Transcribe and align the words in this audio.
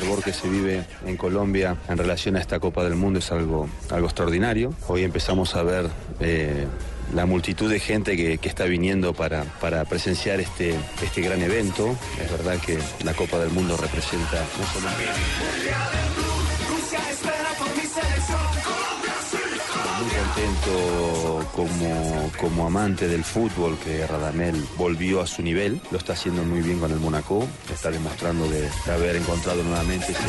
Fervor 0.00 0.22
que 0.22 0.34
se 0.34 0.46
vive 0.46 0.84
en 1.06 1.16
Colombia 1.16 1.74
en 1.88 1.96
relación 1.96 2.36
a 2.36 2.40
esta 2.40 2.60
Copa 2.60 2.84
del 2.84 2.96
Mundo 2.96 3.18
es 3.18 3.32
algo, 3.32 3.66
algo 3.88 4.06
extraordinario. 4.06 4.74
Hoy 4.88 5.04
empezamos 5.04 5.54
a 5.56 5.62
ver 5.62 5.88
eh, 6.20 6.66
la 7.14 7.24
multitud 7.24 7.70
de 7.70 7.80
gente 7.80 8.14
que, 8.14 8.38
está 8.46 8.64
viniendo 8.64 9.14
para, 9.14 9.44
para 9.58 9.86
presenciar 9.86 10.38
este, 10.40 10.74
este 11.02 11.22
gran 11.22 11.40
evento. 11.40 11.96
Es 12.22 12.30
verdad 12.30 12.58
que 12.60 12.78
la 13.04 13.14
Copa 13.14 13.38
del 13.38 13.50
Mundo 13.50 13.78
representa 13.78 14.44
no 14.58 14.66
solo 14.66 14.88
contento 20.08 21.50
como, 21.54 22.30
como 22.38 22.66
amante 22.66 23.08
del 23.08 23.24
fútbol 23.24 23.76
que 23.78 24.06
Radamel 24.06 24.64
volvió 24.76 25.20
a 25.20 25.26
su 25.26 25.42
nivel. 25.42 25.80
Lo 25.90 25.98
está 25.98 26.12
haciendo 26.12 26.42
muy 26.44 26.60
bien 26.60 26.78
con 26.78 26.90
el 26.92 26.98
Monaco. 26.98 27.46
Está 27.72 27.90
demostrando 27.90 28.48
de, 28.48 28.68
haber 28.92 29.16
encontrado 29.16 29.62
nuevamente 29.62 30.12
ese... 30.12 30.22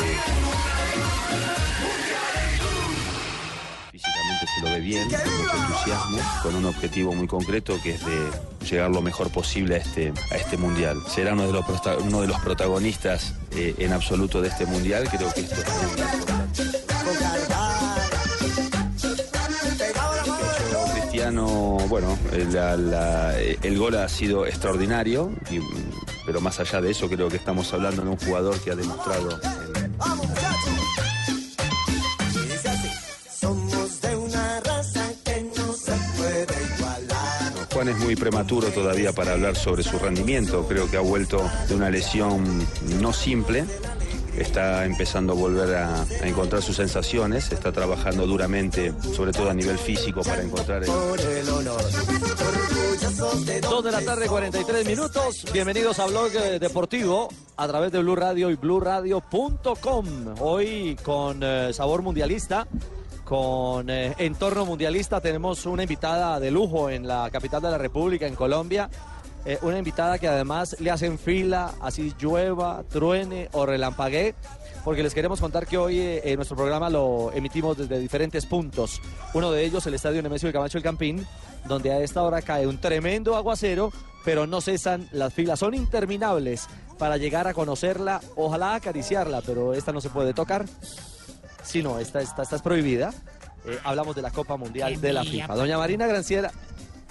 Se 4.54 4.64
lo 4.64 4.70
ve 4.70 4.80
bien, 4.80 5.08
con 5.08 5.36
mucho 5.36 5.56
entusiasmo, 5.56 6.18
con 6.42 6.54
un 6.56 6.64
objetivo 6.64 7.12
muy 7.12 7.28
concreto 7.28 7.78
que 7.82 7.94
es 7.94 8.04
de 8.04 8.30
llegar 8.68 8.90
lo 8.90 9.02
mejor 9.02 9.30
posible 9.30 9.76
a 9.76 9.78
este, 9.78 10.12
a 10.32 10.36
este 10.36 10.56
mundial. 10.56 11.00
Será 11.06 11.34
uno 11.34 11.46
de 11.46 11.52
los, 11.52 11.64
uno 12.00 12.22
de 12.22 12.26
los 12.26 12.40
protagonistas 12.40 13.34
eh, 13.52 13.74
en 13.78 13.92
absoluto 13.92 14.40
de 14.40 14.48
este 14.48 14.66
mundial. 14.66 15.08
Creo 15.10 15.32
que 15.32 15.42
esto 15.42 15.60
es 15.60 15.68
importante. 15.68 17.57
Bueno, 21.30 22.18
eh, 22.32 22.46
eh, 22.54 23.58
el 23.62 23.78
gol 23.78 23.96
ha 23.96 24.08
sido 24.08 24.46
extraordinario, 24.46 25.26
mm, 25.26 26.24
pero 26.24 26.40
más 26.40 26.58
allá 26.58 26.80
de 26.80 26.90
eso 26.90 27.06
creo 27.06 27.28
que 27.28 27.36
estamos 27.36 27.70
hablando 27.74 28.00
de 28.02 28.08
un 28.08 28.16
jugador 28.16 28.58
que 28.60 28.70
ha 28.70 28.74
demostrado... 28.74 29.38
Juan 37.74 37.88
es 37.88 37.98
muy 37.98 38.16
prematuro 38.16 38.68
todavía 38.68 39.12
para 39.12 39.32
hablar 39.32 39.54
sobre 39.54 39.82
su 39.82 39.98
rendimiento, 39.98 40.66
creo 40.66 40.90
que 40.90 40.96
ha 40.96 41.00
vuelto 41.00 41.48
de 41.68 41.74
una 41.74 41.90
lesión 41.90 42.66
no 43.00 43.12
simple. 43.12 43.66
Está 44.38 44.84
empezando 44.84 45.32
a 45.32 45.36
volver 45.36 45.74
a, 45.74 46.02
a 46.02 46.28
encontrar 46.28 46.62
sus 46.62 46.76
sensaciones, 46.76 47.50
está 47.50 47.72
trabajando 47.72 48.26
duramente, 48.26 48.92
sobre 49.14 49.32
todo 49.32 49.50
a 49.50 49.54
nivel 49.54 49.78
físico, 49.78 50.22
para 50.22 50.42
encontrar 50.42 50.84
el, 50.84 50.90
Dos 53.60 53.84
de 53.84 53.92
la 53.92 54.00
tarde, 54.00 54.28
43 54.28 54.86
minutos. 54.86 55.44
Bienvenidos 55.52 55.98
a 55.98 56.06
Blog 56.06 56.30
Deportivo 56.30 57.28
a 57.56 57.66
través 57.66 57.90
de 57.90 57.98
Blue 57.98 58.14
Radio 58.14 58.50
y 58.50 58.54
BlueRadio.com. 58.54 60.06
Hoy 60.40 60.96
con 61.02 61.40
eh, 61.42 61.72
sabor 61.72 62.02
mundialista, 62.02 62.68
con 63.24 63.90
eh, 63.90 64.14
entorno 64.18 64.64
mundialista, 64.64 65.20
tenemos 65.20 65.66
una 65.66 65.82
invitada 65.82 66.38
de 66.38 66.52
lujo 66.52 66.90
en 66.90 67.08
la 67.08 67.28
capital 67.30 67.60
de 67.60 67.70
la 67.70 67.78
República, 67.78 68.26
en 68.26 68.36
Colombia. 68.36 68.88
Eh, 69.44 69.58
una 69.62 69.78
invitada 69.78 70.18
que 70.18 70.28
además 70.28 70.76
le 70.80 70.90
hacen 70.90 71.18
fila, 71.18 71.72
así 71.80 72.12
llueva, 72.18 72.84
truene 72.88 73.48
o 73.52 73.64
relampaguee, 73.64 74.34
porque 74.84 75.02
les 75.02 75.14
queremos 75.14 75.40
contar 75.40 75.66
que 75.66 75.78
hoy 75.78 75.98
eh, 75.98 76.22
en 76.24 76.36
nuestro 76.36 76.56
programa 76.56 76.90
lo 76.90 77.32
emitimos 77.32 77.76
desde 77.76 77.98
diferentes 77.98 78.46
puntos. 78.46 79.00
Uno 79.34 79.50
de 79.50 79.64
ellos, 79.64 79.86
el 79.86 79.94
Estadio 79.94 80.22
Nemesio 80.22 80.48
de 80.48 80.52
Camacho 80.52 80.78
El 80.78 80.84
Campín, 80.84 81.26
donde 81.66 81.92
a 81.92 82.00
esta 82.00 82.22
hora 82.22 82.42
cae 82.42 82.66
un 82.66 82.78
tremendo 82.78 83.36
aguacero, 83.36 83.92
pero 84.24 84.46
no 84.46 84.60
cesan 84.60 85.08
las 85.12 85.32
filas, 85.32 85.60
son 85.60 85.74
interminables 85.74 86.66
para 86.98 87.16
llegar 87.16 87.46
a 87.46 87.54
conocerla, 87.54 88.20
ojalá 88.36 88.74
acariciarla, 88.74 89.40
pero 89.42 89.72
esta 89.72 89.92
no 89.92 90.00
se 90.00 90.10
puede 90.10 90.34
tocar. 90.34 90.66
Sí, 91.62 91.82
no, 91.82 91.98
esta, 91.98 92.20
esta, 92.20 92.42
esta 92.42 92.56
es 92.56 92.62
prohibida. 92.62 93.12
Eh, 93.66 93.78
hablamos 93.84 94.16
de 94.16 94.22
la 94.22 94.30
Copa 94.30 94.56
Mundial 94.56 95.00
de 95.00 95.12
la 95.12 95.22
FIFA. 95.22 95.54
Doña 95.54 95.78
Marina 95.78 96.06
Granciera. 96.06 96.50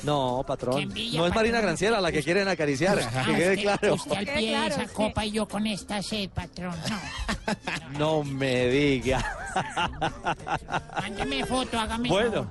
No, 0.03 0.43
patrón. 0.45 0.79
envidia, 0.81 1.19
No 1.19 1.25
es 1.27 1.33
Marina 1.33 1.55
patrón. 1.57 1.67
Granciera 1.69 1.99
la 2.01 2.11
que 2.11 2.23
quieren 2.23 2.47
acariciar. 2.47 2.99
Ah, 3.15 3.23
Que 3.25 3.33
quede 3.35 3.49
usted- 3.51 3.61
claro. 3.63 3.93
Usted 3.95 4.15
al 4.15 4.25
pie 4.25 4.59
de 4.59 4.67
esa 4.67 4.87
copa 4.87 5.25
y 5.25 5.31
yo 5.31 5.47
con 5.47 5.65
esta 5.67 6.01
sed, 6.03 6.29
patrón. 6.29 6.75
No. 6.89 6.97
No 7.97 8.23
me 8.23 8.67
diga. 8.67 9.23
Mándeme 11.01 11.45
foto, 11.45 11.79
hágame. 11.79 12.09
Bueno. 12.09 12.49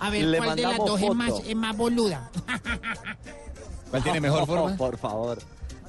A 0.00 0.08
ver, 0.10 0.24
Le 0.24 0.38
¿cuál 0.38 0.56
de 0.56 0.62
las 0.62 0.78
dos 0.78 1.02
es 1.02 1.14
más, 1.14 1.32
es 1.46 1.56
más 1.56 1.76
boluda? 1.76 2.30
¿Cuál 3.90 4.02
tiene 4.02 4.20
mejor 4.20 4.46
forma? 4.46 4.76
Por 4.76 4.96
favor. 4.96 5.38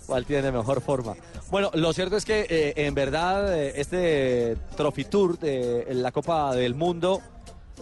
¿Cuál 0.06 0.25
tiene 0.25 0.51
mejor 0.51 0.81
forma? 0.81 1.16
Bueno, 1.50 1.69
lo 1.75 1.94
cierto 1.94 2.17
es 2.17 2.25
que 2.25 2.45
eh, 2.50 2.73
en 2.75 2.94
verdad 2.94 3.57
eh, 3.57 3.73
este 3.78 4.57
Trophy 4.75 5.06
Tour 5.06 5.40
de 5.40 5.88
la 5.91 6.11
Copa 6.11 6.53
del 6.56 6.75
Mundo 6.75 7.22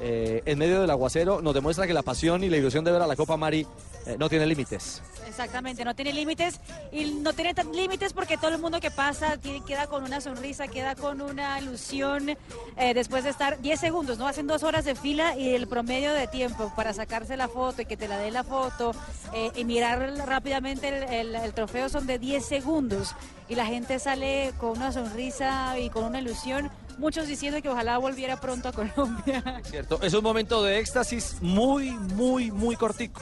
eh, 0.01 0.41
en 0.45 0.57
medio 0.57 0.81
del 0.81 0.89
aguacero 0.89 1.41
nos 1.41 1.53
demuestra 1.53 1.87
que 1.87 1.93
la 1.93 2.01
pasión 2.01 2.43
y 2.43 2.49
la 2.49 2.57
ilusión 2.57 2.83
de 2.83 2.91
ver 2.91 3.01
a 3.01 3.07
la 3.07 3.15
Copa 3.15 3.37
Mari 3.37 3.65
eh, 4.05 4.15
no 4.17 4.29
tiene 4.29 4.45
límites. 4.45 5.01
Exactamente, 5.43 5.85
no 5.85 5.95
tiene 5.95 6.11
límites 6.11 6.59
y 6.91 7.05
no 7.11 7.31
tiene 7.31 7.53
límites 7.73 8.11
porque 8.11 8.35
todo 8.35 8.49
el 8.53 8.59
mundo 8.59 8.81
que 8.81 8.91
pasa 8.91 9.37
queda 9.65 9.87
con 9.87 10.03
una 10.03 10.19
sonrisa, 10.19 10.67
queda 10.67 10.95
con 10.95 11.21
una 11.21 11.57
ilusión 11.61 12.31
eh, 12.75 12.93
después 12.93 13.23
de 13.23 13.29
estar 13.29 13.57
10 13.61 13.79
segundos, 13.79 14.17
¿no? 14.17 14.27
Hacen 14.27 14.47
dos 14.47 14.63
horas 14.63 14.83
de 14.83 14.95
fila 14.95 15.37
y 15.37 15.55
el 15.55 15.67
promedio 15.69 16.11
de 16.13 16.27
tiempo 16.27 16.73
para 16.75 16.91
sacarse 16.91 17.37
la 17.37 17.47
foto 17.47 17.81
y 17.81 17.85
que 17.85 17.95
te 17.95 18.09
la 18.09 18.17
dé 18.17 18.31
la 18.31 18.43
foto 18.43 18.91
eh, 19.33 19.49
y 19.55 19.63
mirar 19.63 19.99
rápidamente 20.27 20.89
el, 21.21 21.33
el- 21.35 21.53
trofeo 21.53 21.87
son 21.87 22.05
de 22.05 22.19
10 22.19 22.45
segundos 22.45 23.15
y 23.47 23.55
la 23.55 23.65
gente 23.65 23.97
sale 23.99 24.51
con 24.57 24.71
una 24.71 24.91
sonrisa 24.91 25.79
y 25.79 25.89
con 25.89 26.03
una 26.03 26.19
ilusión, 26.19 26.69
muchos 26.97 27.27
diciendo 27.27 27.61
que 27.61 27.69
ojalá 27.69 27.97
volviera 27.97 28.41
pronto 28.41 28.67
a 28.67 28.73
Colombia. 28.73 29.61
¿Cierto? 29.63 29.99
Es 30.01 30.13
un 30.13 30.21
momento 30.23 30.61
de 30.63 30.79
éxtasis 30.79 31.37
muy, 31.41 31.91
muy, 31.91 32.51
muy 32.51 32.75
cortico. 32.75 33.21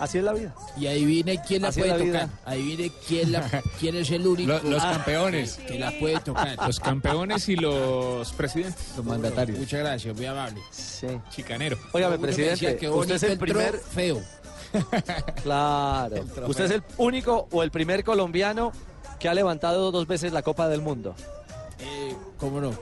Así 0.00 0.18
es 0.18 0.24
la 0.24 0.32
vida. 0.32 0.54
Y 0.76 0.86
adivine 0.88 1.40
quién 1.46 1.62
la 1.62 1.68
Así 1.68 1.80
puede 1.80 1.98
la 1.98 2.04
tocar. 2.04 2.28
Adivine 2.44 2.92
quién, 3.06 3.32
la, 3.32 3.62
quién 3.78 3.96
es 3.96 4.10
el 4.10 4.26
único. 4.26 4.48
Lo- 4.52 4.62
los 4.70 4.82
campeones. 4.82 5.58
Que 5.66 5.78
la 5.78 5.92
puede 5.98 6.18
tocar. 6.20 6.56
Los 6.66 6.80
campeones 6.80 7.48
y 7.48 7.56
los 7.56 8.32
presidentes. 8.32 8.94
Los 8.96 9.06
mandatarios. 9.06 9.58
Muchas 9.58 9.80
gracias, 9.80 10.16
muy 10.16 10.26
amable. 10.26 10.60
Sí. 10.70 11.06
Chicanero. 11.30 11.78
Óigame, 11.92 12.18
presidente, 12.18 12.76
que 12.76 12.88
usted 12.88 13.14
es 13.16 13.22
el 13.22 13.38
primer... 13.38 13.78
Feo. 13.78 14.20
Claro. 15.42 16.24
Usted 16.46 16.64
es 16.64 16.70
el 16.70 16.82
único 16.96 17.46
o 17.50 17.62
el 17.62 17.70
primer 17.70 18.04
colombiano 18.04 18.72
que 19.18 19.28
ha 19.28 19.34
levantado 19.34 19.90
dos 19.92 20.06
veces 20.06 20.32
la 20.32 20.42
Copa 20.42 20.68
del 20.68 20.80
Mundo. 20.82 21.14
Eh, 21.78 22.14
¿Cómo 22.38 22.60
no? 22.60 22.72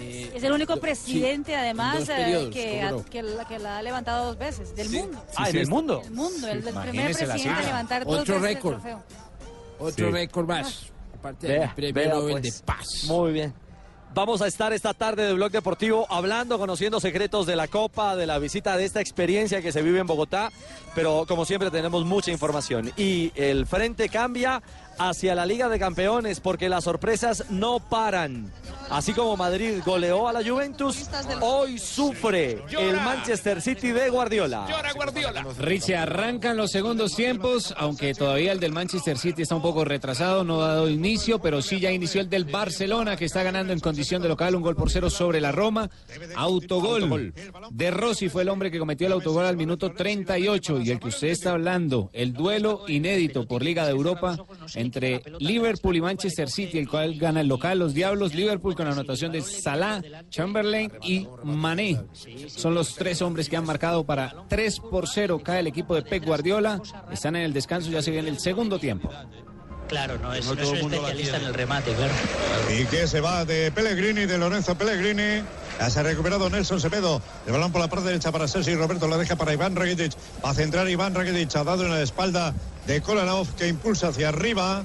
Eh, 0.00 0.32
Es 0.34 0.42
el 0.42 0.52
único 0.52 0.76
presidente, 0.78 1.54
además, 1.56 2.08
eh, 2.08 2.12
periodos, 2.16 2.54
que, 2.54 2.76
¿cómo 2.82 2.86
ha- 2.88 2.90
no? 3.02 3.04
que 3.04 3.22
la, 3.22 3.44
que 3.46 3.58
la 3.58 3.78
ha 3.78 3.82
levantado 3.82 4.26
dos 4.26 4.38
veces, 4.38 4.74
del 4.76 4.90
mundo. 4.90 5.22
ah, 5.36 5.50
en 5.50 5.56
el 5.56 5.66
mundo. 5.68 6.02
El 6.04 6.10
mundo, 6.12 6.48
el, 6.48 6.66
el 6.68 6.74
primer 6.74 7.12
presidente 7.16 7.48
a 7.48 7.62
levantar 7.62 8.04
dos 8.04 8.20
Otro 8.20 8.40
veces 8.40 8.54
récord. 8.56 8.74
el 8.74 8.80
trofeo. 8.80 9.02
Otro 9.78 10.06
Sí. 10.06 10.12
récord 10.12 10.46
más. 10.48 10.82
Aparte 11.18 11.46
Vea, 11.48 11.60
del 11.60 11.70
premio 11.74 11.94
vea, 11.94 12.14
Nobel 12.14 12.40
pues. 12.40 12.42
de 12.58 12.64
Paz. 12.64 12.86
Muy 13.06 13.32
bien. 13.32 13.52
Vamos 14.14 14.40
a 14.40 14.46
estar 14.46 14.72
esta 14.72 14.94
tarde 14.94 15.26
de 15.26 15.34
Blog 15.34 15.50
Deportivo 15.50 16.06
hablando, 16.08 16.58
conociendo 16.58 16.98
secretos 16.98 17.46
de 17.46 17.56
la 17.56 17.68
Copa, 17.68 18.16
de 18.16 18.26
la 18.26 18.38
visita 18.38 18.76
de 18.76 18.84
esta 18.86 19.00
experiencia 19.00 19.60
que 19.60 19.70
se 19.70 19.82
vive 19.82 19.98
en 20.00 20.06
Bogotá, 20.06 20.50
pero 20.94 21.24
como 21.28 21.44
siempre 21.44 21.70
tenemos 21.70 22.04
mucha 22.06 22.30
información. 22.30 22.90
Y 22.96 23.30
el 23.34 23.66
frente 23.66 24.08
cambia 24.08 24.62
hacia 24.98 25.34
la 25.34 25.46
Liga 25.46 25.68
de 25.68 25.78
Campeones 25.78 26.40
porque 26.40 26.68
las 26.68 26.84
sorpresas 26.84 27.44
no 27.50 27.80
paran. 27.80 28.50
Así 28.90 29.12
como 29.12 29.36
Madrid 29.36 29.80
goleó 29.84 30.28
a 30.28 30.32
la 30.32 30.42
Juventus, 30.42 31.08
hoy 31.40 31.78
sufre 31.78 32.62
el 32.70 32.96
Manchester 32.96 33.60
City 33.60 33.92
de 33.92 34.08
Guardiola. 34.08 34.66
Richie, 35.58 35.94
arrancan 35.94 36.56
los 36.56 36.70
segundos 36.70 37.14
tiempos, 37.14 37.74
aunque 37.76 38.14
todavía 38.14 38.52
el 38.52 38.60
del 38.60 38.72
Manchester 38.72 39.18
City 39.18 39.42
está 39.42 39.56
un 39.56 39.62
poco 39.62 39.84
retrasado, 39.84 40.42
no 40.42 40.62
ha 40.62 40.68
dado 40.68 40.88
inicio, 40.88 41.38
pero 41.38 41.60
sí 41.60 41.80
ya 41.80 41.92
inició 41.92 42.22
el 42.22 42.30
del 42.30 42.44
Barcelona, 42.44 43.16
que 43.16 43.26
está 43.26 43.42
ganando 43.42 43.74
en 43.74 43.80
condición 43.80 44.22
de 44.22 44.28
local 44.28 44.54
un 44.54 44.62
gol 44.62 44.74
por 44.74 44.90
cero 44.90 45.10
sobre 45.10 45.40
la 45.40 45.52
Roma. 45.52 45.90
Autogol. 46.34 47.34
De 47.70 47.90
Rossi 47.90 48.28
fue 48.30 48.42
el 48.42 48.48
hombre 48.48 48.70
que 48.70 48.78
cometió 48.78 49.06
el 49.06 49.12
autogol 49.12 49.44
al 49.44 49.56
minuto 49.56 49.92
38 49.92 50.80
y 50.80 50.90
el 50.90 50.98
que 50.98 51.08
usted 51.08 51.28
está 51.28 51.52
hablando, 51.52 52.10
el 52.14 52.32
duelo 52.32 52.84
inédito 52.88 53.46
por 53.46 53.62
Liga 53.62 53.84
de 53.84 53.90
Europa 53.90 54.38
entre 54.88 55.22
Liverpool 55.38 55.96
y 55.96 56.00
Manchester 56.00 56.48
City, 56.48 56.78
el 56.78 56.88
cual 56.88 57.14
gana 57.18 57.42
el 57.42 57.48
local, 57.48 57.78
los 57.78 57.94
Diablos, 57.94 58.34
Liverpool 58.34 58.74
con 58.74 58.86
la 58.86 58.92
anotación 58.92 59.32
de 59.32 59.42
Salah, 59.42 60.02
Chamberlain 60.30 60.90
y 61.02 61.28
Mané. 61.44 62.00
Son 62.48 62.74
los 62.74 62.94
tres 62.94 63.20
hombres 63.22 63.48
que 63.48 63.56
han 63.56 63.66
marcado 63.66 64.04
para 64.04 64.44
3 64.48 64.80
por 64.80 65.06
0 65.06 65.40
cae 65.44 65.60
el 65.60 65.66
equipo 65.66 65.94
de 65.94 66.02
Pep 66.02 66.24
Guardiola. 66.24 66.80
Están 67.12 67.36
en 67.36 67.42
el 67.42 67.52
descanso, 67.52 67.90
ya 67.90 68.02
se 68.02 68.10
viene 68.10 68.28
el 68.28 68.38
segundo 68.38 68.78
tiempo. 68.78 69.10
Claro, 69.88 70.18
no 70.18 70.32
es, 70.34 70.46
no 70.46 70.52
es 70.52 70.68
un 70.82 70.92
especialista 70.92 71.38
en 71.38 71.44
el 71.44 71.54
remate, 71.54 71.92
claro. 71.94 72.12
Y 72.70 72.84
que 72.86 73.06
se 73.06 73.20
va 73.20 73.44
de 73.44 73.72
Pellegrini, 73.72 74.26
de 74.26 74.38
Lorenzo 74.38 74.76
Pellegrini. 74.76 75.42
Ya 75.78 75.90
se 75.90 76.00
ha 76.00 76.02
recuperado 76.02 76.50
Nelson 76.50 76.80
Semedo. 76.80 77.22
El 77.46 77.52
balón 77.52 77.72
por 77.72 77.80
la 77.80 77.88
parte 77.88 78.06
derecha 78.06 78.32
para 78.32 78.48
Sergi 78.48 78.74
Roberto. 78.74 79.06
La 79.08 79.16
deja 79.16 79.36
para 79.36 79.52
Iván 79.52 79.76
Rakitic. 79.76 80.12
Va 80.44 80.50
a 80.50 80.54
centrar 80.54 80.88
Iván 80.88 81.14
Rakitic. 81.14 81.54
Ha 81.56 81.64
dado 81.64 81.84
en 81.84 81.90
la 81.90 82.02
espalda 82.02 82.52
de 82.86 83.00
Kolanov 83.00 83.48
que 83.54 83.68
impulsa 83.68 84.08
hacia 84.08 84.28
arriba. 84.28 84.82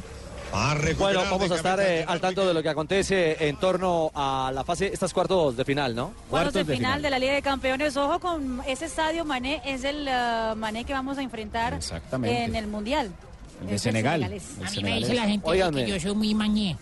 Va 0.54 0.72
a 0.72 0.76
recuperar 0.76 1.16
Bueno, 1.16 1.32
vamos 1.32 1.52
a 1.52 1.56
estar 1.56 1.80
eh, 1.80 2.06
al 2.08 2.22
tanto 2.22 2.46
de 2.46 2.54
lo 2.54 2.62
que 2.62 2.70
acontece 2.70 3.48
en 3.48 3.58
torno 3.58 4.12
a 4.14 4.52
la 4.54 4.64
fase, 4.64 4.92
estas 4.94 5.12
cuartos 5.12 5.58
de 5.58 5.66
final, 5.66 5.96
¿no? 5.96 6.14
Cuartos 6.30 6.54
de 6.54 6.64
final 6.64 7.02
de 7.02 7.10
la 7.10 7.18
Liga 7.18 7.34
de 7.34 7.42
Campeones. 7.42 7.98
Ojo 7.98 8.20
con 8.20 8.62
ese 8.68 8.86
estadio 8.86 9.26
Mané, 9.26 9.64
es 9.66 9.84
el 9.84 10.08
eh, 10.08 10.54
Mané 10.56 10.86
que 10.86 10.94
vamos 10.94 11.18
a 11.18 11.24
enfrentar 11.24 11.74
Exactamente. 11.74 12.44
en 12.44 12.56
el 12.56 12.68
Mundial. 12.68 13.12
El 13.62 13.68
de 13.68 13.80
Senegal. 13.80 14.24
El 14.24 14.34
A 14.66 14.72
mí 14.72 14.84
me 14.84 14.96
dice 14.98 15.14
la 15.14 15.24
gente 15.28 15.52
que 15.86 15.88
yo 15.88 16.00
soy 16.00 16.16
muy 16.16 16.34
mañé. 16.36 16.78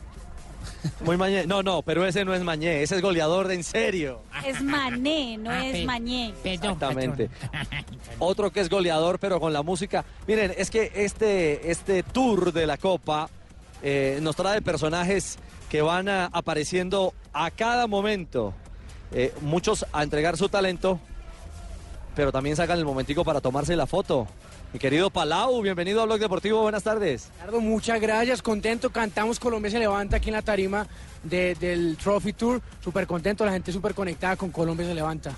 Muy 1.03 1.18
Mañé. 1.18 1.45
No, 1.47 1.63
no, 1.63 1.81
pero 1.81 2.06
ese 2.06 2.23
no 2.23 2.33
es 2.35 2.44
Mañé, 2.44 2.83
ese 2.83 2.95
es 2.95 3.01
goleador 3.01 3.47
de 3.47 3.56
en 3.56 3.63
serio. 3.63 4.21
Es 4.45 4.62
Mané, 4.62 5.38
no 5.38 5.50
Ah, 5.50 5.65
es 5.65 5.73
pe- 5.73 5.85
Mañé. 5.85 6.33
Perdón, 6.44 6.53
Exactamente. 6.73 7.29
patrón. 7.29 7.85
Otro 8.19 8.51
que 8.51 8.59
es 8.62 8.69
goleador, 8.69 9.18
pero 9.19 9.39
con 9.39 9.53
la 9.53 9.63
música. 9.63 10.06
Miren, 10.27 10.53
es 10.57 10.69
que 10.69 10.91
este, 10.95 11.71
este 11.71 12.03
tour 12.03 12.53
de 12.53 12.68
la 12.68 12.77
Copa 12.77 13.27
eh, 13.81 14.19
nos 14.21 14.35
trae 14.35 14.62
personajes 14.62 15.39
que 15.69 15.81
van 15.81 16.07
a- 16.09 16.25
apareciendo 16.27 17.13
a 17.33 17.50
cada 17.51 17.88
momento. 17.88 18.53
Eh, 19.12 19.33
muchos 19.41 19.85
a 19.91 20.03
entregar 20.03 20.38
su 20.38 20.47
talento, 20.50 21.00
pero 22.15 22.31
también 22.31 22.56
sacan 22.56 22.77
el 22.77 22.85
momentico 22.85 23.23
para 23.25 23.41
tomarse 23.41 23.75
la 23.75 23.88
foto. 23.88 24.27
Mi 24.73 24.79
querido 24.79 25.09
Palau, 25.09 25.62
bienvenido 25.62 26.01
a 26.01 26.06
Blog 26.06 26.19
Deportivo, 26.19 26.62
buenas 26.62 26.83
tardes. 26.83 27.29
Ricardo, 27.39 27.59
muchas 27.59 28.00
gracias, 28.00 28.41
contento, 28.41 28.89
cantamos 28.89 29.38
Colombia 29.38 29.69
se 29.69 29.79
levanta 29.79 30.15
aquí 30.18 30.29
en 30.29 30.35
la 30.35 30.41
tarima 30.41 30.88
de- 31.23 31.56
del 31.56 31.97
Trophy 31.97 32.31
Tour, 32.33 32.62
súper 32.81 33.06
contento, 33.06 33.44
la 33.44 33.51
gente 33.51 33.73
súper 33.73 33.94
conectada 33.94 34.38
con 34.38 34.50
Colombia 34.50 34.85
se 34.88 34.94
levanta. 34.95 35.33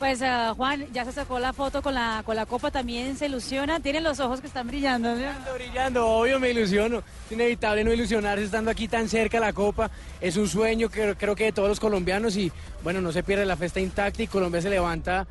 Pues 0.00 0.20
eh, 0.22 0.52
Juan, 0.56 0.86
ya 0.92 1.04
se 1.04 1.10
sacó 1.12 1.38
la 1.40 1.52
foto 1.52 1.82
con 1.82 1.92
la, 1.94 2.22
con 2.24 2.36
la 2.36 2.46
copa, 2.46 2.70
también 2.70 3.16
se 3.16 3.26
ilusiona. 3.26 3.80
Tiene 3.80 4.00
los 4.00 4.20
ojos 4.20 4.40
que 4.40 4.46
están 4.46 4.68
brillando. 4.68 5.08
¿no? 5.08 5.16
Brillando, 5.16 5.54
brillando, 5.54 6.06
obvio 6.06 6.38
me 6.38 6.50
ilusiono, 6.50 6.98
es 6.98 7.32
inevitable 7.32 7.82
no 7.82 7.92
ilusionarse 7.92 8.44
estando 8.44 8.70
aquí 8.70 8.86
tan 8.86 9.08
cerca 9.08 9.38
de 9.40 9.46
la 9.46 9.52
Copa, 9.52 9.90
es 10.20 10.36
un 10.36 10.46
sueño 10.48 10.88
que 10.88 11.16
creo 11.16 11.34
que 11.34 11.44
de 11.46 11.52
todos 11.52 11.68
los 11.68 11.80
colombianos 11.80 12.36
y 12.36 12.52
bueno, 12.84 13.00
no 13.00 13.10
se 13.10 13.24
pierde 13.24 13.44
la 13.44 13.56
fiesta 13.56 13.80
intacta 13.80 14.22
y 14.22 14.28
Colombia 14.28 14.62
se 14.62 14.70
levanta 14.70 15.26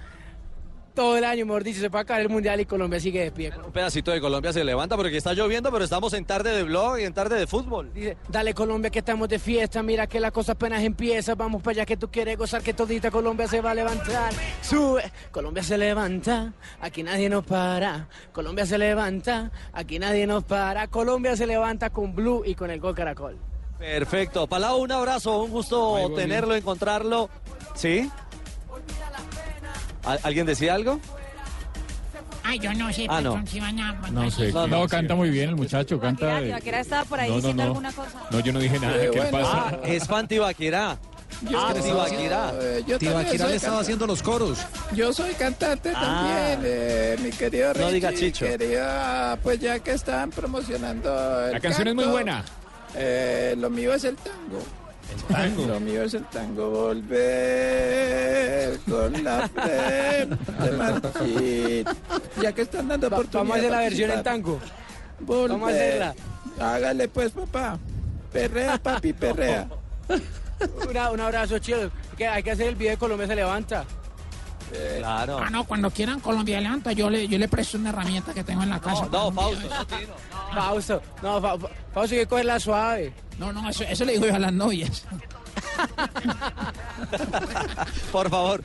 todo 0.97 1.15
el 1.15 1.25
año, 1.25 1.45
mejor 1.45 1.63
dicho, 1.63 1.79
se 1.79 1.91
puede 1.91 2.01
acabar 2.01 2.23
el 2.23 2.29
Mundial 2.29 2.59
y 2.59 2.65
Colombia 2.65 2.99
sigue 2.99 3.23
de 3.23 3.31
pie. 3.31 3.53
Un 3.63 3.71
pedacito 3.71 4.09
de 4.09 4.19
Colombia 4.19 4.51
se 4.51 4.63
levanta 4.63 4.97
porque 4.97 5.15
está 5.15 5.31
lloviendo, 5.33 5.71
pero 5.71 5.83
estamos 5.83 6.11
en 6.13 6.25
tarde 6.25 6.49
de 6.49 6.63
blog 6.63 6.97
y 6.97 7.03
en 7.03 7.13
tarde 7.13 7.37
de 7.37 7.45
fútbol. 7.45 7.93
Dice, 7.93 8.17
dale 8.27 8.55
Colombia 8.55 8.89
que 8.89 8.97
estamos 8.97 9.29
de 9.29 9.37
fiesta, 9.37 9.83
mira 9.83 10.07
que 10.07 10.19
la 10.19 10.31
cosa 10.31 10.53
apenas 10.53 10.81
empieza, 10.81 11.35
vamos 11.35 11.61
para 11.61 11.73
allá 11.73 11.85
que 11.85 11.97
tú 11.97 12.09
quieres 12.09 12.35
gozar, 12.35 12.63
que 12.63 12.73
todita 12.73 13.11
Colombia 13.11 13.47
se 13.47 13.61
va 13.61 13.71
a 13.71 13.75
levantar. 13.75 14.33
Sube, 14.63 15.03
Colombia 15.29 15.61
se 15.61 15.77
levanta, 15.77 16.53
aquí 16.81 17.03
nadie 17.03 17.29
nos 17.29 17.45
para. 17.45 18.09
Colombia 18.31 18.65
se 18.65 18.79
levanta, 18.79 19.51
aquí 19.73 19.99
nadie 19.99 20.25
nos 20.25 20.45
para. 20.45 20.87
Colombia 20.87 21.37
se 21.37 21.45
levanta 21.45 21.91
con 21.91 22.15
Blue 22.15 22.41
y 22.43 22.55
con 22.55 22.71
el 22.71 22.79
gol 22.79 22.95
Caracol. 22.95 23.37
Perfecto. 23.77 24.47
Palau, 24.47 24.81
un 24.81 24.91
abrazo, 24.91 25.43
un 25.43 25.51
gusto 25.51 26.11
tenerlo, 26.15 26.55
encontrarlo. 26.55 27.29
¿Sí? 27.75 28.09
¿Al- 30.07 30.19
¿Alguien 30.23 30.45
decía 30.45 30.73
algo? 30.73 30.99
Ay, 32.43 32.59
yo 32.59 32.73
no 32.73 32.91
sé, 32.93 33.05
Ah, 33.09 33.19
no. 33.19 33.31
patrón, 33.31 33.47
si 33.47 33.59
van 33.59 33.79
a... 33.79 33.91
No 34.11 34.31
sé. 34.31 34.51
No, 34.53 34.87
canta 34.87 35.15
muy 35.15 35.29
bien 35.29 35.49
el 35.49 35.55
muchacho, 35.57 35.99
canta. 35.99 36.27
Tibaquira, 36.27 36.45
Tibaquira 36.45 36.79
estaba 36.79 37.03
por 37.03 37.19
ahí 37.19 37.27
No, 37.29 37.35
no, 37.35 37.39
diciendo 37.41 37.63
no. 37.63 37.67
alguna 37.69 37.91
cosa. 37.91 38.21
No, 38.31 38.39
yo 38.39 38.53
no 38.53 38.59
dije 38.59 38.79
nada. 38.79 38.95
Eh, 39.03 39.09
¿Qué 39.11 39.19
bueno. 39.19 39.31
pasa? 39.37 39.67
Ah, 39.69 39.77
es 39.83 40.07
fan 40.07 40.27
Tibaquirá. 40.29 40.91
Ah, 41.53 41.73
Tibaquirá. 41.83 42.53
Eh, 42.61 42.83
yo 42.87 42.97
soy 42.99 43.59
can- 43.59 43.73
haciendo 43.81 44.07
los 44.07 44.23
coros. 44.23 44.59
Yo 44.95 45.11
soy 45.11 45.33
cantante 45.33 45.91
Ah. 45.93 45.99
también, 45.99 46.61
eh, 46.63 47.17
mi 47.21 47.31
querido 47.31 47.73
No 47.73 47.91
diga 47.91 48.11
Richie, 48.11 48.31
Chicho. 48.31 48.45
quería, 48.45 49.37
pues 49.43 49.59
ya 49.59 49.79
que 49.79 49.91
están 49.91 50.29
promocionando 50.31 51.47
el 51.47 51.51
La 51.51 51.59
canción 51.59 51.89
es 51.89 51.95
muy 51.95 52.05
buena. 52.05 52.45
eh, 52.95 53.55
lo 53.57 53.69
mío 53.69 53.93
es 53.93 54.05
el 54.05 54.15
tango. 54.15 54.63
Lo 55.67 55.79
mío 55.79 56.03
es 56.03 56.13
el 56.13 56.23
tango, 56.25 56.69
volver 57.67 58.79
con 58.89 59.23
la 59.23 59.47
frente 59.49 60.71
marchita. 60.77 61.95
Ya 62.41 62.51
que 62.53 62.61
están 62.61 62.87
dando 62.87 63.07
oportunidad. 63.07 63.39
Vamos 63.39 63.55
a 63.55 63.59
hacer 63.59 63.71
la 63.71 63.79
de 63.79 63.83
versión 63.89 64.11
en 64.11 64.23
tango. 64.23 64.59
Volver. 65.19 65.49
Vamos 65.51 65.69
a 65.69 65.73
hacerla. 65.75 66.15
Hágale 66.59 67.07
pues, 67.07 67.31
papá. 67.31 67.77
Perrea, 68.31 68.77
papi, 68.77 69.13
perrea. 69.13 69.67
Una- 70.89 71.11
un 71.11 71.19
abrazo, 71.19 71.59
chido. 71.59 71.91
Que 72.17 72.27
hay 72.27 72.41
que 72.43 72.51
hacer 72.51 72.67
el 72.67 72.75
video 72.75 72.91
de 72.91 72.97
Colombia 72.97 73.27
se 73.27 73.35
levanta. 73.35 73.85
Claro. 74.97 75.39
Ah, 75.39 75.49
no, 75.49 75.63
cuando 75.65 75.89
quieran 75.91 76.19
Colombia 76.19 76.59
levanta, 76.59 76.91
yo 76.91 77.09
le, 77.09 77.27
yo 77.27 77.37
le 77.37 77.47
presto 77.47 77.77
una 77.77 77.89
herramienta 77.89 78.33
que 78.33 78.43
tengo 78.43 78.63
en 78.63 78.69
la 78.69 78.79
casa. 78.81 79.07
No, 79.11 79.31
no. 79.31 79.51
Fausto, 80.53 81.01
no, 81.21 81.41
Fa- 81.41 81.57
Fa- 81.57 81.69
Fausto 81.93 82.15
hay 82.15 82.21
que 82.21 82.27
cogerla 82.27 82.59
suave. 82.59 83.13
No, 83.39 83.53
no, 83.53 83.69
eso, 83.69 83.83
eso 83.83 84.03
le 84.05 84.13
digo 84.13 84.25
yo 84.25 84.35
a 84.35 84.39
las 84.39 84.53
novias. 84.53 85.05
Por 88.11 88.29
favor. 88.29 88.63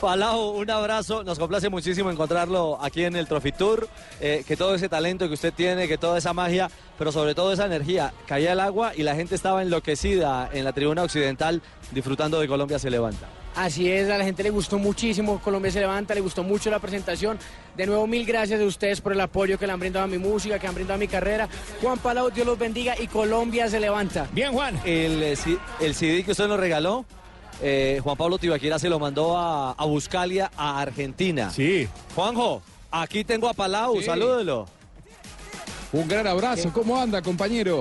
Palau, 0.00 0.50
un 0.58 0.70
abrazo. 0.70 1.24
Nos 1.24 1.38
complace 1.38 1.68
muchísimo 1.68 2.10
encontrarlo 2.10 2.78
aquí 2.82 3.04
en 3.04 3.16
el 3.16 3.26
Trophy 3.26 3.52
Tour. 3.52 3.88
Eh, 4.20 4.44
que 4.46 4.56
todo 4.56 4.74
ese 4.74 4.88
talento 4.88 5.26
que 5.28 5.34
usted 5.34 5.52
tiene, 5.52 5.88
que 5.88 5.98
toda 5.98 6.18
esa 6.18 6.32
magia, 6.32 6.70
pero 6.98 7.12
sobre 7.12 7.34
todo 7.34 7.52
esa 7.52 7.66
energía. 7.66 8.12
Caía 8.26 8.52
el 8.52 8.60
agua 8.60 8.92
y 8.96 9.02
la 9.02 9.14
gente 9.14 9.34
estaba 9.34 9.62
enloquecida 9.62 10.48
en 10.52 10.64
la 10.64 10.72
tribuna 10.72 11.02
occidental 11.02 11.62
disfrutando 11.92 12.40
de 12.40 12.48
Colombia 12.48 12.78
se 12.78 12.90
levanta. 12.90 13.26
Así 13.58 13.90
es, 13.90 14.08
a 14.08 14.16
la 14.16 14.24
gente 14.24 14.44
le 14.44 14.50
gustó 14.50 14.78
muchísimo, 14.78 15.40
Colombia 15.40 15.72
se 15.72 15.80
levanta, 15.80 16.14
le 16.14 16.20
gustó 16.20 16.44
mucho 16.44 16.70
la 16.70 16.78
presentación. 16.78 17.38
De 17.76 17.86
nuevo, 17.86 18.06
mil 18.06 18.24
gracias 18.24 18.60
a 18.60 18.64
ustedes 18.64 19.00
por 19.00 19.12
el 19.12 19.20
apoyo 19.20 19.58
que 19.58 19.66
le 19.66 19.72
han 19.72 19.80
brindado 19.80 20.04
a 20.04 20.06
mi 20.08 20.16
música, 20.16 20.60
que 20.60 20.68
han 20.68 20.74
brindado 20.76 20.94
a 20.94 20.98
mi 20.98 21.08
carrera. 21.08 21.48
Juan 21.82 21.98
Palau, 21.98 22.30
Dios 22.30 22.46
los 22.46 22.56
bendiga 22.56 22.94
y 23.00 23.08
Colombia 23.08 23.68
se 23.68 23.80
levanta. 23.80 24.28
Bien, 24.32 24.52
Juan. 24.52 24.80
El, 24.84 25.20
eh, 25.24 25.34
el 25.80 25.94
CD 25.96 26.22
que 26.22 26.30
usted 26.30 26.46
nos 26.46 26.60
regaló, 26.60 27.04
eh, 27.60 27.98
Juan 28.04 28.16
Pablo 28.16 28.38
Tibaquira 28.38 28.78
se 28.78 28.88
lo 28.88 29.00
mandó 29.00 29.36
a, 29.36 29.72
a 29.72 29.84
Buscalia, 29.86 30.52
a 30.56 30.80
Argentina. 30.80 31.50
Sí. 31.50 31.88
Juanjo, 32.14 32.62
aquí 32.92 33.24
tengo 33.24 33.48
a 33.48 33.54
Palau, 33.54 33.98
Sí. 33.98 34.04
salúdelo. 34.04 34.66
Un 35.90 36.06
gran 36.06 36.28
abrazo. 36.28 36.70
¿Cómo 36.72 36.96
anda, 37.00 37.22
compañero? 37.22 37.80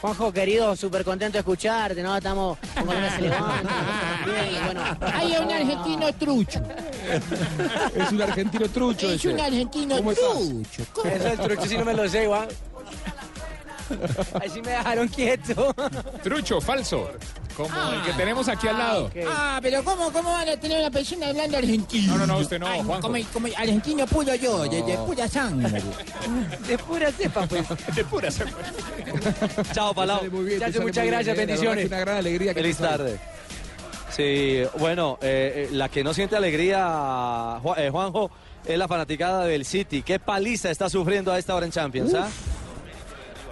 Juanjo, 0.00 0.32
querido, 0.32 0.76
súper 0.76 1.02
contento 1.04 1.32
de 1.34 1.38
escucharte, 1.40 2.02
¿no? 2.02 2.16
Estamos 2.16 2.56
con 2.74 2.86
Colombia 2.86 3.10
se 3.16 3.22
levanta. 3.22 3.70
bueno, 4.64 4.80
Ay, 5.12 5.32
es 5.32 5.40
un 5.40 5.50
argentino 5.52 6.12
trucho. 6.12 6.60
Es 7.96 8.12
un 8.12 8.22
argentino 8.22 8.68
trucho 8.68 9.08
Es 9.10 9.14
ese. 9.16 9.28
un 9.34 9.40
argentino 9.40 9.96
¿Cómo 9.96 10.12
estás? 10.12 10.32
trucho. 10.38 10.82
¿Cómo? 10.92 11.10
eso 11.10 11.24
del 11.24 11.38
trucho 11.38 11.66
sí 11.66 11.76
no 11.78 11.84
me 11.84 11.94
lo 11.94 12.08
sé, 12.08 12.26
Juan. 12.26 12.46
Ahí 14.40 14.50
sí 14.50 14.60
me 14.62 14.70
dejaron 14.72 15.08
quieto. 15.08 15.74
Trucho, 16.22 16.60
falso. 16.60 17.10
Como 17.56 17.68
el 17.92 18.02
que 18.02 18.12
tenemos 18.12 18.46
aquí 18.48 18.68
al 18.68 18.78
lado. 18.78 19.10
Ah, 19.26 19.58
pero 19.60 19.82
¿cómo, 19.82 20.12
¿cómo 20.12 20.30
van 20.30 20.48
a 20.48 20.56
tener 20.56 20.78
una 20.78 20.90
persona 20.92 21.26
hablando 21.28 21.56
argentino? 21.58 22.12
No, 22.12 22.18
no, 22.18 22.26
no, 22.34 22.38
usted 22.38 22.58
no, 22.60 22.68
Ay, 22.68 22.82
Juanjo. 22.84 23.08
como, 23.08 23.18
como 23.32 23.48
argentino 23.56 24.06
puro 24.06 24.34
yo, 24.36 24.62
de, 24.68 24.82
de 24.82 24.96
pura 24.98 25.26
sangre. 25.28 25.82
De 26.68 26.78
pura 26.78 27.10
cepa, 27.10 27.46
pues. 27.46 27.64
De 27.96 28.04
pura 28.04 28.30
cepa. 28.30 28.52
Chao, 29.72 29.92
Palau. 29.92 30.30
Muy 30.30 30.44
bien, 30.44 30.60
Chacho, 30.60 30.82
muchas 30.82 31.02
muy 31.02 31.10
gracias, 31.10 31.36
bien, 31.36 31.48
bendiciones. 31.48 31.86
una 31.88 31.98
gran 31.98 32.16
alegría 32.18 32.54
que 32.54 32.60
Feliz 32.60 32.76
tarde. 32.76 33.18
Sí, 34.10 34.62
bueno, 34.78 35.18
eh, 35.20 35.66
eh, 35.70 35.74
la 35.74 35.88
que 35.88 36.02
no 36.04 36.14
siente 36.14 36.36
alegría, 36.36 37.58
eh, 37.76 37.88
Juanjo, 37.90 38.30
es 38.66 38.78
la 38.78 38.86
fanaticada 38.88 39.44
del 39.46 39.64
City. 39.64 40.02
¿Qué 40.02 40.18
paliza 40.18 40.70
está 40.70 40.88
sufriendo 40.88 41.32
a 41.32 41.38
esta 41.38 41.54
hora 41.54 41.66
en 41.66 41.72
Champions? 41.72 42.14
ah? 42.14 42.28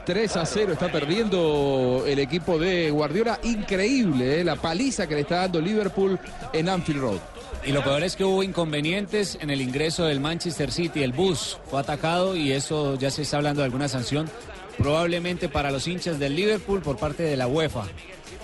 3 0.07 0.37
a 0.37 0.47
0 0.47 0.73
está 0.73 0.91
perdiendo 0.91 2.05
el 2.07 2.21
equipo 2.21 2.61
de 2.61 2.93
Guardiola. 2.93 3.41
Increíble, 3.43 4.41
¿eh? 4.41 4.45
la 4.45 4.55
paliza 4.55 5.09
que 5.09 5.17
le 5.17 5.23
está 5.23 5.39
dando 5.39 5.61
Liverpool 5.61 6.17
en 6.53 6.69
Anfield 6.69 7.01
Road. 7.01 7.19
Y 7.67 7.73
lo 7.73 7.83
peor 7.83 8.05
es 8.05 8.15
que 8.15 8.23
hubo 8.23 8.45
inconvenientes 8.45 9.37
en 9.41 9.51
el 9.51 9.61
ingreso 9.61 10.05
del 10.05 10.21
Manchester 10.21 10.71
City. 10.71 11.03
El 11.03 11.13
bus 11.13 11.59
fue 11.69 11.81
atacado 11.81 12.37
y 12.37 12.53
eso 12.53 12.97
ya 12.97 13.11
se 13.11 13.23
está 13.23 13.39
hablando 13.39 13.63
de 13.63 13.65
alguna 13.65 13.89
sanción, 13.89 14.31
probablemente 14.79 15.49
para 15.49 15.73
los 15.73 15.89
hinchas 15.89 16.21
del 16.21 16.37
Liverpool 16.37 16.83
por 16.83 16.97
parte 16.97 17.25
de 17.25 17.37
la 17.37 17.49
UEFA. 17.49 17.87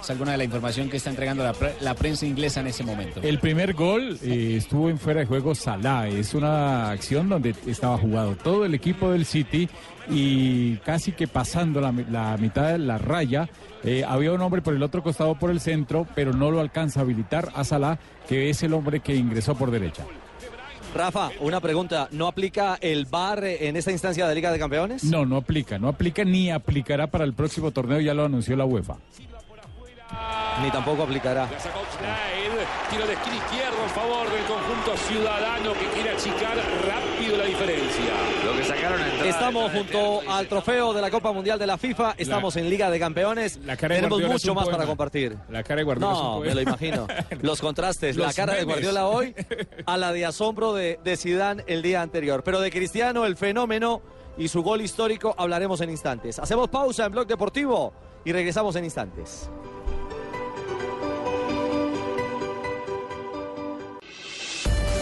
Es 0.03 0.11
alguna 0.11 0.33
de 0.33 0.39
la 0.39 0.45
información 0.45 0.91
que 0.91 0.97
está 0.97 1.11
entregando 1.11 1.45
la, 1.45 1.53
pre- 1.53 1.75
la 1.81 1.95
prensa 1.95 2.27
inglesa 2.27 2.61
en 2.61 2.67
ese 2.67 2.83
momento. 2.85 3.21
El 3.23 3.39
primer 3.39 3.73
gol 3.75 4.19
eh, 4.23 4.57
estuvo 4.59 4.91
en 4.91 4.99
fuera 4.99 5.21
de 5.21 5.27
juego 5.27 5.55
Salah. 5.55 6.09
Es 6.09 6.35
una 6.35 6.91
acción 6.91 7.29
donde 7.29 7.55
estaba 7.67 7.97
jugado 7.97 8.35
todo 8.37 8.65
el 8.65 8.75
equipo 8.75 9.11
del 9.13 9.25
City 9.25 9.69
y 10.11 10.77
casi 10.79 11.13
que 11.13 11.29
pasando 11.29 11.81
la 11.81 12.37
mitad 12.37 12.73
de 12.73 12.79
la 12.79 12.99
raya. 12.99 13.49
eh, 13.85 14.05
había 14.07 14.33
un 14.33 14.41
hombre 14.41 14.61
por 14.61 14.75
el 14.75 14.83
otro 14.83 15.03
costado 15.03 15.39
por 15.39 15.51
el 15.51 15.61
centro, 15.61 16.07
pero 16.15 16.33
no 16.33 16.51
lo 16.51 16.61
alcanza 16.61 17.01
a 17.01 17.03
habilitar 17.05 17.51
a 17.55 17.63
Salah, 17.65 17.99
que 18.29 18.51
es 18.51 18.63
el 18.65 18.75
hombre 18.75 19.01
que 19.01 19.15
ingresó 19.15 19.55
por 19.55 19.71
derecha. 19.71 20.05
Rafa, 20.95 21.31
una 21.41 21.59
pregunta. 21.61 22.09
¿No 22.11 22.27
aplica 22.27 22.77
el 22.81 23.07
VAR 23.07 23.43
en 23.45 23.77
esta 23.77 23.91
instancia 23.93 24.29
de 24.29 24.35
Liga 24.35 24.53
de 24.53 24.59
Campeones? 24.59 25.05
No, 25.05 25.25
no 25.25 25.39
aplica, 25.39 25.79
no 25.79 25.89
aplica 25.89 26.23
ni 26.25 26.51
aplicará 26.51 27.07
para 27.07 27.25
el 27.25 27.33
próximo 27.33 27.71
torneo, 27.71 27.99
ya 28.01 28.13
lo 28.13 28.27
anunció 28.27 28.57
la 28.57 28.67
UEFA. 28.67 28.97
Ni 30.63 30.71
tampoco 30.71 31.03
aplicará. 31.03 31.49
La 31.51 31.59
sacó 31.59 31.81
Schneider, 31.97 32.67
tiro 32.91 33.07
de 33.07 33.15
esquina 33.15 33.37
izquierdo 33.37 33.83
en 33.83 33.91
favor 33.91 34.31
del 34.31 34.45
conjunto 34.45 34.97
ciudadano 35.09 35.73
que 35.73 35.87
quiere 35.89 36.11
achicar 36.11 36.57
rápido 36.87 37.37
la 37.39 37.45
diferencia. 37.45 38.13
Lo 38.45 38.57
que 38.57 38.65
sacaron 38.65 39.01
Estamos 39.25 39.73
junto 39.73 40.21
al 40.31 40.47
trofeo 40.49 40.93
de 40.93 41.01
la 41.01 41.11
Copa 41.11 41.33
Mundial 41.33 41.59
de 41.59 41.67
la 41.67 41.79
FIFA. 41.79 42.15
Estamos 42.19 42.57
en 42.57 42.69
Liga 42.69 42.91
de 42.91 43.01
Campeones. 43.01 43.59
cara 43.59 43.73
de 43.75 43.79
Tenemos 43.89 44.11
Guardiola 44.11 44.33
mucho 44.35 44.55
más 44.55 44.65
poema. 44.65 44.77
para 44.79 44.87
compartir. 44.89 45.37
La 45.49 45.63
cara 45.63 45.79
de 45.79 45.85
Guardiola 45.85 46.13
es 46.13 46.19
un 46.19 46.25
No, 46.25 46.33
poema. 46.37 46.49
me 46.49 46.55
lo 46.55 46.61
imagino. 46.61 47.07
Los 47.41 47.61
contrastes. 47.61 48.17
la 48.17 48.33
cara 48.35 48.55
de. 48.55 48.65
Guardiola 48.65 49.07
hoy 49.07 49.35
a 49.87 49.97
la 49.97 50.13
de 50.13 50.27
asombro 50.27 50.75
de, 50.75 51.01
de 51.03 51.17
Zidane 51.17 51.65
el 51.67 51.81
día 51.83 52.03
anterior. 52.03 52.43
Pero 52.45 52.61
de 52.61 52.71
Cristiano, 52.71 53.25
el 53.25 53.37
fenómeno 53.37 54.03
y 54.37 54.49
su 54.49 54.63
gol 54.63 54.83
histórico 54.83 55.35
hablaremos 55.39 55.81
en 55.81 55.91
instantes. 55.91 56.39
Hacemos 56.39 56.69
pausa 56.69 57.07
en 57.07 57.13
Blog 57.13 57.27
Deportivo 57.27 57.93
y 58.25 58.33
regresamos 58.33 58.77
en 58.77 58.85
instantes. 58.85 59.49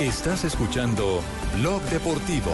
Estás 0.01 0.45
escuchando 0.45 1.21
Blog 1.59 1.83
Deportivo. 1.91 2.51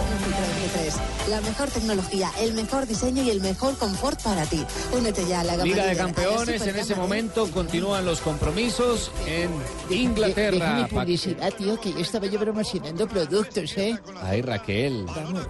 La 1.31 1.41
mejor 1.43 1.69
tecnología, 1.71 2.29
el 2.41 2.55
mejor 2.55 2.87
diseño 2.89 3.23
y 3.23 3.31
el 3.31 3.41
mejor 3.41 3.77
confort 3.79 4.21
para 4.23 4.45
ti. 4.47 4.65
Únete 4.93 5.25
ya 5.29 5.41
a 5.41 5.45
la 5.45 5.53
gama 5.53 5.65
Liga 5.65 5.85
de 5.87 5.97
Campeones, 5.97 6.63
en 6.67 6.77
ese 6.77 6.97
momento 6.97 7.49
continúan 7.53 8.05
los 8.05 8.21
compromisos 8.21 9.13
en 9.29 9.51
De- 9.89 9.95
Inglaterra. 9.95 10.89
Pa- 10.91 11.01
publicidad, 11.03 11.53
tío, 11.55 11.81
que 11.81 11.93
yo 11.93 12.01
estaba 12.01 12.27
yo 12.27 12.41
promocionando 12.41 13.07
productos, 13.07 13.77
¿eh? 13.77 13.97
Ay, 14.25 14.43
Raquel. 14.43 15.05
Vamos, 15.07 15.47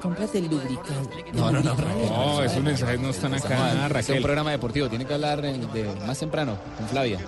cómprate 0.00 0.38
el 0.38 0.48
lubricante. 0.48 1.24
No, 1.34 1.50
no, 1.52 1.60
no, 1.62 1.74
No, 1.74 2.42
esos 2.42 2.62
mensajes 2.62 2.98
no 2.98 3.10
están 3.10 3.34
acá, 3.34 3.72
Es 3.72 3.74
un 3.84 3.90
Raquel. 3.90 4.22
programa 4.22 4.52
deportivo, 4.52 4.88
tiene 4.88 5.04
que 5.04 5.12
hablar 5.12 5.42
de, 5.42 5.92
más 6.06 6.18
temprano 6.18 6.56
con 6.78 6.88
Flavia. 6.88 7.20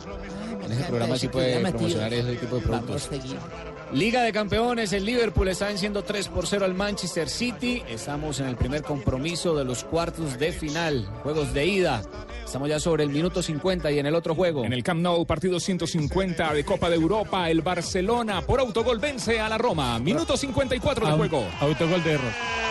En 0.69 0.73
ese 0.73 0.85
programa 0.85 1.17
sí 1.17 1.29
puede 1.29 1.61
promocionar 1.61 2.13
ese 2.13 2.37
tipo 2.37 2.57
de 2.57 2.67
Vamos 2.67 2.85
productos. 2.87 3.07
a 3.07 3.23
seguir. 3.23 3.37
Liga 3.93 4.23
de 4.23 4.33
Campeones, 4.35 4.93
el 4.93 5.07
Liverpool 5.07 5.49
está 5.49 5.69
venciendo 5.69 6.03
3 6.05 6.29
por 6.29 6.47
0 6.47 6.67
al 6.67 6.75
Manchester 6.75 7.27
City. 7.27 7.83
Estamos 7.89 8.39
en 8.39 8.47
el 8.47 8.57
primer 8.57 8.83
compromiso 8.83 9.57
de 9.57 9.65
los 9.65 9.83
cuartos 9.83 10.39
de 10.39 10.53
final, 10.53 11.07
juegos 11.23 11.55
de 11.55 11.65
ida. 11.65 12.03
Estamos 12.45 12.69
ya 12.69 12.79
sobre 12.81 13.05
el 13.05 13.09
minuto 13.09 13.43
50 13.43 13.91
y 13.91 13.99
en 13.99 14.05
el 14.05 14.15
otro 14.15 14.35
juego. 14.35 14.63
En 14.63 14.75
el 14.75 14.83
Camp 14.83 15.01
Nou, 15.01 15.25
partido 15.25 15.59
150 15.59 16.53
de 16.53 16.65
Copa 16.65 16.91
de 16.91 16.97
Europa, 16.97 17.49
el 17.49 17.63
Barcelona 17.63 18.43
por 18.43 18.61
autogol 18.61 18.99
vence 18.99 19.41
a 19.41 19.49
la 19.49 19.57
Roma. 19.57 19.99
Minuto 19.99 20.37
54 20.37 21.07
de 21.07 21.13
juego. 21.13 21.47
Autogol 21.61 22.05
de 22.05 22.13
Error. 22.13 22.68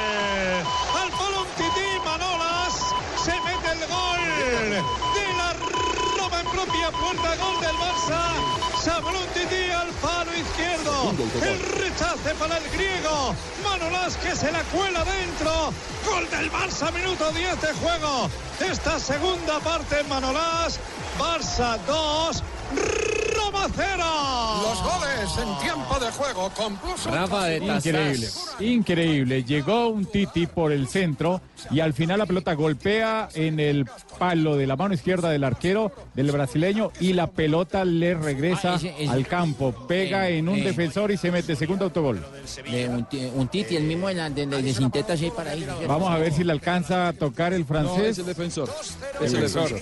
Izquierdo. 11.26 11.48
El 11.48 11.62
rechace 11.82 12.36
para 12.40 12.58
el 12.58 12.70
griego. 12.70 13.36
Manolas 13.64 14.18
que 14.18 14.36
se 14.36 14.52
la 14.52 14.64
cuela 14.64 15.04
dentro. 15.04 15.74
Gol 16.06 16.30
del 16.30 16.52
Barça, 16.52 16.92
minuto 16.94 17.32
10 17.32 17.62
de 17.62 17.74
juego. 17.74 18.30
Esta 18.60 19.00
segunda 19.00 19.60
parte 19.60 20.04
Manolas. 20.04 20.80
Barça 21.18 21.80
2, 21.88 22.44
Roma 22.76 23.07
0. 23.76 24.04
Los 24.64 24.84
goles 24.84 25.38
en 25.38 25.60
tiempo 25.64 26.00
de 26.00 26.12
juego 26.12 26.50
con 26.56 26.76
Plus 26.78 27.06
Rafa 27.06 27.46
de 27.46 27.58
Increíble, 27.58 28.28
increíble. 28.60 29.44
Llegó 29.44 29.88
un 29.90 30.06
Titi 30.06 30.48
por 30.48 30.72
el 30.72 30.88
centro 30.88 31.42
y 31.72 31.80
al 31.80 31.94
final 31.94 32.20
la 32.20 32.26
pelota 32.26 32.54
golpea 32.54 33.30
en 33.34 33.60
el 33.60 33.86
palo 34.20 34.56
de 34.56 34.68
la 34.68 34.76
mano 34.76 34.94
izquierda 34.94 35.30
del 35.30 35.44
arquero 35.44 35.92
del 36.14 36.32
brasileño 36.32 36.92
y 37.00 37.14
la 37.14 37.28
pelota 37.28 37.86
le 37.86 38.14
regresa 38.16 38.74
Ah, 38.74 38.76
ese- 38.76 38.94
ese- 39.00 39.10
al 39.12 39.28
campo, 39.28 39.74
pega 39.88 40.30
Eh, 40.30 40.38
en 40.40 40.50
un 40.50 40.58
eh. 40.60 40.64
defensor 40.64 41.12
y 41.12 41.18
se 41.18 41.32
mete 41.32 41.56
segundo 41.56 41.86
autogol. 41.86 42.26
De 42.70 42.88
un, 42.90 43.06
ti- 43.06 43.30
un 43.34 43.48
titi, 43.48 43.76
el 43.76 43.84
mismo 43.84 44.08
de, 44.08 44.14
la- 44.16 44.30
de, 44.30 44.46
de, 44.48 44.62
de 44.62 44.74
Sinteta, 44.74 45.16
sí, 45.18 45.32
para 45.36 45.52
ahí. 45.52 45.66
Vamos 45.88 46.10
a 46.12 46.18
ver 46.18 46.34
si 46.34 46.44
le 46.44 46.52
alcanza 46.52 47.08
a 47.10 47.14
tocar 47.14 47.54
el 47.54 47.62
No, 47.62 47.68
francés. 47.68 48.08
es 48.10 48.18
el 48.20 48.26
defensor. 48.26 48.70
El 49.20 49.26
Es 49.26 49.34
el 49.34 49.42
defensor. 49.42 49.80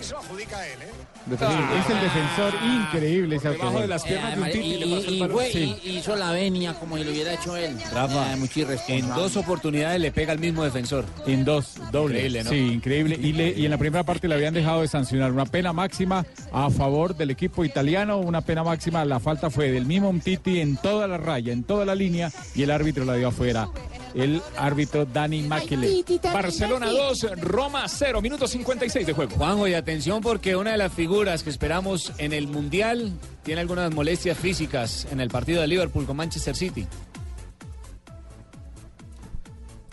Defensor. 1.25 1.57
Ah, 1.59 1.79
es 1.83 1.89
el 1.95 2.01
defensor 2.01 2.53
increíble 2.63 3.35
ese 3.37 3.47
autogol. 3.47 3.81
de 3.81 3.87
las 3.87 4.03
piernas 4.03 4.35
de 4.35 4.41
un 4.41 4.47
y, 4.47 4.51
titi 4.51 4.77
le 4.77 4.95
pasó 4.95 5.07
el 5.07 5.13
y- 5.13 5.17
y 5.17 5.19
balón. 5.19 5.35
fue- 5.35 5.51
Sí. 5.51 5.75
y- 5.83 5.89
hizo 5.97 6.15
la 6.15 6.31
venia 6.31 6.73
como 6.75 6.97
si 6.97 7.03
lo 7.03 7.11
hubiera 7.11 7.33
hecho 7.33 7.55
él. 7.57 7.75
Rafa, 7.93 8.33
Eh, 8.33 8.35
mucho 8.37 8.59
irresponsable. 8.59 8.99
En 8.99 9.07
dos 9.15 9.37
oportunidades 9.37 9.99
le 10.01 10.11
pega 10.11 10.31
al 10.31 10.39
mismo 10.39 10.63
defensor. 10.63 11.05
En 11.25 11.43
dos, 11.45 11.75
doble. 11.91 12.15
Increíble, 12.17 12.43
¿no? 12.43 12.49
Sí, 12.49 12.57
increíble. 12.57 13.19
Y, 13.21 13.33
le- 13.33 13.53
y 13.57 13.65
en 13.65 13.71
la 13.71 13.77
primera 13.77 14.03
parte 14.03 14.27
le 14.27 14.35
habían 14.35 14.53
dejado 14.53 14.81
de 14.81 14.87
sancionar 14.87 15.31
una 15.31 15.45
pena 15.45 15.73
máxima 15.73 16.25
a 16.51 16.69
favor 16.69 17.15
del 17.15 17.29
equipo 17.31 17.65
italiano. 17.65 18.17
Una 18.19 18.41
pena 18.41 18.63
máxima, 18.63 19.03
la 19.05 19.19
falta 19.19 19.49
fue 19.49 19.71
del 19.71 19.85
mismo 19.85 20.13
Titi 20.23 20.59
en 20.59 20.77
toda 20.77 21.07
la 21.07 21.17
raya, 21.17 21.51
en 21.53 21.63
toda 21.63 21.85
la 21.85 21.95
línea, 21.95 22.31
y 22.55 22.63
el 22.63 22.71
árbitro 22.71 23.05
la 23.05 23.15
dio 23.15 23.27
afuera. 23.29 23.67
El 24.15 24.41
árbitro 24.55 25.05
Dani 25.05 25.41
Makele. 25.43 26.03
Barcelona 26.33 26.87
2, 26.89 27.39
Roma 27.41 27.85
0, 27.87 28.21
minuto 28.21 28.47
56 28.47 29.05
de 29.07 29.11
juego. 29.13 29.35
Juanjo, 29.35 29.67
y 29.67 29.73
atención 29.73 30.21
porque 30.21 30.55
una 30.55 30.71
de 30.71 30.77
las 30.77 30.93
figuras 30.93 31.43
que 31.43 31.49
esperamos 31.49 32.13
en 32.17 32.31
el 32.31 32.47
Mundial 32.47 33.11
tiene 33.43 33.59
algunas 33.61 33.93
molestias 33.93 34.37
físicas 34.37 35.05
en 35.11 35.19
el 35.19 35.29
partido 35.29 35.59
de 35.61 35.67
Liverpool 35.67 36.05
con 36.05 36.15
Manchester 36.15 36.55
City. 36.55 36.87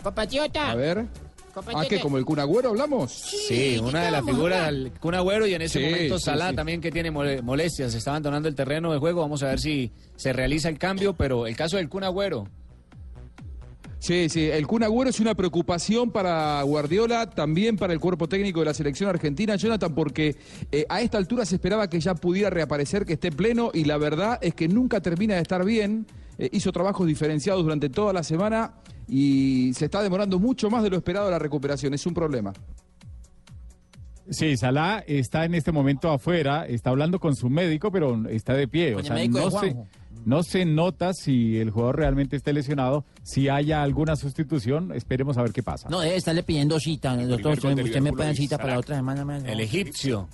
Compatriota. 0.01 0.71
A 0.71 0.75
ver. 0.75 1.05
Ah, 1.75 1.85
que 1.87 1.99
como 1.99 2.17
el 2.17 2.25
Cunagüero 2.25 2.69
hablamos. 2.69 3.11
Sí, 3.11 3.77
una 3.77 4.05
de 4.05 4.11
las 4.11 4.25
figuras 4.25 4.65
del 4.65 4.91
Kun 4.99 5.13
Agüero 5.13 5.45
y 5.45 5.53
en 5.53 5.61
ese 5.61 5.79
Sí, 5.79 5.85
momento 5.85 6.17
Salah 6.17 6.49
sí. 6.49 6.55
también 6.55 6.81
que 6.81 6.91
tiene 6.91 7.11
mole- 7.11 7.43
molestias, 7.43 7.93
está 7.93 8.09
abandonando 8.09 8.49
el 8.49 8.55
terreno 8.55 8.91
de 8.91 8.97
juego. 8.97 9.21
Vamos 9.21 9.43
a 9.43 9.49
ver 9.49 9.59
si 9.59 9.91
se 10.15 10.33
realiza 10.33 10.67
el 10.69 10.79
cambio, 10.79 11.13
pero 11.13 11.45
el 11.45 11.55
caso 11.55 11.77
del 11.77 11.89
Kun 11.89 12.03
Agüero. 12.05 12.47
Sí, 14.03 14.27
sí, 14.27 14.49
el 14.49 14.67
Kun 14.67 14.83
es 15.07 15.21
una 15.21 15.33
preocupación 15.33 16.11
para 16.11 16.61
Guardiola, 16.63 17.29
también 17.29 17.77
para 17.77 17.93
el 17.93 18.01
cuerpo 18.01 18.27
técnico 18.27 18.59
de 18.59 18.65
la 18.65 18.73
selección 18.73 19.09
argentina, 19.09 19.55
Jonathan, 19.55 19.95
porque 19.95 20.35
eh, 20.73 20.85
a 20.89 20.99
esta 20.99 21.17
altura 21.17 21.45
se 21.45 21.55
esperaba 21.55 21.89
que 21.89 22.01
ya 22.01 22.13
pudiera 22.13 22.49
reaparecer, 22.49 23.05
que 23.05 23.13
esté 23.13 23.31
pleno, 23.31 23.71
y 23.73 23.85
la 23.85 23.97
verdad 23.97 24.39
es 24.41 24.55
que 24.55 24.67
nunca 24.67 24.99
termina 24.99 25.35
de 25.35 25.41
estar 25.41 25.63
bien. 25.63 26.05
Eh, 26.37 26.49
hizo 26.51 26.73
trabajos 26.73 27.07
diferenciados 27.07 27.63
durante 27.63 27.89
toda 27.89 28.11
la 28.11 28.23
semana 28.23 28.73
y 29.07 29.71
se 29.73 29.85
está 29.85 30.03
demorando 30.03 30.37
mucho 30.37 30.69
más 30.69 30.83
de 30.83 30.89
lo 30.89 30.97
esperado 30.97 31.31
la 31.31 31.39
recuperación. 31.39 31.93
Es 31.93 32.05
un 32.05 32.13
problema. 32.13 32.51
Sí, 34.29 34.57
Salah 34.57 35.03
está 35.07 35.45
en 35.45 35.55
este 35.55 35.71
momento 35.71 36.09
afuera, 36.11 36.65
está 36.67 36.89
hablando 36.91 37.19
con 37.19 37.35
su 37.35 37.49
médico, 37.49 37.91
pero 37.91 38.27
está 38.29 38.53
de 38.53 38.67
pie. 38.67 38.93
O 38.95 39.01
Con 39.01 39.17
el 39.17 39.33
sea, 39.33 39.41
no 39.41 39.51
se, 39.51 39.75
no 40.25 40.43
se 40.43 40.65
nota 40.65 41.13
si 41.13 41.57
el 41.57 41.69
jugador 41.71 41.97
realmente 41.97 42.35
esté 42.35 42.53
lesionado, 42.53 43.05
si 43.23 43.49
haya 43.49 43.83
alguna 43.83 44.15
sustitución, 44.15 44.93
esperemos 44.93 45.37
a 45.37 45.41
ver 45.41 45.51
qué 45.51 45.61
pasa. 45.63 45.89
No, 45.89 45.99
debe 45.99 46.15
estarle 46.15 46.43
pidiendo 46.43 46.79
cita. 46.79 47.15
Doctor, 47.17 47.59
primer 47.59 47.83
usted, 47.85 48.01
me 48.01 48.13
puede 48.13 48.33
cita 48.35 48.57
para 48.57 48.73
la 48.73 48.79
otra 48.79 48.95
semana 48.95 49.25
más. 49.25 49.43
El 49.43 49.59
egipcio. 49.59 50.29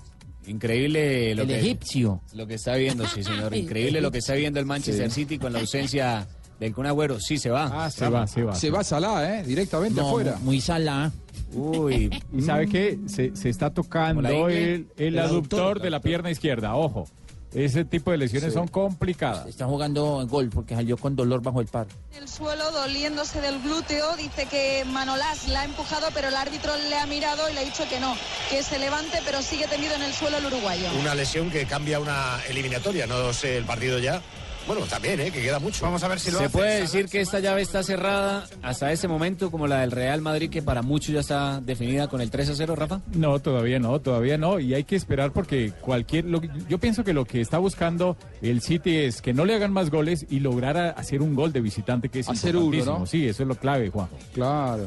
Increíble 0.47 1.35
lo 1.35 1.43
El 1.43 1.47
que, 1.49 1.59
egipcio. 1.59 2.21
Lo 2.33 2.47
que 2.47 2.55
está 2.55 2.75
viendo, 2.75 3.05
sí, 3.07 3.23
señor. 3.23 3.55
Increíble 3.55 4.01
lo 4.01 4.11
que 4.11 4.19
está 4.19 4.33
viendo 4.33 4.59
el 4.59 4.65
Manchester 4.65 5.09
Sí. 5.11 5.21
City 5.21 5.37
con 5.37 5.53
la 5.53 5.59
ausencia 5.59 6.27
del 6.59 6.73
Kun 6.73 6.85
Agüero. 6.85 7.19
Sí, 7.19 7.37
se 7.37 7.49
va. 7.49 7.85
Ah, 7.85 7.89
se 7.91 8.07
va, 8.09 8.27
se 8.27 8.43
va. 8.43 8.55
Se 8.55 8.69
va 8.69 8.83
Salah, 8.83 9.39
¿eh? 9.39 9.43
Directamente 9.43 9.99
No, 10.01 10.07
afuera. 10.09 10.37
Muy 10.41 10.59
sala. 10.61 11.11
Uy. 11.53 12.09
¿Y 12.37 12.41
sabe 12.41 12.67
qué? 12.67 12.99
Se, 13.07 13.35
se 13.35 13.49
está 13.49 13.69
tocando 13.71 14.47
el, 14.49 14.87
el 14.97 15.07
El 15.15 15.19
aductor 15.19 15.59
aductor. 15.59 15.81
de 15.81 15.89
la 15.89 15.99
pierna 16.01 16.29
izquierda. 16.31 16.75
Ojo, 16.75 17.07
ese 17.53 17.83
tipo 17.85 18.11
de 18.11 18.17
lesiones 18.17 18.49
Sí. 18.51 18.59
son 18.59 18.67
complicadas. 18.67 19.47
Está 19.47 19.65
jugando 19.65 20.27
golf 20.27 20.53
porque 20.53 20.75
salió 20.75 20.97
con 20.97 21.15
dolor 21.15 21.41
bajo 21.41 21.61
el 21.61 21.67
par. 21.67 21.87
En 22.15 22.21
el 22.23 22.29
suelo, 22.29 22.69
doliéndose 22.71 23.41
del 23.41 23.59
glúteo, 23.63 24.15
dice 24.17 24.45
que 24.45 24.83
Manolás 24.85 25.47
la 25.47 25.61
ha 25.61 25.65
empujado, 25.65 26.07
pero 26.13 26.27
el 26.27 26.35
árbitro 26.35 26.71
le 26.89 26.95
ha 26.97 27.07
mirado 27.07 27.49
y 27.49 27.53
le 27.53 27.61
ha 27.61 27.63
dicho 27.63 27.83
que 27.89 27.99
no, 27.99 28.13
que 28.51 28.61
se 28.61 28.77
levante, 28.77 29.17
pero 29.25 29.41
sigue 29.41 29.65
tendido 29.67 29.95
en 29.95 30.03
el 30.03 30.13
suelo 30.13 30.37
el 30.37 30.45
uruguayo. 30.45 30.85
Una 30.99 31.15
lesión 31.15 31.49
que 31.49 31.65
cambia 31.65 31.99
una 31.99 32.37
eliminatoria, 32.49 33.07
no 33.07 33.33
sé 33.33 33.57
el 33.57 33.65
partido 33.65 33.97
ya. 33.97 34.21
Bueno, 34.69 34.85
también, 34.85 35.19
¿eh? 35.19 35.31
que 35.31 35.41
queda 35.41 35.57
mucho. 35.57 35.83
Vamos 35.83 36.03
a 36.03 36.07
ver 36.07 36.19
si 36.19 36.29
Se 36.29 36.47
puede 36.47 36.81
decir 36.81 37.07
que 37.09 37.21
esta 37.21 37.39
llave 37.39 37.63
está 37.63 37.81
cerrada 37.81 38.45
hasta 38.61 38.91
este 38.91 39.07
momento, 39.07 39.49
como 39.49 39.65
la 39.65 39.79
del 39.79 39.89
Real 39.89 40.21
Madrid, 40.21 40.47
que 40.51 40.61
para 40.61 40.83
muchos 40.83 41.11
ya 41.15 41.21
está 41.21 41.59
definida 41.59 42.07
con 42.07 42.21
el 42.21 42.29
3 42.29 42.49
a 42.49 42.55
0, 42.55 42.75
Rafa. 42.75 43.01
No, 43.15 43.39
todavía 43.39 43.79
no, 43.79 43.99
todavía 43.99 44.37
no. 44.37 44.59
Y 44.59 44.75
hay 44.75 44.83
que 44.83 44.95
esperar 44.95 45.31
porque 45.33 45.73
cualquier. 45.81 46.25
lo 46.25 46.39
que- 46.39 46.51
yo 46.69 46.77
pienso 46.77 47.03
que 47.03 47.13
lo 47.13 47.25
que 47.25 47.41
está 47.41 47.57
buscando 47.57 48.15
el 48.43 48.61
City 48.61 48.95
es 48.97 49.23
que 49.23 49.33
no 49.33 49.43
le 49.43 49.55
hagan 49.55 49.73
más 49.73 49.89
goles 49.89 50.27
y 50.29 50.39
lograr 50.39 50.77
a- 50.77 50.89
hacer 50.91 51.23
un 51.23 51.33
gol 51.33 51.51
de 51.51 51.61
visitante, 51.61 52.09
que 52.09 52.19
es 52.19 52.29
Hacer 52.29 52.55
uno. 52.55 53.07
Sí, 53.07 53.27
eso 53.27 53.41
es 53.41 53.49
lo 53.49 53.55
clave, 53.55 53.89
Juan. 53.89 54.07
Claro. 54.35 54.85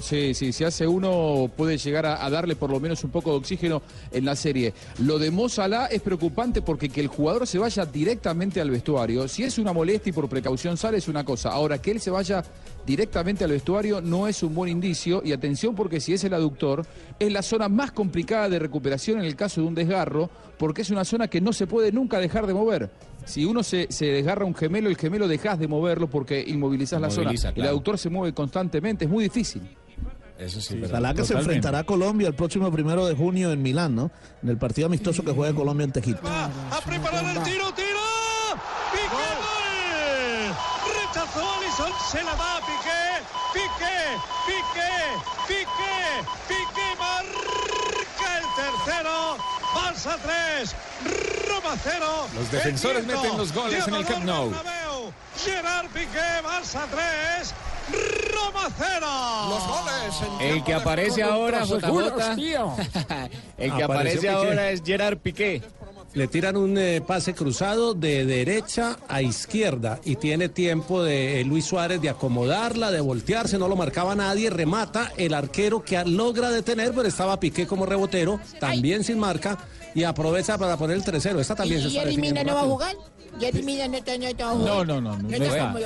Sí, 0.00 0.34
sí, 0.34 0.52
si 0.52 0.64
hace 0.64 0.86
uno 0.86 1.50
puede 1.56 1.78
llegar 1.78 2.06
a, 2.06 2.24
a 2.24 2.30
darle 2.30 2.56
por 2.56 2.70
lo 2.70 2.80
menos 2.80 3.04
un 3.04 3.10
poco 3.10 3.30
de 3.30 3.36
oxígeno 3.36 3.82
en 4.10 4.24
la 4.24 4.34
serie. 4.34 4.72
Lo 4.98 5.18
de 5.18 5.30
Mo 5.30 5.48
Salah 5.48 5.86
es 5.86 6.00
preocupante 6.02 6.62
porque 6.62 6.88
que 6.88 7.00
el 7.00 7.08
jugador 7.08 7.46
se 7.46 7.58
vaya 7.58 7.86
directamente 7.86 8.60
al 8.60 8.70
vestuario, 8.70 9.28
si 9.28 9.42
es 9.42 9.58
una 9.58 9.72
molestia 9.72 10.10
y 10.10 10.12
por 10.12 10.28
precaución 10.28 10.76
sale 10.76 10.98
es 10.98 11.08
una 11.08 11.24
cosa. 11.24 11.50
Ahora, 11.50 11.80
que 11.80 11.90
él 11.90 12.00
se 12.00 12.10
vaya 12.10 12.42
directamente 12.86 13.44
al 13.44 13.50
vestuario 13.50 14.00
no 14.00 14.26
es 14.26 14.42
un 14.42 14.54
buen 14.54 14.70
indicio 14.70 15.22
y 15.24 15.32
atención 15.32 15.74
porque 15.74 16.00
si 16.00 16.14
es 16.14 16.24
el 16.24 16.34
aductor 16.34 16.84
es 17.18 17.30
la 17.32 17.42
zona 17.42 17.68
más 17.68 17.92
complicada 17.92 18.48
de 18.48 18.58
recuperación 18.58 19.18
en 19.18 19.26
el 19.26 19.36
caso 19.36 19.60
de 19.60 19.66
un 19.66 19.74
desgarro 19.74 20.30
porque 20.58 20.82
es 20.82 20.90
una 20.90 21.04
zona 21.04 21.28
que 21.28 21.40
no 21.40 21.52
se 21.52 21.66
puede 21.66 21.92
nunca 21.92 22.18
dejar 22.18 22.46
de 22.46 22.54
mover. 22.54 22.90
Si 23.26 23.44
uno 23.44 23.62
se, 23.62 23.86
se 23.90 24.06
desgarra 24.06 24.44
un 24.44 24.54
gemelo, 24.54 24.88
el 24.88 24.96
gemelo 24.96 25.28
dejas 25.28 25.58
de 25.58 25.68
moverlo 25.68 26.08
porque 26.08 26.42
inmovilizas 26.46 27.00
la 27.00 27.08
Inmoviliza, 27.08 27.50
zona. 27.50 27.62
El 27.62 27.68
aductor 27.68 27.98
se 27.98 28.08
mueve 28.08 28.32
constantemente, 28.32 29.04
es 29.04 29.10
muy 29.10 29.24
difícil. 29.24 29.62
Eso 30.40 30.60
sí. 30.60 30.80
Ojalá 30.82 31.12
que 31.12 31.24
se 31.24 31.34
enfrentará 31.34 31.80
a 31.80 31.84
Colombia 31.84 32.26
el 32.26 32.34
próximo 32.34 32.72
primero 32.72 33.06
de 33.06 33.14
junio 33.14 33.52
en 33.52 33.60
Milán, 33.60 33.94
¿no? 33.94 34.10
En 34.42 34.48
el 34.48 34.56
partido 34.56 34.86
amistoso 34.86 35.22
que 35.22 35.32
juega 35.32 35.54
Colombia 35.54 35.84
ante 35.84 36.00
Egipto. 36.00 36.26
A 36.28 36.80
preparar 36.84 37.24
el 37.24 37.42
tiro, 37.42 37.70
tiro. 37.74 38.00
Piqué, 38.90 39.06
gol. 39.10 40.56
Rechazó 40.96 41.42
Alisson, 41.58 41.92
se 42.10 42.24
la 42.24 42.34
da 42.34 42.56
a 42.56 42.60
Piqué. 42.60 43.20
Piqué, 43.52 43.98
Piqué, 44.46 44.92
Piqué, 45.46 45.98
Piqué 46.48 46.88
marca 46.98 48.38
el 48.38 48.46
tercero. 48.56 49.36
Barça 49.74 50.16
3, 50.22 50.74
Roma 51.48 51.76
0. 51.84 52.06
Los 52.34 52.50
defensores 52.50 53.06
meten 53.06 53.36
los 53.36 53.52
goles 53.52 53.86
en 53.86 53.94
el 53.94 54.04
Camp 54.04 54.24
Nou. 54.24 54.52
Gerard 55.36 55.88
Piqué, 55.90 56.42
Barça 56.42 56.86
3, 56.90 57.54
Roma 58.46 58.68
0. 58.78 59.06
Los 59.48 59.66
goles. 59.66 60.40
en 60.40 60.46
El 60.56 60.64
que 60.64 60.74
aparece 60.74 61.22
ahora, 61.22 61.64
JJ. 61.64 61.80
El 63.58 63.74
que 63.74 63.82
Apareció 63.82 63.84
aparece 63.84 64.16
Piqué. 64.18 64.28
ahora 64.30 64.70
es 64.70 64.82
Gerard 64.84 65.18
Piqué. 65.18 65.62
Le 66.12 66.26
tiran 66.26 66.56
un 66.56 66.76
eh, 66.76 67.00
pase 67.06 67.34
cruzado 67.34 67.94
de 67.94 68.26
derecha 68.26 68.98
a 69.08 69.22
izquierda 69.22 70.00
y 70.04 70.16
tiene 70.16 70.48
tiempo 70.48 71.04
de 71.04 71.40
eh, 71.40 71.44
Luis 71.44 71.64
Suárez 71.66 72.02
de 72.02 72.08
acomodarla, 72.08 72.90
de 72.90 73.00
voltearse, 73.00 73.58
no 73.58 73.68
lo 73.68 73.76
marcaba 73.76 74.16
nadie, 74.16 74.50
remata 74.50 75.12
el 75.16 75.34
arquero 75.34 75.84
que 75.84 76.04
logra 76.04 76.50
detener, 76.50 76.92
pero 76.96 77.06
estaba 77.06 77.38
Piqué 77.38 77.64
como 77.64 77.86
rebotero, 77.86 78.40
también 78.58 79.04
sin 79.04 79.20
marca 79.20 79.56
y 79.94 80.02
aprovecha 80.02 80.58
para 80.58 80.76
poner 80.76 80.96
el 80.96 81.04
3-0. 81.04 81.38
Esta 81.38 81.54
también 81.54 81.80
se 81.80 81.86
¿Y 81.86 81.90
está 81.90 82.00
Jerry 82.00 82.16
Mina 82.16 82.40
definiendo 82.40 82.52
no 82.52 82.56
va 82.56 82.60
a 82.60 82.64
jugar? 82.64 82.96
Jerry 83.38 83.62
Mina 83.62 83.86
no 83.88 83.96
está, 83.96 84.18
no 84.18 84.26
está. 84.26 84.44
No, 84.54 84.84
no, 84.84 85.00
no, 85.00 85.16
no, 85.18 85.28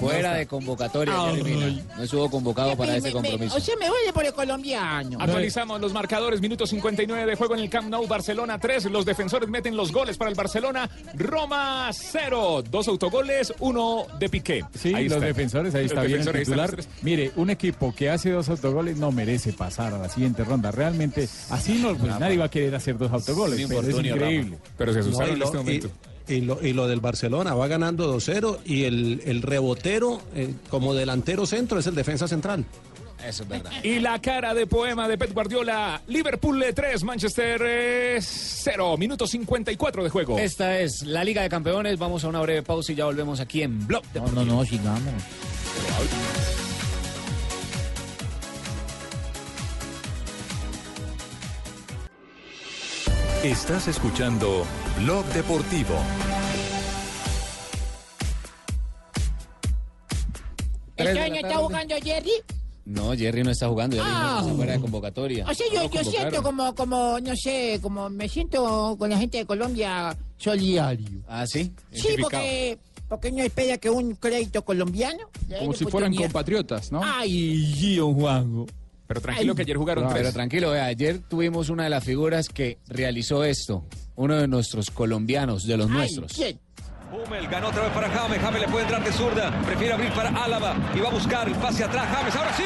Fuera 0.00 0.34
de 0.34 0.46
convocatoria, 0.46 1.14
Ah, 1.16 1.32
Jerry 1.34 1.54
Mina. 1.54 1.82
No 1.96 2.02
estuvo 2.02 2.30
convocado 2.30 2.76
para 2.76 2.92
Me- 2.92 2.98
ese 2.98 3.08
me- 3.08 3.12
compromiso. 3.12 3.56
O 3.56 3.60
sea, 3.60 3.76
me 3.76 3.86
duele 3.88 4.12
por 4.12 4.24
el 4.24 4.32
colombiano. 4.32 5.18
Actualizamos 5.20 5.80
los 5.80 5.92
marcadores, 5.92 6.40
minuto 6.40 6.66
59 6.66 7.26
de 7.26 7.36
juego 7.36 7.54
en 7.54 7.60
el 7.60 7.70
Camp 7.70 7.88
Nou, 7.88 8.06
Barcelona 8.06 8.58
3, 8.58 8.86
los 8.86 9.04
defensores 9.04 9.48
meten 9.48 9.76
los 9.76 9.92
goles 9.92 10.16
para 10.16 10.30
el 10.30 10.36
Barcelona, 10.36 10.88
Roma 11.14 11.90
0, 11.92 12.62
dos 12.70 12.88
autogoles, 12.88 13.52
uno 13.60 14.06
de 14.18 14.28
Piqué. 14.28 14.64
Sí, 14.74 14.94
Ahí 14.94 15.04
los 15.04 15.14
está. 15.14 15.26
defensores, 15.26 15.74
ahí 15.74 15.82
Los 15.84 15.92
está 15.92 16.02
bien 16.02 16.20
el 16.20 16.32
titular. 16.32 16.76
Mire, 17.02 17.32
un 17.36 17.50
equipo 17.50 17.94
que 17.94 18.10
hace 18.10 18.30
dos 18.30 18.48
autogoles 18.48 18.96
no 18.96 19.12
merece 19.12 19.52
pasar 19.52 19.92
a 19.94 19.98
la 19.98 20.08
siguiente 20.08 20.44
ronda. 20.44 20.70
Realmente, 20.70 21.28
así 21.50 21.74
no, 21.74 21.94
pues 21.96 22.18
nadie 22.18 22.36
va 22.38 22.46
a 22.46 22.50
querer 22.50 22.74
hacer 22.74 22.96
dos 22.98 23.10
autogoles, 23.12 23.60
Un 23.64 23.68
pero 23.68 23.80
es 23.82 23.98
increíble. 24.06 24.58
Pero 24.76 24.92
se 24.92 24.98
asustaron 25.00 25.36
en 25.36 25.42
este 25.42 25.56
momento. 25.56 25.86
y- 25.88 26.13
y 26.28 26.40
lo, 26.40 26.64
y 26.64 26.72
lo 26.72 26.86
del 26.88 27.00
Barcelona 27.00 27.54
va 27.54 27.66
ganando 27.68 28.14
2-0 28.14 28.60
y 28.64 28.84
el, 28.84 29.22
el 29.24 29.42
rebotero 29.42 30.22
eh, 30.34 30.54
como 30.68 30.94
delantero 30.94 31.46
centro 31.46 31.78
es 31.78 31.86
el 31.86 31.94
defensa 31.94 32.28
central. 32.28 32.64
Eso 33.26 33.42
es 33.44 33.48
verdad. 33.48 33.70
Y 33.82 34.00
la 34.00 34.20
cara 34.20 34.52
de 34.52 34.66
poema 34.66 35.08
de 35.08 35.16
Pep 35.16 35.32
Guardiola, 35.32 36.02
Liverpool 36.08 36.62
3, 36.74 37.04
Manchester 37.04 38.20
0, 38.20 38.96
minuto 38.98 39.26
54 39.26 40.04
de 40.04 40.10
juego. 40.10 40.38
Esta 40.38 40.78
es 40.80 41.02
la 41.02 41.24
Liga 41.24 41.42
de 41.42 41.48
Campeones. 41.48 41.98
Vamos 41.98 42.24
a 42.24 42.28
una 42.28 42.40
breve 42.40 42.62
pausa 42.62 42.92
y 42.92 42.96
ya 42.96 43.06
volvemos 43.06 43.40
aquí 43.40 43.62
en 43.62 43.86
Blog 43.86 44.02
No, 44.14 44.26
no, 44.28 44.44
no, 44.44 44.64
sigamos. 44.64 45.12
Estás 53.44 53.88
escuchando 53.88 54.64
Blog 55.02 55.22
Deportivo. 55.26 55.94
Tres 60.96 61.08
de 61.08 61.12
¿Este 61.12 61.14
la 61.18 61.24
año 61.26 61.34
está 61.36 61.56
jugando 61.58 61.94
Jerry? 62.02 62.30
No, 62.86 63.12
Jerry 63.14 63.42
no 63.42 63.50
está 63.50 63.68
jugando, 63.68 63.96
Jerry 63.96 64.08
Ah. 64.10 64.38
está 64.40 64.54
fuera 64.54 64.72
de 64.72 64.80
convocatoria. 64.80 65.46
O 65.46 65.52
sea, 65.54 65.66
yo, 65.70 65.82
No 65.82 65.90
yo 65.90 66.04
siento 66.04 66.42
como, 66.42 66.74
como, 66.74 67.20
no 67.20 67.36
sé, 67.36 67.78
como 67.82 68.08
me 68.08 68.30
siento 68.30 68.96
con 68.98 69.10
la 69.10 69.18
gente 69.18 69.36
de 69.38 69.44
Colombia 69.44 70.16
solidario. 70.38 71.20
Ah, 71.28 71.46
sí. 71.46 71.70
Sí, 71.92 72.16
porque, 72.18 72.78
porque 73.10 73.30
no 73.30 73.42
espera 73.42 73.76
que 73.76 73.90
un 73.90 74.14
crédito 74.14 74.64
colombiano. 74.64 75.28
Como 75.58 75.74
si 75.74 75.84
fueran 75.84 76.14
compatriotas, 76.14 76.90
¿no? 76.90 77.02
Ay, 77.04 77.96
don 77.96 78.14
Juanjo. 78.14 78.66
Pero 79.14 79.22
tranquilo 79.22 79.52
Ay. 79.52 79.56
que 79.56 79.62
ayer 79.62 79.76
jugaron 79.76 80.04
Pero 80.08 80.20
tres. 80.20 80.34
tranquilo, 80.34 80.70
vea, 80.72 80.84
ayer 80.86 81.20
tuvimos 81.28 81.68
una 81.70 81.84
de 81.84 81.90
las 81.90 82.02
figuras 82.04 82.48
que 82.48 82.78
realizó 82.88 83.44
esto. 83.44 83.84
Uno 84.16 84.36
de 84.36 84.48
nuestros 84.48 84.90
colombianos, 84.90 85.66
de 85.66 85.76
los 85.76 85.88
nuestros. 85.88 86.32
¿Quién? 86.32 86.58
Hummel 87.12 87.46
ganó 87.48 87.68
otra 87.68 87.82
vez 87.84 87.92
para 87.92 88.08
James. 88.10 88.40
James 88.40 88.60
le 88.60 88.68
puede 88.68 88.82
entrar 88.84 89.04
de 89.04 89.12
zurda. 89.12 89.62
Prefiere 89.62 89.94
abrir 89.94 90.10
para 90.12 90.30
Álava 90.30 90.74
y 90.94 90.98
va 91.00 91.08
a 91.08 91.12
buscar 91.12 91.46
el 91.48 91.54
pase 91.54 91.84
atrás. 91.84 92.06
James, 92.12 92.34
ahora 92.34 92.52
sí. 92.56 92.62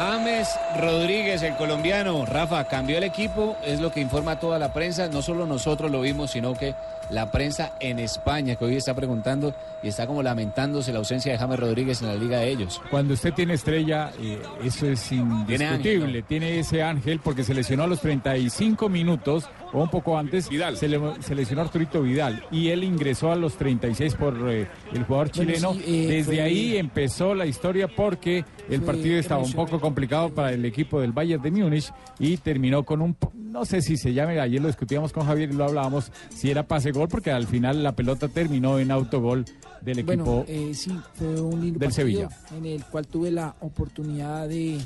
James 0.00 0.48
Rodríguez, 0.80 1.42
el 1.42 1.54
colombiano. 1.56 2.24
Rafa, 2.24 2.64
cambió 2.64 2.96
el 2.96 3.04
equipo, 3.04 3.54
es 3.62 3.80
lo 3.80 3.92
que 3.92 4.00
informa 4.00 4.40
toda 4.40 4.58
la 4.58 4.72
prensa. 4.72 5.08
No 5.08 5.20
solo 5.20 5.44
nosotros 5.46 5.90
lo 5.90 6.00
vimos, 6.00 6.30
sino 6.30 6.54
que 6.54 6.74
la 7.10 7.30
prensa 7.30 7.72
en 7.80 7.98
España, 7.98 8.54
que 8.56 8.64
hoy 8.64 8.76
está 8.76 8.94
preguntando 8.94 9.54
y 9.82 9.88
está 9.88 10.06
como 10.06 10.22
lamentándose 10.22 10.90
la 10.92 11.00
ausencia 11.00 11.32
de 11.32 11.36
James 11.38 11.58
Rodríguez 11.60 12.00
en 12.00 12.08
la 12.08 12.14
liga 12.14 12.38
de 12.38 12.48
ellos. 12.48 12.80
Cuando 12.90 13.12
usted 13.12 13.34
tiene 13.34 13.52
estrella, 13.54 14.10
eh, 14.18 14.40
eso 14.64 14.86
es 14.86 15.12
indiscutible. 15.12 15.66
ángel, 15.66 16.24
Tiene 16.26 16.58
ese 16.60 16.82
ángel 16.82 17.20
porque 17.22 17.44
se 17.44 17.52
lesionó 17.52 17.82
a 17.82 17.86
los 17.86 18.00
35 18.00 18.88
minutos 18.88 19.50
o 19.72 19.82
un 19.82 19.90
poco 19.90 20.16
antes. 20.16 20.46
Se, 20.76 20.88
le- 20.88 21.22
se 21.22 21.34
lesionó 21.34 21.60
Arturito 21.62 22.00
Vidal 22.00 22.42
y 22.50 22.70
él 22.70 22.84
ingresó 22.84 23.32
a 23.32 23.36
los 23.36 23.54
36 23.58 24.14
por 24.14 24.34
eh, 24.50 24.66
el 24.94 25.04
jugador 25.04 25.30
Bueno, 25.34 25.52
chileno. 25.52 25.74
sí, 25.74 25.82
eh, 25.86 26.06
Desde 26.08 26.24
fue- 26.24 26.40
ahí 26.40 26.76
empezó 26.78 27.34
la 27.34 27.44
historia 27.44 27.86
porque 27.88 28.44
el 28.70 28.78
Fue 28.82 28.86
partido 28.94 29.18
estaba 29.18 29.42
un 29.42 29.52
poco 29.52 29.80
complicado 29.90 30.30
para 30.30 30.52
el 30.52 30.64
equipo 30.64 31.00
del 31.00 31.10
Bayern 31.10 31.42
de 31.42 31.50
Múnich 31.50 31.92
y 32.20 32.36
terminó 32.36 32.84
con 32.84 33.02
un, 33.02 33.16
no 33.34 33.64
sé 33.64 33.82
si 33.82 33.96
se 33.96 34.12
llame, 34.12 34.38
ayer 34.38 34.60
lo 34.60 34.68
discutíamos 34.68 35.12
con 35.12 35.26
Javier 35.26 35.50
y 35.50 35.54
lo 35.54 35.64
hablábamos, 35.64 36.12
si 36.32 36.48
era 36.48 36.62
pase 36.62 36.92
gol 36.92 37.08
porque 37.08 37.32
al 37.32 37.48
final 37.48 37.82
la 37.82 37.96
pelota 37.96 38.28
terminó 38.28 38.78
en 38.78 38.92
autogol 38.92 39.44
del 39.80 39.98
equipo. 39.98 40.44
Bueno, 40.44 40.44
eh, 40.46 40.72
sí, 40.74 40.96
fue 41.14 41.40
un 41.40 41.60
lindo 41.60 41.80
del 41.80 41.92
Sevilla. 41.92 42.28
en 42.56 42.66
el 42.66 42.84
cual 42.84 43.08
tuve 43.08 43.32
la 43.32 43.56
oportunidad 43.60 44.48
de, 44.48 44.78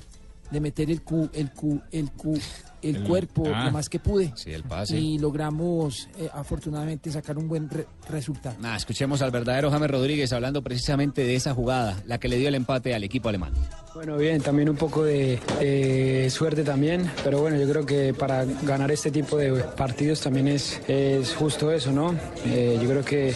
de 0.50 0.60
meter 0.60 0.90
el 0.90 1.02
Q, 1.02 1.28
el 1.34 1.50
Q, 1.50 1.82
el 1.92 2.10
Q 2.12 2.38
el, 2.84 2.96
El- 2.96 3.04
cuerpo 3.04 3.44
ah. 3.54 3.64
lo 3.66 3.70
más 3.72 3.88
que 3.88 3.98
pude. 3.98 4.32
Sí, 4.36 4.52
el 4.52 4.62
pase. 4.62 4.98
Y 4.98 5.18
logramos 5.18 6.08
eh, 6.18 6.28
afortunadamente 6.32 7.10
sacar 7.10 7.38
un 7.38 7.48
buen 7.48 7.68
re- 7.70 7.86
resultado. 8.08 8.56
Nah, 8.60 8.76
escuchemos 8.76 9.22
al 9.22 9.30
verdadero 9.30 9.70
James 9.70 9.90
Rodríguez 9.90 10.32
hablando 10.32 10.62
precisamente 10.62 11.22
de 11.24 11.34
esa 11.34 11.54
jugada, 11.54 12.02
la 12.06 12.18
que 12.18 12.28
le 12.28 12.36
dio 12.36 12.48
el 12.48 12.54
empate 12.54 12.94
al 12.94 13.04
equipo 13.04 13.28
alemán. 13.28 13.52
Bueno, 13.94 14.16
bien, 14.16 14.40
también 14.40 14.68
un 14.68 14.76
poco 14.76 15.04
de, 15.04 15.38
de 15.60 16.28
suerte 16.28 16.64
también, 16.64 17.08
pero 17.22 17.40
bueno, 17.40 17.56
yo 17.56 17.68
creo 17.68 17.86
que 17.86 18.12
para 18.12 18.44
ganar 18.44 18.90
este 18.90 19.10
tipo 19.12 19.36
de 19.36 19.52
partidos 19.52 20.20
también 20.20 20.48
es, 20.48 20.80
es 20.88 21.32
justo 21.34 21.70
eso, 21.70 21.92
¿no? 21.92 22.12
Eh, 22.46 22.76
yo 22.82 22.88
creo 22.88 23.04
que 23.04 23.34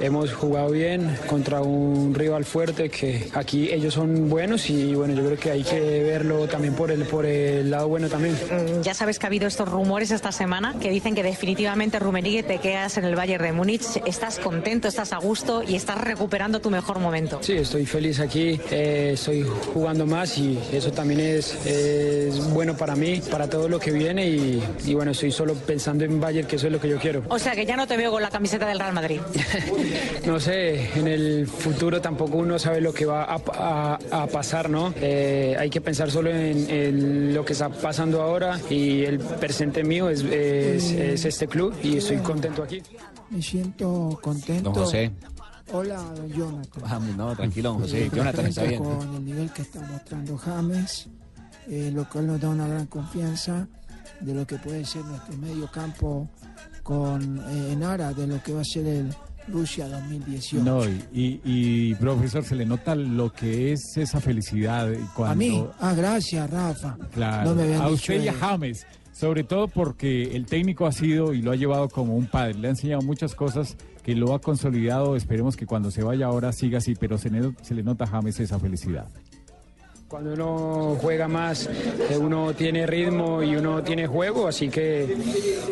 hemos 0.00 0.32
jugado 0.32 0.70
bien 0.72 1.16
contra 1.28 1.62
un 1.62 2.14
rival 2.14 2.44
fuerte, 2.44 2.90
que 2.90 3.30
aquí 3.34 3.70
ellos 3.70 3.94
son 3.94 4.28
buenos 4.28 4.68
y 4.70 4.92
bueno, 4.94 5.14
yo 5.14 5.24
creo 5.24 5.38
que 5.38 5.50
hay 5.52 5.62
que 5.62 5.78
verlo 6.02 6.48
también 6.48 6.74
por 6.74 6.90
el, 6.90 7.04
por 7.04 7.24
el 7.24 7.70
lado 7.70 7.86
bueno 7.88 8.08
también. 8.08 8.34
Ya 8.82 8.94
sabes 8.94 9.18
que 9.18 9.26
ha 9.26 9.28
habido 9.28 9.46
estos 9.46 9.68
rumores 9.68 10.10
esta 10.10 10.32
semana 10.32 10.74
que 10.80 10.90
dicen 10.90 11.14
que 11.14 11.22
definitivamente 11.22 11.98
Rummenigge 11.98 12.42
te 12.42 12.58
quedas 12.58 12.96
en 12.98 13.04
el 13.04 13.14
Bayern 13.14 13.44
de 13.44 13.52
Múnich. 13.52 13.82
Estás 14.06 14.38
contento, 14.38 14.88
estás 14.88 15.12
a 15.12 15.18
gusto 15.18 15.62
y 15.62 15.76
estás 15.76 15.98
recuperando 16.00 16.60
tu 16.60 16.70
mejor 16.70 16.98
momento. 16.98 17.38
Sí, 17.42 17.52
estoy 17.54 17.86
feliz 17.86 18.18
aquí, 18.20 18.60
eh, 18.70 19.10
estoy 19.14 19.42
jugando 19.72 20.06
más 20.06 20.36
y 20.38 20.58
eso 20.72 20.90
también 20.92 21.20
es, 21.20 21.54
es 21.66 22.38
bueno 22.52 22.76
para 22.76 22.96
mí, 22.96 23.20
para 23.30 23.48
todo 23.48 23.68
lo 23.68 23.78
que 23.78 23.90
viene 23.92 24.26
y, 24.28 24.62
y 24.84 24.94
bueno, 24.94 25.12
estoy 25.12 25.30
solo 25.32 25.54
pensando 25.54 26.04
en 26.04 26.20
Bayern, 26.20 26.46
que 26.48 26.56
eso 26.56 26.66
es 26.66 26.72
lo 26.72 26.80
que 26.80 26.88
yo 26.88 26.98
quiero. 26.98 27.22
O 27.28 27.38
sea 27.38 27.52
que 27.52 27.64
ya 27.66 27.76
no 27.76 27.86
te 27.86 27.96
veo 27.96 28.10
con 28.10 28.22
la 28.22 28.30
camiseta 28.30 28.66
del 28.66 28.78
Real 28.78 28.92
Madrid. 28.92 29.20
No 30.26 30.38
sé, 30.38 30.90
en 30.98 31.08
el 31.08 31.46
futuro 31.48 32.00
tampoco 32.00 32.36
uno 32.38 32.58
sabe 32.58 32.80
lo 32.80 32.94
que 32.94 33.04
va 33.06 33.24
a, 33.24 33.40
a- 33.54 33.98
a 34.22 34.26
pasar, 34.28 34.70
¿no? 34.70 34.94
Eh, 35.00 35.56
hay 35.58 35.68
que 35.68 35.80
pensar 35.80 36.10
solo 36.10 36.30
en, 36.30 36.70
en 36.70 37.34
lo 37.34 37.44
que 37.44 37.52
está 37.54 37.68
pasando 37.68 38.22
ahora 38.22 38.58
y 38.72 39.04
el 39.04 39.18
presente 39.18 39.84
mío 39.84 40.08
es, 40.08 40.22
es- 40.22 40.90
es 40.92 41.24
este 41.24 41.46
club 41.46 41.74
y 41.82 41.96
estoy 41.98 42.18
contento 42.18 42.62
aquí. 42.62 42.82
Me 43.30 43.40
siento 43.42 44.18
contento. 44.22 44.70
Don 44.70 44.84
José. 44.84 45.10
Hola, 45.72 45.96
don 46.16 46.28
Jonathan. 46.30 46.82
Ah, 46.86 46.98
no, 47.16 47.34
tranquilo, 47.36 47.70
don 47.70 47.80
José. 47.82 48.04
Eh, 48.06 48.10
Jonathan 48.14 48.46
está 48.46 48.64
bien. 48.64 48.82
Con 48.82 49.14
el 49.16 49.24
nivel 49.24 49.50
que 49.52 49.62
está 49.62 49.80
mostrando 49.80 50.36
James, 50.36 51.08
eh, 51.68 51.90
lo 51.94 52.08
cual 52.08 52.26
nos 52.26 52.40
da 52.40 52.48
una 52.50 52.68
gran 52.68 52.86
confianza 52.86 53.66
de 54.20 54.34
lo 54.34 54.46
que 54.46 54.56
puede 54.56 54.84
ser 54.84 55.04
nuestro 55.04 55.36
medio 55.36 55.70
campo 55.70 56.28
con 56.82 57.38
eh, 57.38 57.72
en 57.72 57.82
aras 57.84 58.16
de 58.16 58.26
lo 58.26 58.42
que 58.42 58.52
va 58.52 58.60
a 58.60 58.64
ser 58.64 58.86
el 58.86 59.14
Rusia 59.48 59.88
2018. 59.88 60.64
No, 60.64 60.84
y, 60.88 61.02
y- 61.12 61.40
y, 61.44 61.94
profesor, 61.96 62.44
se 62.44 62.54
le 62.54 62.64
nota 62.66 62.94
lo 62.94 63.32
que 63.32 63.72
es 63.72 63.96
esa 63.96 64.20
felicidad 64.20 64.88
cuando... 65.14 65.32
A 65.32 65.34
mí, 65.34 65.64
ah, 65.80 65.94
gracias, 65.94 66.50
Rafa. 66.50 66.96
Claro, 67.12 67.50
No 67.50 67.54
me 67.56 67.62
habían 67.64 67.82
a 67.82 67.88
usted 67.88 68.22
y 68.22 68.28
a. 68.28 68.34
James, 68.34 68.86
sobre 69.12 69.44
todo 69.44 69.68
porque 69.68 70.34
el 70.36 70.46
técnico 70.46 70.86
ha 70.86 70.92
sido 70.92 71.34
y 71.34 71.42
lo 71.42 71.52
ha 71.52 71.56
llevado 71.56 71.88
como 71.88 72.16
un 72.16 72.26
padre, 72.26 72.54
le 72.54 72.68
ha 72.68 72.70
enseñado 72.70 73.02
muchas 73.02 73.34
cosas 73.34 73.76
que 74.02 74.14
lo 74.16 74.34
ha 74.34 74.40
consolidado, 74.40 75.14
esperemos 75.16 75.56
que 75.56 75.64
cuando 75.66 75.90
se 75.90 76.02
vaya 76.02 76.26
ahora 76.26 76.52
siga 76.52 76.78
así, 76.78 76.94
pero 76.94 77.18
se, 77.18 77.30
se 77.62 77.74
le 77.74 77.82
nota 77.82 78.04
a 78.04 78.08
James 78.08 78.40
esa 78.40 78.58
felicidad. 78.58 79.06
Cuando 80.12 80.34
uno 80.34 80.98
juega 81.00 81.26
más, 81.26 81.66
eh, 82.10 82.18
uno 82.18 82.52
tiene 82.52 82.86
ritmo 82.86 83.42
y 83.42 83.56
uno 83.56 83.82
tiene 83.82 84.06
juego, 84.06 84.46
así 84.46 84.68
que 84.68 85.16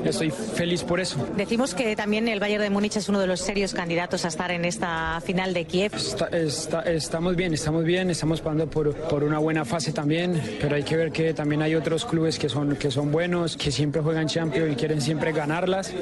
estoy 0.02 0.30
feliz 0.30 0.82
por 0.82 0.98
eso. 0.98 1.18
Decimos 1.36 1.74
que 1.74 1.94
también 1.94 2.26
el 2.26 2.40
Bayern 2.40 2.62
de 2.62 2.70
Múnich 2.70 2.96
es 2.96 3.10
uno 3.10 3.20
de 3.20 3.26
los 3.26 3.40
serios 3.40 3.74
candidatos 3.74 4.24
a 4.24 4.28
estar 4.28 4.50
en 4.50 4.64
esta 4.64 5.20
final 5.22 5.52
de 5.52 5.66
Kiev. 5.66 5.94
Está- 5.94 6.28
está- 6.28 6.80
estamos 6.84 7.36
bien, 7.36 7.52
estamos 7.52 7.84
bien, 7.84 8.08
estamos 8.08 8.40
pasando 8.40 8.66
por, 8.66 8.94
por 8.94 9.24
una 9.24 9.36
buena 9.38 9.66
fase 9.66 9.92
también, 9.92 10.40
pero 10.58 10.74
hay 10.74 10.84
que 10.84 10.96
ver 10.96 11.12
que 11.12 11.34
también 11.34 11.60
hay 11.60 11.74
otros 11.74 12.06
clubes 12.06 12.38
que 12.38 12.48
son, 12.48 12.76
que 12.76 12.90
son 12.90 13.12
buenos, 13.12 13.58
que 13.58 13.70
siempre 13.70 14.00
juegan 14.00 14.26
Champions 14.26 14.72
y 14.72 14.74
quieren 14.74 15.02
siempre 15.02 15.32
ganarlas. 15.32 15.92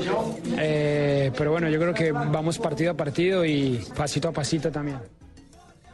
Eh, 0.59 1.33
pero 1.37 1.51
bueno, 1.51 1.68
yo 1.70 1.81
creo 1.81 1.92
que 1.92 2.12
vamos 2.12 2.57
partido 2.61 2.92
a 2.92 2.94
partido 2.94 3.44
y 3.44 3.85
pasito 3.96 4.29
a 4.29 4.33
pasito 4.33 4.70
también. 4.70 4.98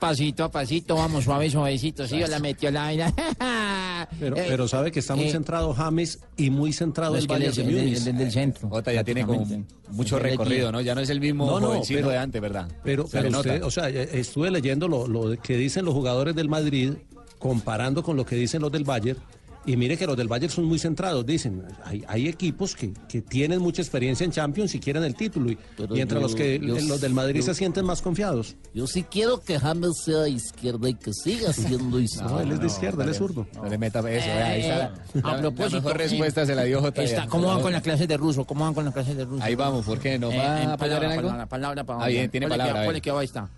Pasito 0.05 0.45
a 0.45 0.51
pasito, 0.51 0.97
vamos 0.97 1.25
suave, 1.25 1.49
suavecito. 1.49 2.07
Sí, 2.07 2.19
yo 2.19 2.27
la 2.27 2.39
metió 2.39 2.71
la 2.71 2.83
vaina. 2.83 3.15
Pero, 4.21 4.37
Eh, 4.37 4.45
pero 4.49 4.69
sabe 4.69 4.93
que 4.93 5.01
está 5.01 5.17
muy 5.17 5.29
eh, 5.29 5.31
centrado 5.33 5.73
James 5.73 6.21
y 6.37 6.51
muy 6.51 6.75
centrado 6.75 7.15
no, 7.15 7.19
el 7.19 7.27
que 7.27 7.39
del- 7.39 7.65
Múnich. 7.65 8.07
el 8.07 8.19
del 8.19 8.31
centro. 8.31 8.69
Jota 8.69 8.93
ya 8.93 9.03
tiene 9.03 9.25
como 9.25 9.47
mucho 9.93 10.19
recorrido. 10.19 10.71
¿no? 10.71 10.83
Ya 10.83 10.95
no 10.95 11.01
es 11.01 11.09
el 11.09 11.21
mismo 11.21 11.47
No, 11.47 11.59
no, 11.59 11.69
jovencito 11.69 12.01
pero- 12.01 12.11
de 12.11 12.19
antes, 12.19 12.43
¿verdad? 12.43 12.69
Pero, 12.85 13.07
Se 13.07 13.23
pero 13.23 13.39
usted, 13.39 13.63
o 13.65 13.71
sea, 13.71 13.89
eh, 13.89 14.11
estuve 14.13 14.51
leyendo 14.51 14.89
lo, 14.89 15.09
lo 15.09 15.41
que 15.41 15.57
dicen 15.57 15.87
los 15.87 15.95
jugadores 15.95 16.35
del 16.35 16.51
Madrid, 16.51 16.93
comparando 17.39 18.03
con 18.03 18.15
lo 18.19 18.27
que 18.27 18.37
dicen 18.37 18.61
los 18.61 18.71
del 18.71 18.85
Bayern, 18.85 19.19
y 19.67 19.77
mire 19.77 19.97
que 19.97 20.07
los 20.07 20.17
del 20.17 20.29
Bayern 20.29 20.53
son 20.53 20.65
muy 20.67 20.79
centrados, 20.79 21.25
dicen, 21.25 21.63
hay, 21.85 22.05
hay 22.07 22.29
equipos 22.29 22.75
que, 22.77 22.93
que 23.09 23.23
tienen 23.23 23.61
mucha 23.61 23.81
experiencia 23.81 24.25
en 24.25 24.31
Champions 24.31 24.75
y 24.75 24.81
quieren 24.81 25.05
el 25.05 25.15
título, 25.15 25.51
y, 25.51 25.59
mientras 25.91 26.21
yo- 26.21 26.27
los 26.27 26.35
que 26.35 26.59
yo- 26.61 26.75
los 26.87 27.01
del 27.01 27.15
Madrid 27.15 27.41
yo- 27.41 27.47
se 27.47 27.55
sienten 27.55 27.85
más 27.87 28.03
confiados. 28.03 28.57
Yo 28.75 28.87
sí 28.87 29.05
quiero 29.05 29.41
que 29.43 29.59
James 29.59 29.97
sea 30.05 30.29
izquierda 30.29 30.89
y 30.89 30.95
que 30.95 31.13
siga 31.15 31.53
siendo 31.53 31.99
izquierda. 31.99 32.31
No, 32.35 32.41
él 32.41 32.53
es 32.53 32.61
de 32.61 32.67
izquierda, 32.67 33.05
él 33.05 33.11
es 33.11 33.17
zurdo. 33.17 33.47
No 33.55 33.65
le 33.67 33.79
meta 33.79 34.01
eso, 34.01 34.07
vea, 34.09 34.47
ahí 34.47 34.61
está 34.61 34.77
la, 34.79 34.85
Eh, 34.85 34.91
la- 35.23 35.31
a 35.31 35.39
propósito, 35.39 35.77
la 35.77 35.83
mejor 35.83 35.97
respuesta 35.99 36.43
eh, 36.43 36.47
se 36.47 36.55
la 36.55 36.65
dio 36.65 36.81
Jota. 36.81 37.03
está-. 37.03 37.27
¿Cómo 37.27 37.47
van 37.49 37.61
con 37.63 37.73
las 37.73 37.83
clases 37.83 38.07
de 38.09 38.17
ruso? 38.17 38.45
¿Cómo 38.45 38.65
van 38.65 38.75
con 38.75 38.85
las 38.85 38.93
clases 38.93 39.17
de 39.17 39.25
ruso? 39.25 39.43
Ahí 39.43 39.55
vamos, 39.55 39.85
¿por 39.87 39.99
qué? 39.99 40.19
¿Nos 40.19 40.35
Eh, 40.35 40.39
va 40.39 40.63
en 40.63 40.71
a 40.71 40.77
palabra, 40.77 41.07
en 41.07 41.13
algo? 41.13 41.23
Palabra, 41.29 41.47
palabra, 41.47 41.85
palabra. 41.85 42.07
Ah, 42.07 42.09
bien, 42.11 42.31
tiene 42.31 42.49
palabra, 42.49 42.75
ver. 42.81 42.85
ponle 42.87 43.01
que 43.01 43.11
ahí 43.11 43.25
está. 43.25 43.49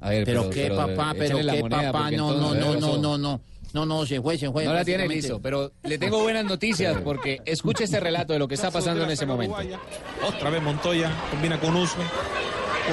A 0.00 0.08
ver, 0.10 0.24
Pero, 0.24 0.50
qué 0.50 0.68
papá, 0.70 1.14
pero 1.16 1.36
qué 1.38 1.60
moneda, 1.62 1.92
papá, 1.92 2.10
no, 2.10 2.34
no, 2.34 2.54
no, 2.54 2.72
¿qué 2.74 2.80
no, 2.80 2.96
no, 2.98 3.18
no. 3.18 3.40
No, 3.74 3.86
no, 3.86 4.04
se 4.06 4.20
fue, 4.20 4.36
se 4.38 4.50
fue. 4.50 4.64
No 4.64 4.72
la 4.74 4.84
tiene 4.84 5.08
listo, 5.08 5.40
pero 5.40 5.72
le 5.82 5.98
tengo 5.98 6.20
buenas 6.22 6.44
noticias 6.44 6.98
porque 7.02 7.40
escuche 7.44 7.84
este 7.84 8.00
relato 8.00 8.32
de 8.32 8.38
lo 8.38 8.46
que 8.48 8.54
está 8.54 8.70
pasando 8.70 9.04
en 9.04 9.10
ese 9.10 9.26
momento. 9.26 9.56
Otra 10.26 10.50
vez 10.50 10.62
Montoya, 10.62 11.10
combina 11.30 11.58
con 11.58 11.74
Usme. 11.76 12.04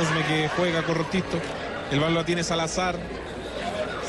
Usme 0.02 0.24
que 0.28 0.48
juega 0.50 0.84
correctito. 0.84 1.38
El 1.92 2.00
balón 2.00 2.16
la 2.16 2.26
tiene 2.26 2.44
Salazar. 2.44 2.96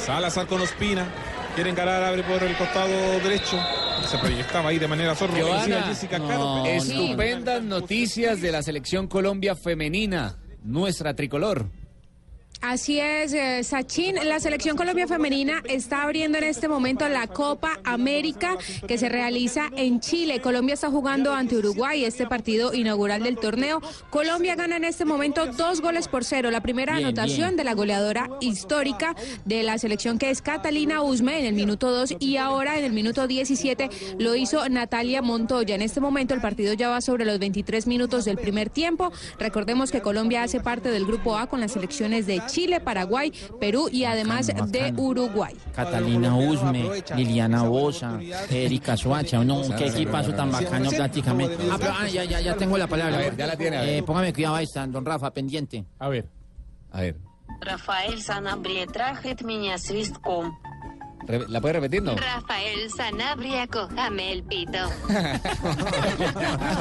Salazar 0.05 0.47
con 0.47 0.61
Ospina. 0.61 1.07
Quiere 1.55 1.71
encarar, 1.71 2.03
abre 2.05 2.23
por 2.23 2.43
el 2.43 2.57
costado 2.57 2.89
derecho. 3.23 3.59
Se 4.09 4.17
proyectaba 4.19 4.71
ahí 4.71 4.79
de 4.79 4.89
manera 4.89 5.15
Caro. 5.15 5.33
pero- 6.29 6.65
estupendas 6.67 7.63
noticias 7.63 8.41
de 8.41 8.53
la 8.53 8.63
selección 8.63 9.09
Colombia 9.09 9.55
femenina, 9.57 10.39
nuestra 10.63 11.15
tricolor. 11.15 11.67
Así 12.62 13.01
es, 13.01 13.33
eh, 13.33 13.64
Sachin. 13.64 14.16
La 14.29 14.38
selección 14.38 14.77
Colombia 14.77 15.07
femenina 15.07 15.62
está 15.64 16.03
abriendo 16.03 16.37
en 16.37 16.44
este 16.44 16.68
momento 16.68 17.09
la 17.09 17.27
Copa 17.27 17.81
América 17.85 18.59
que 18.87 18.99
se 18.99 19.09
realiza 19.09 19.70
en 19.77 20.01
Chile. 20.01 20.42
Colombia 20.42 20.75
está 20.75 20.90
jugando 20.90 21.33
ante 21.33 21.57
Uruguay 21.57 22.05
este 22.05 22.27
partido 22.27 22.75
inaugural 22.75 23.23
del 23.23 23.38
torneo. 23.38 23.81
Colombia 24.11 24.57
gana 24.57 24.77
en 24.77 24.85
este 24.85 25.07
momento 25.07 25.46
dos 25.46 25.81
goles 25.81 26.07
por 26.07 26.23
cero. 26.23 26.51
La 26.51 26.61
primera 26.61 26.96
Bien, 26.96 27.07
anotación 27.07 27.49
bien. 27.49 27.57
de 27.57 27.64
la 27.64 27.73
goleadora 27.73 28.29
histórica 28.40 29.16
de 29.46 29.62
la 29.62 29.79
selección 29.79 30.18
que 30.18 30.29
es 30.29 30.42
Catalina 30.42 31.03
Usme 31.03 31.38
en 31.40 31.46
el 31.46 31.55
minuto 31.55 31.90
2 31.90 32.16
y 32.18 32.37
ahora 32.37 32.79
en 32.79 32.85
el 32.85 32.92
minuto 32.92 33.27
17 33.27 33.88
lo 34.18 34.35
hizo 34.35 34.68
Natalia 34.68 35.23
Montoya. 35.23 35.75
En 35.75 35.83
este 35.83 36.01
momento 36.01 36.35
el 36.35 36.42
partido 36.42 36.75
ya 36.75 36.90
va 36.90 37.01
sobre 37.01 37.25
los 37.25 37.38
23 37.38 37.87
minutos 37.87 38.27
del 38.27 38.37
primer 38.37 38.68
tiempo. 38.68 39.11
Recordemos 39.38 39.90
que 39.90 40.03
Colombia 40.03 40.42
hace 40.42 40.61
parte 40.61 40.90
del 40.90 41.07
grupo 41.07 41.38
A 41.38 41.46
con 41.46 41.61
las 41.61 41.73
selecciones 41.73 42.27
de 42.27 42.35
Chile, 42.35 42.50
Paraguay, 42.84 43.32
Perú 43.60 43.89
y 43.91 44.04
además 44.04 44.48
de 44.48 44.94
Uruguay. 44.96 45.56
Catalina 45.74 46.36
Usme, 46.36 47.04
Liliana 47.15 47.63
Bosa, 47.63 48.20
Erika 48.50 48.98
Suacha, 48.98 49.44
no, 49.44 49.62
qué 49.78 49.88
equipazo 49.88 50.34
tan 50.34 50.52
bacano 50.52 50.89
prácticamente. 50.91 51.58
Ah, 51.72 51.78
pero, 51.80 51.94
ah, 51.98 52.08
ya, 52.08 52.24
ya, 52.24 52.39
ya 52.41 52.56
tengo 52.56 52.78
la 52.78 52.88
palabra. 52.88 53.15
A 53.15 53.20
ver, 53.20 53.38
ya 53.38 53.48
la 53.48 53.56
tiene, 53.56 53.78
a 53.78 53.82
ver. 53.82 53.89
Eh, 53.89 54.04
póngame 54.04 54.34
cuidado 54.34 54.56
ahí 54.56 54.65
está, 54.65 54.86
don 54.88 55.06
Rafa, 55.06 55.32
pendiente. 55.32 55.86
A 56.00 56.10
ver. 56.10 56.28
A 56.91 57.02
ver, 57.02 57.15
Рафаэль 57.62 58.22
Санабрия 58.22 58.86
трахает 58.86 59.41
меня 59.41 59.78
свистком. 59.78 60.58
re- 61.30 61.46
¿la 61.48 61.62
puede 61.62 61.74
repetir, 61.74 62.02
no? 62.04 62.15
Rafael 62.15 62.89
Sanabria, 62.91 63.68
cójame 63.68 64.32
el 64.32 64.44
pito. 64.44 64.78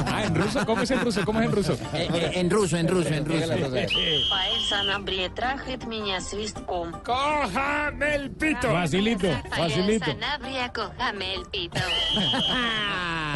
Ah, 0.07 0.23
en 0.25 0.35
ruso, 0.35 0.65
¿cómo 0.65 0.81
es 0.81 0.91
en 0.91 1.01
ruso? 1.01 1.21
¿Cómo 1.25 1.39
es 1.41 1.45
en 1.47 1.51
ruso? 1.51 1.73
Eh, 1.93 2.09
eh, 2.13 2.31
en 2.35 2.49
ruso, 2.49 2.77
en 2.77 2.87
ruso, 2.87 3.09
en 3.09 3.25
ruso. 3.25 3.47
Рафаэль 3.47 4.65
Санабрия 4.69 5.29
трахает 5.29 5.85
меня 5.85 6.19
свистком. 6.21 6.91
¡Cójame 7.03 8.15
el 8.15 8.31
pito! 8.31 8.71
Facilito, 8.71 9.27
Rafael 9.27 9.71
facilito. 9.71 10.05
Sanabria, 10.05 10.73
cójame 10.73 11.35
el 11.35 11.45
pito. 11.51 11.79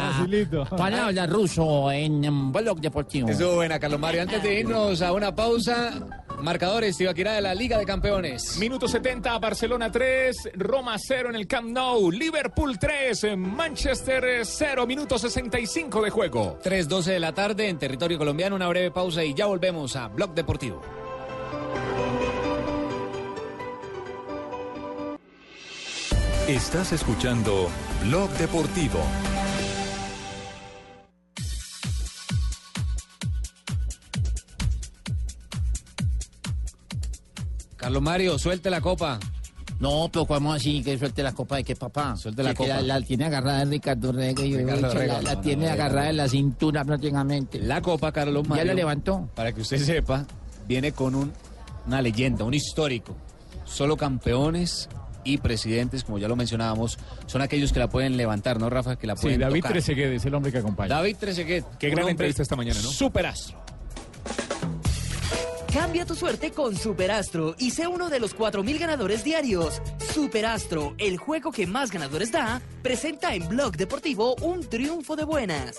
Facilito. 0.00 0.64
Palabra 0.76 1.26
ruso 1.26 1.90
en 1.92 2.28
um, 2.28 2.52
blog 2.52 2.80
deportivo. 2.80 3.28
Estuvo 3.28 3.56
buena, 3.56 3.78
Carlos 3.78 4.00
Mario. 4.00 4.22
Antes 4.22 4.42
de 4.42 4.60
irnos 4.60 5.02
a 5.02 5.12
una 5.12 5.34
pausa, 5.34 5.92
marcadores, 6.41 6.97
Tibaquirá 6.97 7.33
de 7.33 7.41
la 7.41 7.53
Liga 7.53 7.77
de 7.77 7.85
Campeones. 7.85 8.57
Minuto 8.57 8.87
70, 8.87 9.37
Barcelona 9.39 9.91
3, 9.91 10.51
Roma 10.55 10.97
0 10.97 11.29
en 11.29 11.35
el 11.35 11.47
Camp 11.47 11.69
Nou, 11.69 12.11
Liverpool 12.11 12.77
3, 12.77 13.37
Manchester 13.37 14.45
0, 14.45 14.87
minuto 14.87 15.17
65 15.17 16.01
de 16.01 16.09
juego. 16.09 16.59
3.12 16.63 17.03
de 17.05 17.19
la 17.19 17.33
tarde 17.33 17.69
en 17.69 17.77
territorio 17.77 18.17
colombiano, 18.17 18.55
una 18.55 18.67
breve 18.67 18.91
pausa 18.91 19.23
y 19.23 19.33
ya 19.33 19.45
volvemos 19.45 19.95
a 19.95 20.07
Blog 20.07 20.33
Deportivo. 20.33 20.81
Estás 26.47 26.93
escuchando 26.93 27.69
Blog 28.03 28.29
Deportivo. 28.37 28.99
Carlos 37.85 38.01
Mario, 38.01 38.39
suelte 38.39 38.71
la 38.71 38.81
copa. 38.81 39.19
No, 39.79 40.09
pero 40.11 40.25
¿cómo 40.25 40.51
así? 40.53 40.81
Que 40.81 40.97
suelte 40.97 41.21
la 41.21 41.33
copa 41.33 41.57
de 41.57 41.63
qué, 41.63 41.75
papá. 41.75 42.15
Suelte 42.15 42.41
la 42.41 42.49
Que- 42.55 42.55
copa. 42.63 42.81
La, 42.81 42.99
la 42.99 43.01
tiene 43.05 43.25
agarrada 43.25 43.61
en 43.61 43.69
Ricardo 43.69 44.11
Rega 44.11 44.43
y 44.43 44.49
yo 44.49 44.57
Ricardo 44.57 44.87
he 44.87 44.89
dicho, 44.89 44.99
Rega, 44.99 45.13
la, 45.13 45.21
la 45.21 45.33
no, 45.35 45.41
tiene 45.41 45.65
no, 45.67 45.71
agarrada 45.71 46.09
en 46.09 46.17
la 46.17 46.27
cintura 46.27 46.83
prácticamente. 46.83 47.59
La 47.59 47.83
copa, 47.83 48.11
Carlos 48.11 48.41
¿Ya 48.41 48.49
Mario. 48.49 48.65
la 48.65 48.73
levantó? 48.73 49.29
Para 49.35 49.51
que 49.51 49.61
usted 49.61 49.77
sepa, 49.77 50.25
viene 50.67 50.93
con 50.93 51.13
un- 51.13 51.31
una 51.85 52.01
leyenda, 52.01 52.43
un 52.43 52.55
histórico. 52.55 53.15
Solo 53.65 53.97
campeones 53.97 54.89
y 55.23 55.37
presidentes, 55.37 56.03
como 56.03 56.17
ya 56.17 56.27
lo 56.27 56.35
mencionábamos, 56.35 56.97
son 57.27 57.43
aquellos 57.43 57.71
que 57.71 57.77
la 57.77 57.87
pueden 57.87 58.17
levantar, 58.17 58.59
¿no, 58.59 58.67
Rafa? 58.71 58.95
Que 58.95 59.05
la 59.05 59.15
Sí, 59.15 59.23
pueden 59.23 59.41
David 59.41 59.59
tocar. 59.61 59.71
Trezeguet 59.73 60.11
es 60.11 60.25
el 60.25 60.33
hombre 60.33 60.51
que 60.51 60.57
acompaña. 60.57 60.95
David 60.95 61.17
Trezeguet. 61.19 61.65
Qué 61.77 61.91
gran 61.91 62.09
entrevista 62.09 62.41
esta 62.41 62.55
mañana, 62.55 62.79
¿no? 62.81 62.89
Superastro. 62.89 63.63
Cambia 65.75 66.05
tu 66.05 66.15
suerte 66.15 66.51
con 66.51 66.73
Superastro 66.77 67.53
y 67.59 67.71
sé 67.71 67.85
uno 67.85 68.09
de 68.09 68.21
los 68.21 68.33
4.000 68.33 68.79
ganadores 68.79 69.25
diarios. 69.25 69.81
Superastro, 70.13 70.95
el 70.97 71.17
juego 71.17 71.51
que 71.51 71.67
más 71.67 71.91
ganadores 71.91 72.31
da, 72.31 72.61
presenta 72.81 73.35
en 73.35 73.45
Blog 73.49 73.75
Deportivo 73.75 74.37
un 74.37 74.61
triunfo 74.61 75.17
de 75.17 75.25
buenas. 75.25 75.75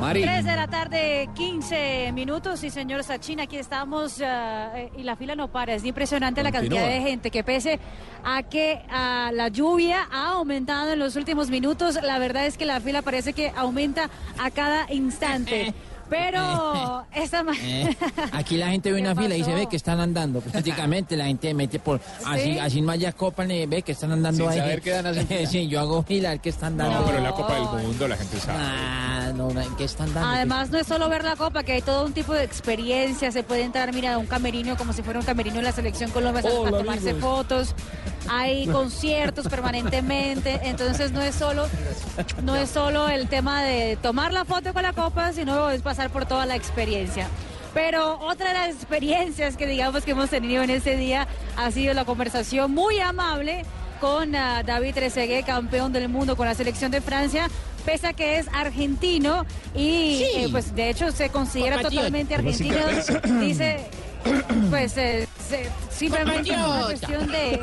Mari. 0.00 0.22
3 0.22 0.44
de 0.44 0.56
la 0.56 0.66
tarde, 0.66 1.28
15 1.34 2.12
minutos. 2.12 2.62
Y 2.64 2.70
señor 2.70 3.04
Sachin, 3.04 3.40
aquí 3.40 3.56
estamos 3.56 4.20
ah, 4.20 4.72
eh, 4.74 4.90
y 4.96 5.02
la 5.02 5.16
fila 5.16 5.36
no 5.36 5.48
para. 5.48 5.74
Es 5.74 5.84
impresionante 5.84 6.42
la 6.42 6.52
cantidad 6.52 6.88
de 6.88 7.00
gente 7.00 7.30
que 7.30 7.44
pese 7.44 7.78
a 8.24 8.42
que 8.42 8.82
ah, 8.90 9.30
la 9.32 9.48
lluvia 9.48 10.08
ha 10.10 10.32
aumentado 10.32 10.92
en 10.92 10.98
los 10.98 11.16
últimos 11.16 11.48
minutos, 11.48 11.98
la 12.02 12.18
verdad 12.18 12.46
es 12.46 12.58
que 12.58 12.66
la 12.66 12.80
fila 12.80 13.02
parece 13.02 13.32
que 13.32 13.52
aumenta 13.56 14.10
a 14.38 14.50
cada 14.50 14.92
instante. 14.92 15.74
Pero 16.10 17.04
esta 17.14 17.44
Eh, 17.60 17.96
Aquí 18.32 18.56
la 18.56 18.68
gente 18.68 18.92
ve 18.92 19.00
una 19.00 19.14
fila 19.14 19.36
y 19.36 19.44
se 19.44 19.54
ve 19.54 19.66
que 19.66 19.76
están 19.76 20.00
andando. 20.00 20.40
Prácticamente 20.40 21.16
la 21.16 21.26
gente 21.26 21.52
mete 21.54 21.78
por. 21.78 22.00
Así, 22.26 22.42
¿Sí? 22.54 22.58
así 22.58 22.82
más 22.82 22.98
ya 22.98 23.12
copan 23.12 23.50
y 23.50 23.66
ve 23.66 23.82
que 23.82 23.92
están 23.92 24.12
andando 24.12 24.44
Sin 24.44 24.50
ahí. 24.52 24.58
saber 24.58 24.80
que 24.82 24.90
dan 24.90 25.06
hacen 25.06 25.26
fila. 25.26 25.46
sí, 25.50 25.68
yo 25.68 25.80
hago 25.80 26.02
fila, 26.02 26.32
el 26.32 26.40
que 26.40 26.50
están 26.50 26.76
dando. 26.76 27.00
No, 27.00 27.06
pero 27.06 27.20
la 27.20 27.30
Copa 27.32 27.54
del 27.54 27.86
Mundo 27.86 28.08
la 28.08 28.16
gente 28.16 28.38
sabe. 28.40 28.58
Ah, 28.60 29.32
no, 29.34 29.50
no, 29.50 29.76
¿qué 29.76 29.84
están 29.84 30.12
dando? 30.14 30.28
Además, 30.30 30.70
no 30.70 30.78
es 30.78 30.86
solo 30.86 31.08
ver 31.08 31.24
la 31.24 31.36
copa, 31.36 31.62
que 31.62 31.72
hay 31.72 31.82
todo 31.82 32.04
un 32.04 32.12
tipo 32.12 32.32
de 32.34 32.44
experiencia. 32.44 33.32
Se 33.32 33.42
puede 33.42 33.62
entrar, 33.62 33.92
mira, 33.92 34.14
a 34.14 34.18
un 34.18 34.26
camerino 34.26 34.76
como 34.76 34.92
si 34.92 35.02
fuera 35.02 35.18
un 35.20 35.24
camerino 35.26 35.58
en 35.58 35.64
la 35.64 35.72
selección 35.72 36.10
Colombia 36.10 36.40
a- 36.40 36.70
tomarse 36.70 37.10
amigos. 37.10 37.20
fotos. 37.20 37.74
Hay 38.28 38.66
conciertos 38.68 39.48
permanentemente. 39.48 40.60
Entonces, 40.64 41.12
no 41.12 41.20
es 41.22 41.34
solo 41.34 41.66
no 42.42 42.56
es 42.56 42.70
solo 42.70 43.08
el 43.08 43.28
tema 43.28 43.62
de 43.62 43.96
tomar 44.00 44.32
la 44.32 44.44
foto 44.44 44.72
con 44.72 44.82
la 44.82 44.92
copa, 44.92 45.32
sino 45.32 45.70
es 45.70 45.82
pasar 45.82 46.10
por 46.10 46.26
toda 46.26 46.46
la 46.46 46.56
experiencia. 46.56 47.28
Pero 47.72 48.18
otra 48.20 48.48
de 48.48 48.54
las 48.54 48.68
experiencias 48.76 49.56
que 49.56 49.66
digamos 49.66 50.04
que 50.04 50.12
hemos 50.12 50.30
tenido 50.30 50.62
en 50.62 50.70
ese 50.70 50.96
día 50.96 51.26
ha 51.56 51.70
sido 51.72 51.92
la 51.92 52.04
conversación 52.04 52.70
muy 52.72 53.00
amable 53.00 53.64
con 54.00 54.34
ah, 54.36 54.62
David 54.64 54.94
Trezeguet, 54.94 55.44
campeón 55.46 55.92
del 55.92 56.08
mundo 56.08 56.36
con 56.36 56.46
la 56.46 56.54
selección 56.54 56.90
de 56.92 57.00
Francia, 57.00 57.48
pese 57.84 58.06
a 58.08 58.12
que 58.12 58.38
es 58.38 58.46
argentino 58.52 59.44
y 59.74 60.18
Sí. 60.18 60.26
eh, 60.36 60.48
pues 60.52 60.74
de 60.74 60.90
hecho 60.90 61.10
se 61.10 61.30
considera 61.30 61.80
totalmente 61.80 62.34
argentino. 62.36 62.76
Dice, 63.40 63.80
pues 64.70 64.96
eh, 64.96 65.28
se- 65.48 65.68
simplemente 65.90 66.52
es 66.52 66.58
una 66.58 66.82
cuestión 66.86 67.26
de, 67.30 67.60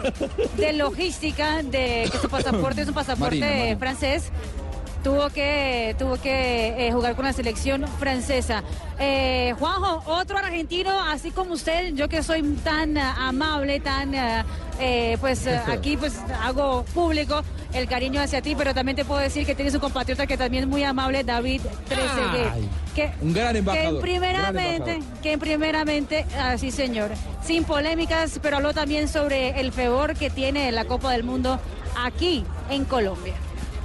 de 0.57 0.73
logística, 0.73 1.61
de 1.63 2.07
que 2.11 2.17
su 2.21 2.29
pasaporte 2.29 2.81
es 2.81 2.87
un 2.87 2.93
pasaporte 2.93 3.39
Marina, 3.39 3.57
Marina. 3.57 3.77
francés. 3.79 4.23
Tuvo 5.03 5.29
que, 5.29 5.95
tuvo 5.97 6.17
que 6.17 6.87
eh, 6.87 6.91
jugar 6.91 7.15
con 7.15 7.25
la 7.25 7.33
selección 7.33 7.87
francesa. 7.99 8.63
Eh, 8.99 9.55
Juanjo, 9.57 10.03
otro 10.05 10.37
argentino, 10.37 10.91
así 11.01 11.31
como 11.31 11.53
usted, 11.53 11.93
yo 11.95 12.07
que 12.07 12.21
soy 12.21 12.43
tan 12.63 12.97
ah, 12.99 13.29
amable, 13.29 13.79
tan, 13.79 14.13
ah, 14.13 14.45
eh, 14.79 15.17
pues 15.19 15.47
ah, 15.47 15.65
aquí 15.71 15.97
pues 15.97 16.19
hago 16.43 16.85
público 16.93 17.41
el 17.73 17.87
cariño 17.87 18.21
hacia 18.21 18.43
ti, 18.43 18.53
pero 18.55 18.75
también 18.75 18.95
te 18.95 19.03
puedo 19.03 19.19
decir 19.19 19.45
que 19.45 19.55
tienes 19.55 19.73
un 19.73 19.79
compatriota 19.79 20.27
que 20.27 20.37
también 20.37 20.65
es 20.65 20.69
muy 20.69 20.83
amable, 20.83 21.23
David 21.23 21.61
Trezeguet. 21.87 22.69
Que, 22.93 23.11
un 23.21 23.33
gran 23.33 23.55
embajador, 23.55 23.95
Que 23.95 24.01
primeramente, 24.01 24.91
embajador. 24.91 25.21
que 25.21 25.37
primeramente, 25.39 26.25
así 26.39 26.69
señor, 26.69 27.09
sin 27.43 27.63
polémicas, 27.63 28.39
pero 28.41 28.57
habló 28.57 28.73
también 28.73 29.07
sobre 29.07 29.59
el 29.59 29.71
favor 29.71 30.15
que 30.15 30.29
tiene 30.29 30.71
la 30.71 30.85
Copa 30.85 31.11
del 31.11 31.23
Mundo 31.23 31.59
aquí 31.95 32.43
en 32.69 32.85
Colombia. 32.85 33.33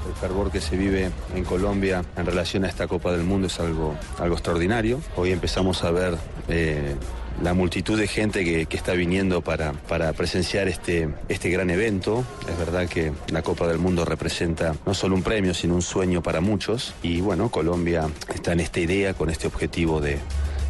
El 0.07 0.15
fervor 0.15 0.51
que 0.51 0.61
se 0.61 0.77
vive 0.77 1.11
en 1.35 1.45
Colombia 1.45 2.05
en 2.17 2.27
relación 2.27 2.65
a 2.65 2.69
esta 2.69 2.87
Copa 2.87 3.13
del 3.13 3.25
Mundo 3.25 3.49
es 3.49 3.59
algo, 3.59 3.95
algo 4.19 4.35
extraordinario. 4.35 5.01
Hoy 5.17 5.33
empezamos 5.33 5.83
a 5.85 5.91
ver 5.91 6.17
eh, 6.49 6.95
la 7.43 7.55
multitud 7.55 7.99
de 7.99 8.07
gente 8.07 8.45
que, 8.45 8.67
que 8.67 8.77
está 8.77 8.93
viniendo 8.93 9.43
para, 9.43 9.73
para 9.73 10.13
presenciar 10.13 10.69
este, 10.69 11.09
este 11.29 11.51
gran 11.51 11.71
evento. 11.71 12.25
Es 12.49 12.59
verdad 12.59 12.89
que 12.89 13.13
la 13.31 13.43
Copa 13.43 13.67
del 13.67 13.79
Mundo 13.79 14.05
representa 14.05 14.75
no 14.87 14.95
solo 14.95 15.17
un 15.17 15.23
premio, 15.23 15.55
sino 15.55 15.75
un 15.75 15.83
sueño 15.83 16.23
para 16.23 16.41
muchos. 16.41 16.95
Y 17.03 17.21
bueno, 17.21 17.51
Colombia 17.51 18.09
está 18.33 18.53
en 18.53 18.61
esta 18.61 18.81
idea, 18.81 19.15
con 19.15 19.29
este 19.29 19.47
objetivo 19.47 20.01
de, 20.01 20.19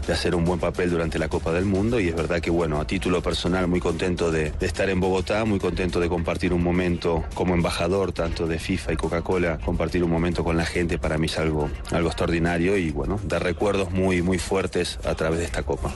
de 0.07 0.13
hacer 0.13 0.35
un 0.35 0.45
buen 0.45 0.61
papel 0.61 0.91
durante 0.91 1.19
la 1.19 1.29
Copa 1.29 1.53
del 1.53 1.65
Mundo 1.65 1.99
y 1.99 2.09
es 2.09 2.15
verdad 2.15 2.41
que 2.41 2.51
bueno, 2.51 2.81
a 2.81 2.87
título 2.87 3.23
personal 3.23 3.67
muy 3.67 3.81
contento 3.81 4.31
de, 4.31 4.53
estar 4.61 4.89
en 4.89 5.01
Bogotá, 5.01 5.45
muy 5.45 5.59
contento 5.59 5.99
de 6.01 6.09
compartir 6.09 6.53
un 6.53 6.63
momento 6.63 7.25
como 7.35 7.55
embajador 7.55 8.13
tanto 8.13 8.47
de 8.47 8.59
FIFA 8.59 8.93
y 8.93 8.97
Coca-Cola, 8.97 9.59
compartir 9.59 10.05
un 10.05 10.11
momento 10.11 10.45
con 10.45 10.57
la 10.57 10.65
gente 10.65 10.99
para 10.99 11.19
mí 11.19 11.27
es 11.27 11.39
algo, 11.39 11.69
algo 11.91 12.09
extraordinario 12.09 12.77
y 12.77 12.91
bueno, 12.91 13.19
dar 13.25 13.43
recuerdos 13.43 13.91
muy, 13.91 14.23
muy 14.23 14.39
fuertes 14.39 14.99
a 15.05 15.15
través 15.15 15.41
de 15.41 15.45
esta 15.47 15.63
Copa. 15.63 15.91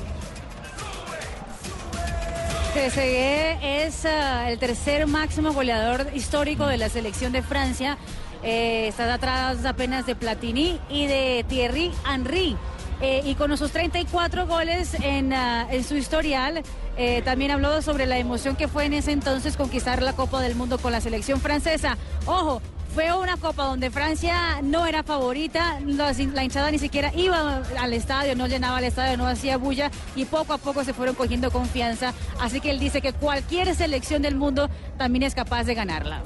Trezeguet 2.72 3.58
es 3.62 4.04
ah, 4.06 4.48
el 4.50 4.58
tercer 4.58 5.06
máximo 5.06 5.52
goleador 5.52 6.06
histórico 6.14 6.66
de 6.66 6.76
la 6.76 6.88
selección 6.88 7.32
de 7.32 7.42
Francia. 7.42 7.98
Eh, 8.42 8.86
está 8.88 9.12
atrás 9.12 9.64
apenas 9.66 10.06
de 10.06 10.14
Platini 10.14 10.80
y 10.88 11.06
de 11.06 11.44
Thierry 11.48 11.90
Henry. 12.08 12.56
Eh, 13.02 13.22
y 13.24 13.34
con 13.34 13.56
sus 13.56 13.70
34 13.72 14.46
goles 14.46 14.94
en, 14.94 15.32
ah, 15.32 15.66
en 15.70 15.84
su 15.84 15.96
historial, 15.96 16.62
eh, 16.96 17.22
también 17.22 17.50
habló 17.50 17.80
sobre 17.80 18.04
la 18.06 18.18
emoción 18.18 18.56
que 18.56 18.68
fue 18.68 18.84
en 18.84 18.92
ese 18.92 19.12
entonces 19.12 19.56
conquistar 19.56 20.02
la 20.02 20.12
Copa 20.12 20.42
del 20.42 20.54
Mundo 20.54 20.78
con 20.78 20.92
la 20.92 21.00
selección 21.00 21.40
francesa. 21.40 21.96
Ojo, 22.26 22.60
fue 22.94 23.12
una 23.14 23.36
Copa 23.36 23.64
donde 23.64 23.90
Francia 23.90 24.60
no 24.62 24.84
era 24.84 25.02
favorita, 25.02 25.78
la, 25.86 26.12
la 26.12 26.44
hinchada 26.44 26.70
ni 26.70 26.78
siquiera 26.78 27.12
iba 27.14 27.62
al 27.78 27.92
estadio, 27.94 28.34
no 28.34 28.48
llenaba 28.48 28.80
el 28.80 28.84
estadio, 28.84 29.16
no 29.16 29.26
hacía 29.26 29.56
bulla 29.56 29.90
y 30.16 30.24
poco 30.24 30.52
a 30.52 30.58
poco 30.58 30.84
se 30.84 30.92
fueron 30.92 31.14
cogiendo 31.14 31.50
confianza. 31.50 32.12
Así 32.40 32.60
que 32.60 32.70
él 32.70 32.80
dice 32.80 33.00
que 33.00 33.12
cualquier 33.12 33.74
selección 33.74 34.22
del 34.22 34.34
mundo 34.34 34.68
también 34.98 35.22
es 35.22 35.34
capaz 35.34 35.64
de 35.64 35.74
ganarla. 35.74 36.22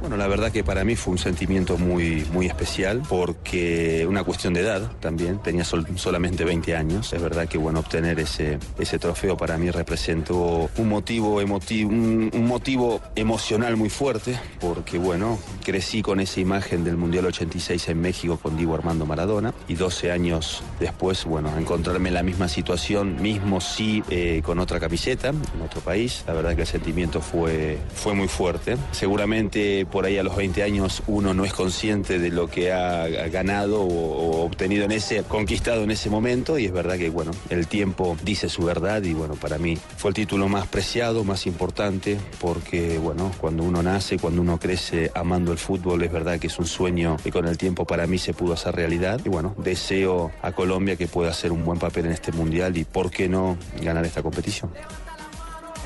Bueno, 0.00 0.16
la 0.18 0.28
verdad 0.28 0.52
que 0.52 0.62
para 0.62 0.84
mí 0.84 0.94
fue 0.94 1.12
un 1.12 1.18
sentimiento 1.18 1.78
muy, 1.78 2.24
muy 2.32 2.46
especial 2.46 3.02
porque 3.08 4.06
una 4.08 4.22
cuestión 4.22 4.52
de 4.54 4.60
edad 4.60 4.92
también, 5.00 5.38
tenía 5.42 5.64
sol- 5.64 5.86
solamente 5.96 6.44
20 6.44 6.76
años. 6.76 7.12
Es 7.12 7.20
verdad 7.20 7.48
que 7.48 7.58
bueno, 7.58 7.80
obtener 7.80 8.20
ese, 8.20 8.58
ese 8.78 8.98
trofeo 8.98 9.36
para 9.36 9.56
mí 9.58 9.70
representó 9.70 10.70
un 10.76 10.88
motivo, 10.88 11.40
emotivo, 11.40 11.88
un, 11.90 12.30
un 12.32 12.46
motivo 12.46 13.00
emocional 13.16 13.76
muy 13.76 13.88
fuerte 13.90 14.38
porque 14.60 14.98
bueno, 14.98 15.38
crecí 15.64 16.02
con 16.02 16.20
esa 16.20 16.40
imagen 16.40 16.84
del 16.84 16.96
Mundial 16.96 17.26
86 17.26 17.88
en 17.88 18.00
México 18.00 18.38
con 18.40 18.56
Diego 18.56 18.74
Armando 18.74 19.06
Maradona 19.06 19.54
y 19.66 19.74
12 19.74 20.12
años 20.12 20.62
después, 20.78 21.24
bueno, 21.24 21.56
encontrarme 21.58 22.08
en 22.10 22.14
la 22.14 22.22
misma 22.22 22.48
situación, 22.48 23.20
mismo 23.22 23.60
sí 23.60 24.02
eh, 24.10 24.42
con 24.44 24.58
otra 24.60 24.78
camiseta, 24.78 25.28
en 25.30 25.62
otro 25.64 25.80
país. 25.80 26.22
La 26.26 26.34
verdad 26.34 26.54
que 26.54 26.60
el 26.62 26.66
sentimiento 26.68 27.20
fue, 27.20 27.78
fue 27.94 28.14
muy 28.14 28.28
fuerte. 28.28 28.76
Seguramente 28.92 29.85
por 29.90 30.06
ahí 30.06 30.18
a 30.18 30.22
los 30.22 30.36
20 30.36 30.62
años 30.62 31.02
uno 31.06 31.34
no 31.34 31.44
es 31.44 31.52
consciente 31.52 32.18
de 32.18 32.30
lo 32.30 32.48
que 32.48 32.72
ha 32.72 33.06
ganado 33.28 33.82
o, 33.82 34.44
obtenido 34.44 34.84
en 34.84 34.92
ese, 34.92 35.22
conquistado 35.22 35.82
en 35.82 35.90
ese 35.90 36.10
momento 36.10 36.58
y 36.58 36.66
es 36.66 36.72
verdad 36.72 36.96
que 36.96 37.10
bueno, 37.10 37.32
el 37.50 37.66
tiempo 37.66 38.16
dice 38.22 38.48
su 38.48 38.64
verdad 38.64 39.02
y 39.02 39.12
bueno, 39.12 39.34
para 39.34 39.58
mí 39.58 39.76
fue 39.96 40.10
el 40.10 40.14
título 40.14 40.48
más 40.48 40.66
preciado, 40.66 41.24
más 41.24 41.46
importante 41.46 42.18
porque 42.40 42.98
bueno, 42.98 43.30
cuando 43.40 43.62
uno 43.62 43.82
nace, 43.82 44.18
cuando 44.18 44.42
uno 44.42 44.58
crece 44.58 45.10
amando 45.14 45.52
el 45.52 45.58
fútbol, 45.58 46.02
es 46.02 46.12
verdad 46.12 46.38
que 46.38 46.46
es 46.46 46.58
un 46.58 46.66
sueño 46.66 47.16
que 47.22 47.32
con 47.32 47.46
el 47.46 47.58
tiempo 47.58 47.84
para 47.84 48.06
mí 48.06 48.18
se 48.18 48.34
pudo 48.34 48.54
hacer 48.54 48.74
realidad 48.74 49.20
y 49.24 49.28
bueno, 49.28 49.54
deseo 49.58 50.30
a 50.42 50.52
Colombia 50.52 50.96
que 50.96 51.06
pueda 51.06 51.30
hacer 51.30 51.52
un 51.52 51.64
buen 51.64 51.78
papel 51.78 52.06
en 52.06 52.12
este 52.12 52.32
mundial 52.32 52.76
y 52.76 52.84
por 52.84 53.10
qué 53.10 53.28
no 53.28 53.56
ganar 53.80 54.04
esta 54.04 54.22
competición. 54.22 54.70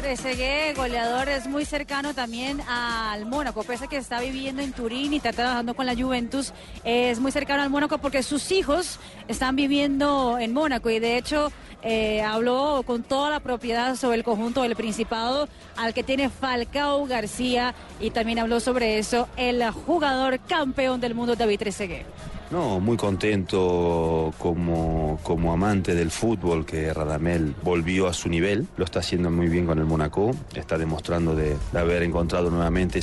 Trezeguet, 0.00 0.74
goleador, 0.76 1.28
es 1.28 1.46
muy 1.46 1.66
cercano 1.66 2.14
también 2.14 2.62
al 2.62 3.26
Mónaco, 3.26 3.64
pese 3.64 3.84
a 3.84 3.86
que 3.86 3.98
está 3.98 4.18
viviendo 4.18 4.62
en 4.62 4.72
Turín 4.72 5.12
y 5.12 5.18
está 5.18 5.30
trabajando 5.30 5.74
con 5.74 5.84
la 5.84 5.94
Juventus, 5.94 6.54
es 6.84 7.20
muy 7.20 7.30
cercano 7.32 7.62
al 7.62 7.68
Mónaco 7.68 7.98
porque 7.98 8.22
sus 8.22 8.50
hijos 8.50 8.98
están 9.28 9.56
viviendo 9.56 10.38
en 10.38 10.54
Mónaco 10.54 10.88
y 10.88 11.00
de 11.00 11.18
hecho 11.18 11.52
eh, 11.82 12.22
habló 12.22 12.82
con 12.86 13.02
toda 13.02 13.28
la 13.28 13.40
propiedad 13.40 13.94
sobre 13.94 14.16
el 14.16 14.24
conjunto 14.24 14.62
del 14.62 14.74
Principado 14.74 15.48
al 15.76 15.92
que 15.92 16.02
tiene 16.02 16.30
Falcao 16.30 17.06
García 17.06 17.74
y 18.00 18.10
también 18.10 18.38
habló 18.38 18.58
sobre 18.58 18.98
eso 18.98 19.28
el 19.36 19.70
jugador 19.70 20.40
campeón 20.40 21.02
del 21.02 21.14
mundo 21.14 21.36
David 21.36 21.58
Trezeguet. 21.58 22.06
No, 22.50 22.80
muy 22.80 22.96
contento 22.96 24.34
como, 24.38 25.20
como 25.22 25.52
amante 25.52 25.94
del 25.94 26.10
fútbol 26.10 26.66
que 26.66 26.92
Radamel 26.92 27.54
volvió 27.62 28.08
a 28.08 28.12
su 28.12 28.28
nivel. 28.28 28.66
Lo 28.76 28.84
está 28.84 28.98
haciendo 28.98 29.30
muy 29.30 29.48
bien 29.48 29.66
con 29.66 29.78
el 29.78 29.84
Monaco. 29.84 30.32
Está 30.54 30.76
demostrando 30.76 31.36
de, 31.36 31.56
haber 31.72 32.02
encontrado 32.02 32.50
nuevamente 32.50 33.00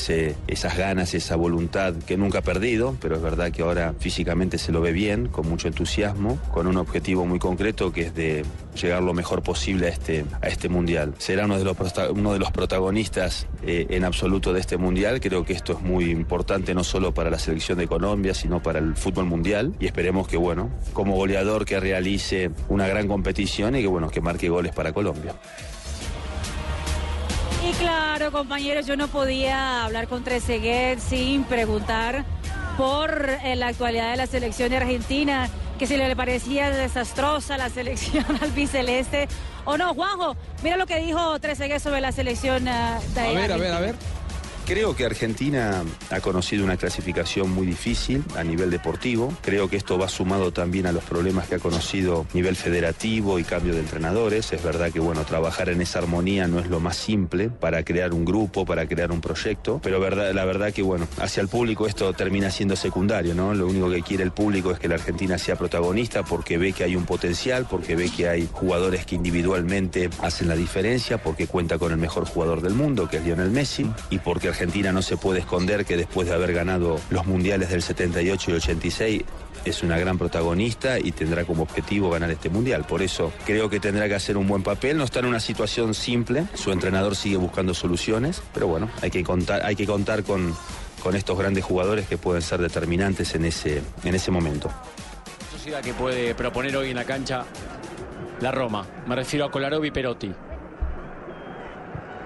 esas 0.47 0.77
ganas, 0.77 1.13
esa 1.13 1.37
voluntad 1.37 1.93
que 2.05 2.17
nunca 2.17 2.39
ha 2.39 2.41
perdido. 2.41 2.97
Pero 3.01 3.15
es 3.15 3.21
verdad 3.21 3.51
que 3.51 3.61
ahora 3.61 3.93
físicamente 3.97 4.57
se 4.57 4.73
lo 4.73 4.81
ve 4.81 4.91
bien, 4.91 5.29
con 5.29 5.47
mucho 5.47 5.69
entusiasmo, 5.69 6.37
con 6.53 6.67
un 6.67 6.75
objetivo 6.75 7.25
muy 7.25 7.39
concreto 7.39 7.93
que 7.93 8.01
es 8.01 8.15
de 8.15 8.43
llegar 8.77 9.03
lo 9.03 9.13
mejor 9.13 9.43
posible 9.43 9.87
a 9.87 9.89
este, 9.89 10.25
a 10.41 10.47
este 10.47 10.69
mundial. 10.69 11.13
Será 11.17 11.45
uno 11.45 11.57
de 11.57 11.63
los, 11.63 11.75
uno 12.11 12.33
de 12.33 12.39
los 12.39 12.51
protagonistas 12.51 13.47
eh, 13.63 13.87
en 13.89 14.05
absoluto 14.05 14.53
de 14.53 14.59
este 14.59 14.77
mundial. 14.77 15.19
Creo 15.19 15.43
que 15.43 15.53
esto 15.53 15.73
es 15.73 15.81
muy 15.81 16.11
importante 16.11 16.73
no 16.73 16.83
solo 16.83 17.13
para 17.13 17.29
la 17.29 17.39
selección 17.39 17.77
de 17.77 17.87
Colombia, 17.87 18.33
sino 18.33 18.61
para 18.61 18.79
el 18.79 18.95
fútbol 18.95 19.25
mundial. 19.25 19.73
Y 19.79 19.85
esperemos 19.85 20.27
que, 20.27 20.37
bueno, 20.37 20.69
como 20.93 21.15
goleador 21.15 21.65
que 21.65 21.79
realice 21.79 22.51
una 22.69 22.87
gran 22.87 23.07
competición 23.07 23.75
y 23.75 23.81
que, 23.81 23.87
bueno, 23.87 24.09
que 24.09 24.21
marque 24.21 24.49
goles 24.49 24.73
para 24.73 24.93
Colombia. 24.93 25.35
Y 27.67 27.71
claro, 27.73 28.31
compañeros, 28.31 28.85
yo 28.85 28.95
no 28.95 29.07
podía 29.07 29.83
hablar 29.83 30.07
con 30.07 30.23
Trezeguet 30.23 30.99
sin 30.99 31.43
preguntar 31.43 32.23
por 32.77 33.29
eh, 33.43 33.55
la 33.55 33.67
actualidad 33.67 34.11
de 34.11 34.17
la 34.17 34.27
selección 34.27 34.69
de 34.69 34.77
Argentina, 34.77 35.49
que 35.77 35.85
si 35.85 35.95
le 35.95 36.15
parecía 36.15 36.71
desastrosa 36.71 37.57
la 37.57 37.69
selección 37.69 38.25
albiceleste 38.41 39.27
o 39.65 39.77
no. 39.77 39.93
Juanjo, 39.93 40.35
mira 40.63 40.77
lo 40.77 40.87
que 40.87 40.99
dijo 40.99 41.39
Trezeguet 41.39 41.79
sobre 41.79 42.01
la 42.01 42.11
selección 42.11 42.67
ah, 42.67 42.99
de 43.13 43.21
Argentina. 43.21 43.93
Creo 44.67 44.97
que 44.97 45.05
Argentina 45.05 45.81
ha 46.09 46.19
conocido 46.19 46.65
una 46.65 46.75
clasificación 46.75 47.49
muy 47.51 47.65
difícil 47.65 48.21
a 48.35 48.43
nivel 48.43 48.69
deportivo. 48.69 49.33
Creo 49.41 49.69
que 49.69 49.77
esto 49.77 49.97
va 49.97 50.09
sumado 50.09 50.51
también 50.51 50.87
a 50.87 50.91
los 50.91 51.05
problemas 51.05 51.47
que 51.47 51.55
ha 51.55 51.59
conocido 51.59 52.27
a 52.29 52.35
nivel 52.35 52.57
federativo 52.57 53.39
y 53.39 53.45
cambio 53.45 53.73
de 53.73 53.79
entrenadores. 53.79 54.51
Es 54.51 54.61
verdad 54.61 54.91
que 54.91 54.99
bueno, 54.99 55.23
trabajar 55.23 55.69
en 55.69 55.81
esa 55.81 55.99
armonía 55.99 56.49
no 56.49 56.59
es 56.59 56.67
lo 56.67 56.81
más 56.81 56.97
simple 56.97 57.49
para 57.49 57.83
crear 57.83 58.13
un 58.13 58.25
grupo, 58.25 58.65
para 58.65 58.85
crear 58.89 59.13
un 59.13 59.21
proyecto, 59.21 59.79
pero 59.81 60.01
la 60.01 60.43
verdad 60.45 60.73
que 60.73 60.81
bueno, 60.81 61.07
hacia 61.21 61.39
el 61.39 61.47
público 61.47 61.87
esto 61.87 62.11
termina 62.11 62.51
siendo 62.51 62.75
secundario, 62.75 63.33
¿no? 63.35 63.53
Lo 63.53 63.67
único 63.67 63.89
que 63.89 64.01
quiere 64.01 64.25
el 64.25 64.31
público 64.31 64.71
es 64.71 64.79
que 64.79 64.89
la 64.89 64.95
Argentina 64.95 65.37
sea 65.37 65.55
protagonista 65.55 66.23
porque 66.23 66.57
ve 66.57 66.73
que 66.73 66.83
hay 66.83 66.97
un 66.97 67.05
potencial, 67.05 67.65
porque 67.69 67.95
ve 67.95 68.09
que 68.09 68.27
hay 68.27 68.49
jugadores 68.51 69.05
que 69.05 69.15
individualmente 69.15 70.09
hacen 70.21 70.49
la 70.49 70.57
diferencia, 70.57 71.23
porque 71.23 71.47
cuenta 71.47 71.77
con 71.77 71.93
el 71.93 71.97
mejor 71.97 72.25
jugador 72.25 72.61
del 72.61 72.73
mundo, 72.73 73.07
que 73.07 73.15
es 73.15 73.23
Lionel 73.23 73.49
Messi, 73.49 73.89
y 74.09 74.19
porque 74.19 74.56
Argentina 74.57 74.91
no 74.91 75.03
se 75.03 75.17
puede 75.17 75.41
esconder 75.41 75.85
que 75.85 75.95
después 75.97 76.27
de 76.27 76.33
haber 76.33 76.51
ganado 76.51 76.99
los 77.11 77.27
mundiales 77.27 77.69
del 77.69 77.83
78 77.83 78.49
y 78.49 78.53
86 78.55 79.23
es 79.65 79.83
una 79.83 79.99
gran 79.99 80.17
protagonista 80.17 80.97
y 80.97 81.11
tendrá 81.11 81.45
como 81.45 81.61
objetivo 81.61 82.09
ganar 82.09 82.31
este 82.31 82.49
mundial. 82.49 82.83
Por 82.83 83.03
eso 83.03 83.31
creo 83.45 83.69
que 83.69 83.79
tendrá 83.79 84.07
que 84.07 84.15
hacer 84.15 84.35
un 84.35 84.47
buen 84.47 84.63
papel. 84.63 84.97
No 84.97 85.03
está 85.03 85.19
en 85.19 85.27
una 85.27 85.39
situación 85.39 85.93
simple. 85.93 86.47
Su 86.55 86.71
entrenador 86.71 87.15
sigue 87.15 87.37
buscando 87.37 87.75
soluciones, 87.75 88.41
pero 88.51 88.65
bueno, 88.65 88.89
hay 89.03 89.11
que 89.11 89.23
contar, 89.23 89.63
hay 89.63 89.75
que 89.75 89.85
contar 89.85 90.23
con, 90.23 90.55
con 91.03 91.15
estos 91.15 91.37
grandes 91.37 91.63
jugadores 91.63 92.07
que 92.07 92.17
pueden 92.17 92.41
ser 92.41 92.59
determinantes 92.59 93.35
en 93.35 93.45
ese, 93.45 93.83
en 94.03 94.15
ese 94.15 94.31
momento. 94.31 94.71
sociedad 95.51 95.81
que 95.81 95.93
puede 95.93 96.33
proponer 96.33 96.75
hoy 96.77 96.89
en 96.89 96.95
la 96.95 97.05
cancha 97.05 97.45
la 98.41 98.51
Roma. 98.51 98.87
Me 99.05 99.15
refiero 99.15 99.45
a 99.45 99.51
Kolarov 99.51 99.85
y 99.85 99.91
Perotti. 99.91 100.33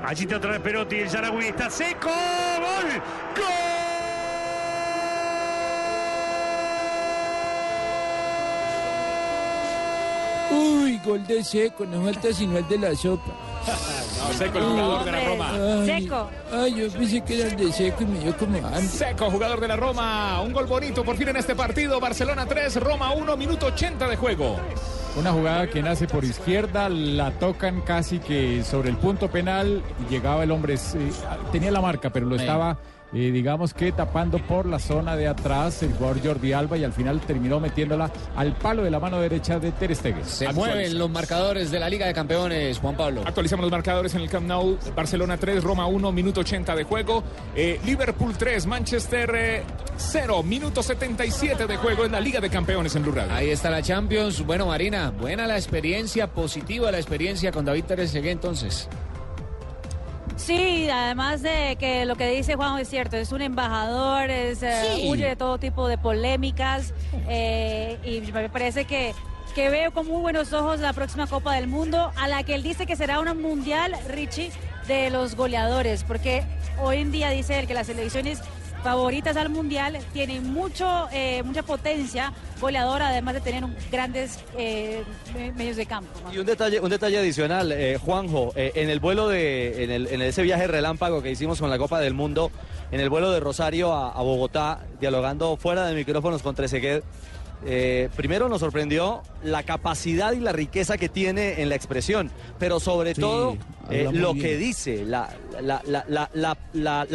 Allí 0.03 0.23
está 0.23 0.37
otra 0.37 0.51
vez 0.51 0.61
Perotti, 0.61 0.95
el 0.95 1.09
Yaragüi 1.09 1.47
está 1.47 1.69
seco. 1.69 2.09
¡Gol! 2.09 3.01
Uy, 10.51 10.99
gol 11.05 11.25
de 11.25 11.43
seco, 11.43 11.85
no 11.85 12.03
falta 12.03 12.33
sino 12.33 12.57
el 12.57 12.67
de 12.67 12.77
la 12.77 12.95
sopa. 12.95 13.31
No, 14.21 14.31
Seco, 14.33 14.59
el 14.59 14.63
jugador 14.65 15.03
de 15.03 15.11
la 15.11 15.25
Roma. 15.25 15.51
Ay, 15.51 16.01
Seco. 16.03 16.29
Ay, 16.51 16.75
yo 16.75 16.91
pensé 16.91 17.21
que 17.21 17.39
era 17.39 17.49
el 17.49 17.55
de 17.55 17.71
seco 17.73 18.03
y 18.03 18.05
me 18.05 18.19
dio 18.19 18.37
como 18.37 18.55
hambre. 18.57 18.83
Seco, 18.83 19.31
jugador 19.31 19.59
de 19.59 19.67
la 19.67 19.75
Roma. 19.75 20.41
Un 20.41 20.53
gol 20.53 20.67
bonito 20.67 21.03
por 21.03 21.15
fin 21.17 21.29
en 21.29 21.37
este 21.37 21.55
partido. 21.55 21.99
Barcelona 21.99 22.45
3, 22.45 22.75
Roma 22.81 23.11
1, 23.13 23.35
minuto 23.37 23.65
80 23.67 24.07
de 24.07 24.15
juego. 24.15 24.59
Una 25.17 25.33
jugada 25.33 25.67
que 25.67 25.83
nace 25.83 26.07
por 26.07 26.23
izquierda, 26.23 26.87
la 26.87 27.31
tocan 27.31 27.81
casi 27.81 28.19
que 28.19 28.63
sobre 28.63 28.89
el 28.89 28.97
punto 28.97 29.29
penal 29.29 29.83
llegaba 30.09 30.43
el 30.43 30.51
hombre, 30.51 30.75
eh, 30.75 31.11
tenía 31.51 31.69
la 31.69 31.81
marca, 31.81 32.11
pero 32.11 32.25
lo 32.25 32.37
estaba, 32.37 32.77
eh, 33.13 33.31
digamos 33.31 33.73
que 33.73 33.91
tapando 33.91 34.39
por 34.39 34.65
la 34.65 34.79
zona 34.79 35.15
de 35.15 35.27
atrás 35.27 35.83
el 35.83 35.93
jugador 35.93 36.25
Jordi 36.25 36.53
Alba 36.53 36.77
y 36.77 36.83
al 36.83 36.93
final 36.93 37.19
terminó 37.21 37.59
metiéndola 37.59 38.09
al 38.35 38.55
palo 38.55 38.83
de 38.83 38.91
la 38.91 38.99
mano 38.99 39.19
derecha 39.19 39.59
de 39.59 39.71
Ter 39.71 39.95
Stegen. 39.95 40.25
Se 40.25 40.51
mueven 40.53 40.97
los 40.97 41.09
marcadores 41.09 41.71
de 41.71 41.79
la 41.79 41.89
Liga 41.89 42.07
de 42.07 42.13
Campeones, 42.13 42.79
Juan 42.79 42.95
Pablo. 42.95 43.23
Actualizamos 43.25 43.63
los 43.63 43.71
marcadores 43.71 44.15
en 44.15 44.21
el 44.21 44.29
Camp 44.29 44.47
Nou. 44.47 44.77
Barcelona 44.95 45.37
3, 45.37 45.63
Roma 45.63 45.87
1, 45.87 46.11
minuto 46.11 46.41
80 46.41 46.75
de 46.75 46.83
juego. 46.83 47.23
Eh, 47.55 47.79
Liverpool 47.85 48.33
3, 48.37 48.65
Manchester 48.65 49.31
eh, 49.35 49.63
0, 49.97 50.43
minuto 50.43 50.81
77 50.81 51.67
de 51.67 51.77
juego 51.77 52.05
en 52.05 52.11
la 52.11 52.19
Liga 52.19 52.39
de 52.39 52.49
Campeones 52.49 52.95
en 52.95 53.03
Blue 53.03 53.11
Radio. 53.11 53.33
Ahí 53.33 53.49
está 53.49 53.69
la 53.69 53.81
Champions. 53.81 54.45
Bueno, 54.45 54.67
Marina, 54.67 55.11
buena 55.11 55.47
la 55.47 55.57
experiencia, 55.57 56.27
positiva 56.27 56.91
la 56.91 56.97
experiencia 56.97 57.51
con 57.51 57.65
David 57.65 57.85
Trezeguet 57.85 58.31
entonces. 58.31 58.87
Sí, 60.45 60.89
además 60.89 61.43
de 61.43 61.77
que 61.79 62.05
lo 62.05 62.15
que 62.15 62.27
dice 62.31 62.55
Juanjo 62.55 62.79
es 62.79 62.89
cierto, 62.89 63.15
es 63.15 63.31
un 63.31 63.43
embajador, 63.43 64.31
es, 64.31 64.63
eh, 64.63 65.07
huye 65.07 65.27
de 65.27 65.35
todo 65.35 65.59
tipo 65.59 65.87
de 65.87 65.99
polémicas 65.99 66.93
eh, 67.29 67.99
y 68.03 68.31
me 68.31 68.49
parece 68.49 68.85
que, 68.85 69.13
que 69.53 69.69
veo 69.69 69.91
con 69.91 70.07
muy 70.07 70.19
buenos 70.19 70.51
ojos 70.51 70.79
la 70.79 70.93
próxima 70.93 71.27
Copa 71.27 71.53
del 71.53 71.67
Mundo, 71.67 72.11
a 72.17 72.27
la 72.27 72.41
que 72.43 72.55
él 72.55 72.63
dice 72.63 72.87
que 72.87 72.95
será 72.95 73.19
una 73.19 73.35
mundial, 73.35 73.95
Richie, 74.07 74.51
de 74.87 75.11
los 75.11 75.35
goleadores, 75.35 76.03
porque 76.03 76.43
hoy 76.81 76.97
en 76.97 77.11
día 77.11 77.29
dice 77.29 77.59
él 77.59 77.67
que 77.67 77.75
las 77.75 77.87
selecciones 77.87 78.41
favoritas 78.83 79.37
al 79.37 79.49
mundial 79.49 79.97
tienen 80.13 80.51
mucho, 80.51 81.07
eh, 81.11 81.43
mucha 81.43 81.63
potencia 81.63 82.33
goleadora, 82.59 83.09
además 83.09 83.35
de 83.35 83.41
tener 83.41 83.63
grandes 83.91 84.39
eh, 84.57 85.03
me- 85.33 85.51
medios 85.53 85.77
de 85.77 85.85
campo. 85.85 86.09
Y 86.31 86.37
un 86.39 86.45
detalle, 86.45 86.79
un 86.79 86.89
detalle 86.89 87.17
adicional, 87.19 87.71
eh, 87.71 87.97
Juanjo, 88.03 88.51
en 88.55 88.89
el 88.89 88.99
vuelo 88.99 89.27
de, 89.27 89.83
en, 89.83 89.91
el- 89.91 90.07
en 90.07 90.21
ese 90.21 90.41
viaje 90.43 90.67
relámpago 90.67 91.21
que 91.21 91.31
hicimos 91.31 91.59
con 91.59 91.69
la 91.69 91.77
Copa 91.77 91.99
del 91.99 92.13
Mundo, 92.13 92.51
en 92.91 92.99
el 92.99 93.09
vuelo 93.09 93.31
de 93.31 93.39
Rosario 93.39 93.93
a, 93.93 94.11
a 94.11 94.21
Bogotá, 94.21 94.81
dialogando 94.99 95.57
fuera 95.57 95.85
de 95.85 95.95
micrófonos 95.95 96.41
con 96.41 96.55
Trezeguet, 96.55 97.03
eh, 97.63 98.09
primero 98.15 98.49
nos 98.49 98.59
sorprendió 98.59 99.21
la 99.43 99.61
capacidad 99.63 100.33
y 100.33 100.39
la 100.39 100.51
riqueza 100.51 100.97
que 100.97 101.09
tiene 101.09 101.61
en 101.61 101.69
la 101.69 101.75
expresión, 101.75 102.31
pero 102.57 102.79
sobre 102.79 103.13
todo 103.13 103.55
eh, 103.89 104.09
lo 104.11 104.33
bien. 104.33 104.45
que 104.45 104.57
dice, 104.57 105.05
la, 105.05 105.29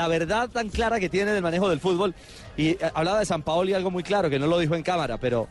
verdad 0.08 0.48
tan 0.48 0.68
clara 0.68 1.00
que 1.00 1.08
tiene 1.08 1.32
del 1.32 1.42
manejo 1.42 1.68
del 1.68 1.80
fútbol. 1.80 2.14
Y 2.56 2.70
eh, 2.70 2.78
hablaba 2.94 3.18
de 3.18 3.26
San 3.26 3.42
Paoli 3.42 3.74
algo 3.74 3.90
muy 3.90 4.04
claro, 4.04 4.30
que 4.30 4.38
no 4.38 4.46
lo 4.46 4.58
dijo 4.58 4.74
en 4.74 4.82
cámara, 4.82 5.18
pero... 5.18 5.48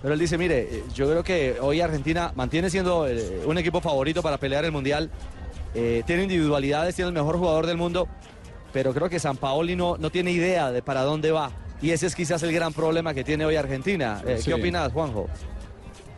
Pero 0.00 0.14
él 0.14 0.20
dice, 0.20 0.36
mire, 0.36 0.82
yo 0.96 1.08
creo 1.08 1.22
que 1.22 1.58
hoy 1.60 1.80
Argentina 1.80 2.32
mantiene 2.34 2.68
siendo 2.70 3.06
un 3.46 3.56
equipo 3.56 3.80
favorito 3.80 4.20
para 4.20 4.36
pelear 4.36 4.64
el 4.64 4.72
Mundial. 4.72 5.08
Tiene 5.72 6.24
individualidades, 6.24 6.96
tiene 6.96 7.10
el 7.10 7.14
mejor 7.14 7.38
jugador 7.38 7.68
del 7.68 7.76
mundo, 7.76 8.08
pero 8.72 8.92
creo 8.92 9.08
que 9.08 9.20
San 9.20 9.36
Paoli 9.36 9.76
no, 9.76 9.96
no 9.98 10.10
tiene 10.10 10.32
idea 10.32 10.72
de 10.72 10.82
para 10.82 11.02
dónde 11.02 11.30
va. 11.30 11.52
Y 11.82 11.90
ese 11.90 12.06
es 12.06 12.14
quizás 12.14 12.42
el 12.44 12.52
gran 12.52 12.72
problema 12.72 13.12
que 13.12 13.24
tiene 13.24 13.44
hoy 13.44 13.56
Argentina. 13.56 14.22
Eh, 14.26 14.36
Sí. 14.38 14.46
¿Qué 14.46 14.54
opinas, 14.54 14.92
Juanjo? 14.92 15.28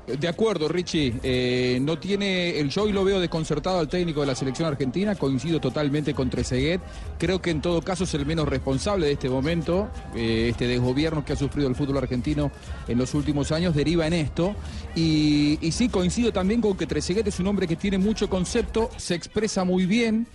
De 0.07 0.29
acuerdo, 0.29 0.69
Richie. 0.69 1.15
Eh, 1.23 1.79
no 1.81 1.99
tiene. 1.99 2.59
El 2.61 2.69
yo 2.69 2.83
hoy 2.83 2.93
lo 2.93 3.05
veo 3.05 3.21
desconcertado 3.21 3.79
al 3.79 3.89
técnico 3.89 4.21
de 4.21 4.27
la 4.27 4.35
selección 4.35 4.69
argentina. 4.69 5.15
Coincido 5.15 5.61
totalmente 5.61 6.13
con 6.13 6.29
Trezeguet. 6.29 6.83
Creo 7.19 7.41
que 7.41 7.49
en 7.49 7.63
todo 7.63 7.81
caso 7.81 8.05
es 8.05 8.13
el 8.13 8.27
menos 8.27 8.47
responsable 8.47 9.07
de 9.07 9.13
este 9.13 9.31
momento. 9.31 9.89
Eh, 10.15 10.49
este 10.51 10.67
desgobierno 10.67 11.25
que 11.25 11.33
ha 11.33 11.37
sufrido 11.37 11.69
el 11.69 11.75
fútbol 11.75 11.97
argentino 11.97 12.51
en 12.87 12.99
los 12.99 13.15
últimos 13.15 13.51
años 13.51 13.75
deriva 13.75 14.07
en 14.07 14.13
esto. 14.13 14.55
Y, 14.95 15.59
y 15.63 15.73
sí, 15.73 15.89
coincido 15.89 16.33
también 16.35 16.61
con 16.61 16.77
que 16.77 16.87
Trezeguet 16.87 17.27
es 17.27 17.41
un 17.41 17.47
hombre 17.47 17.67
que 17.67 17.77
tiene 17.77 17.97
mucho 17.97 18.29
concepto, 18.29 18.91
se 18.99 19.15
expresa 19.15 19.65
muy 19.65 19.87
bien. 19.87 20.27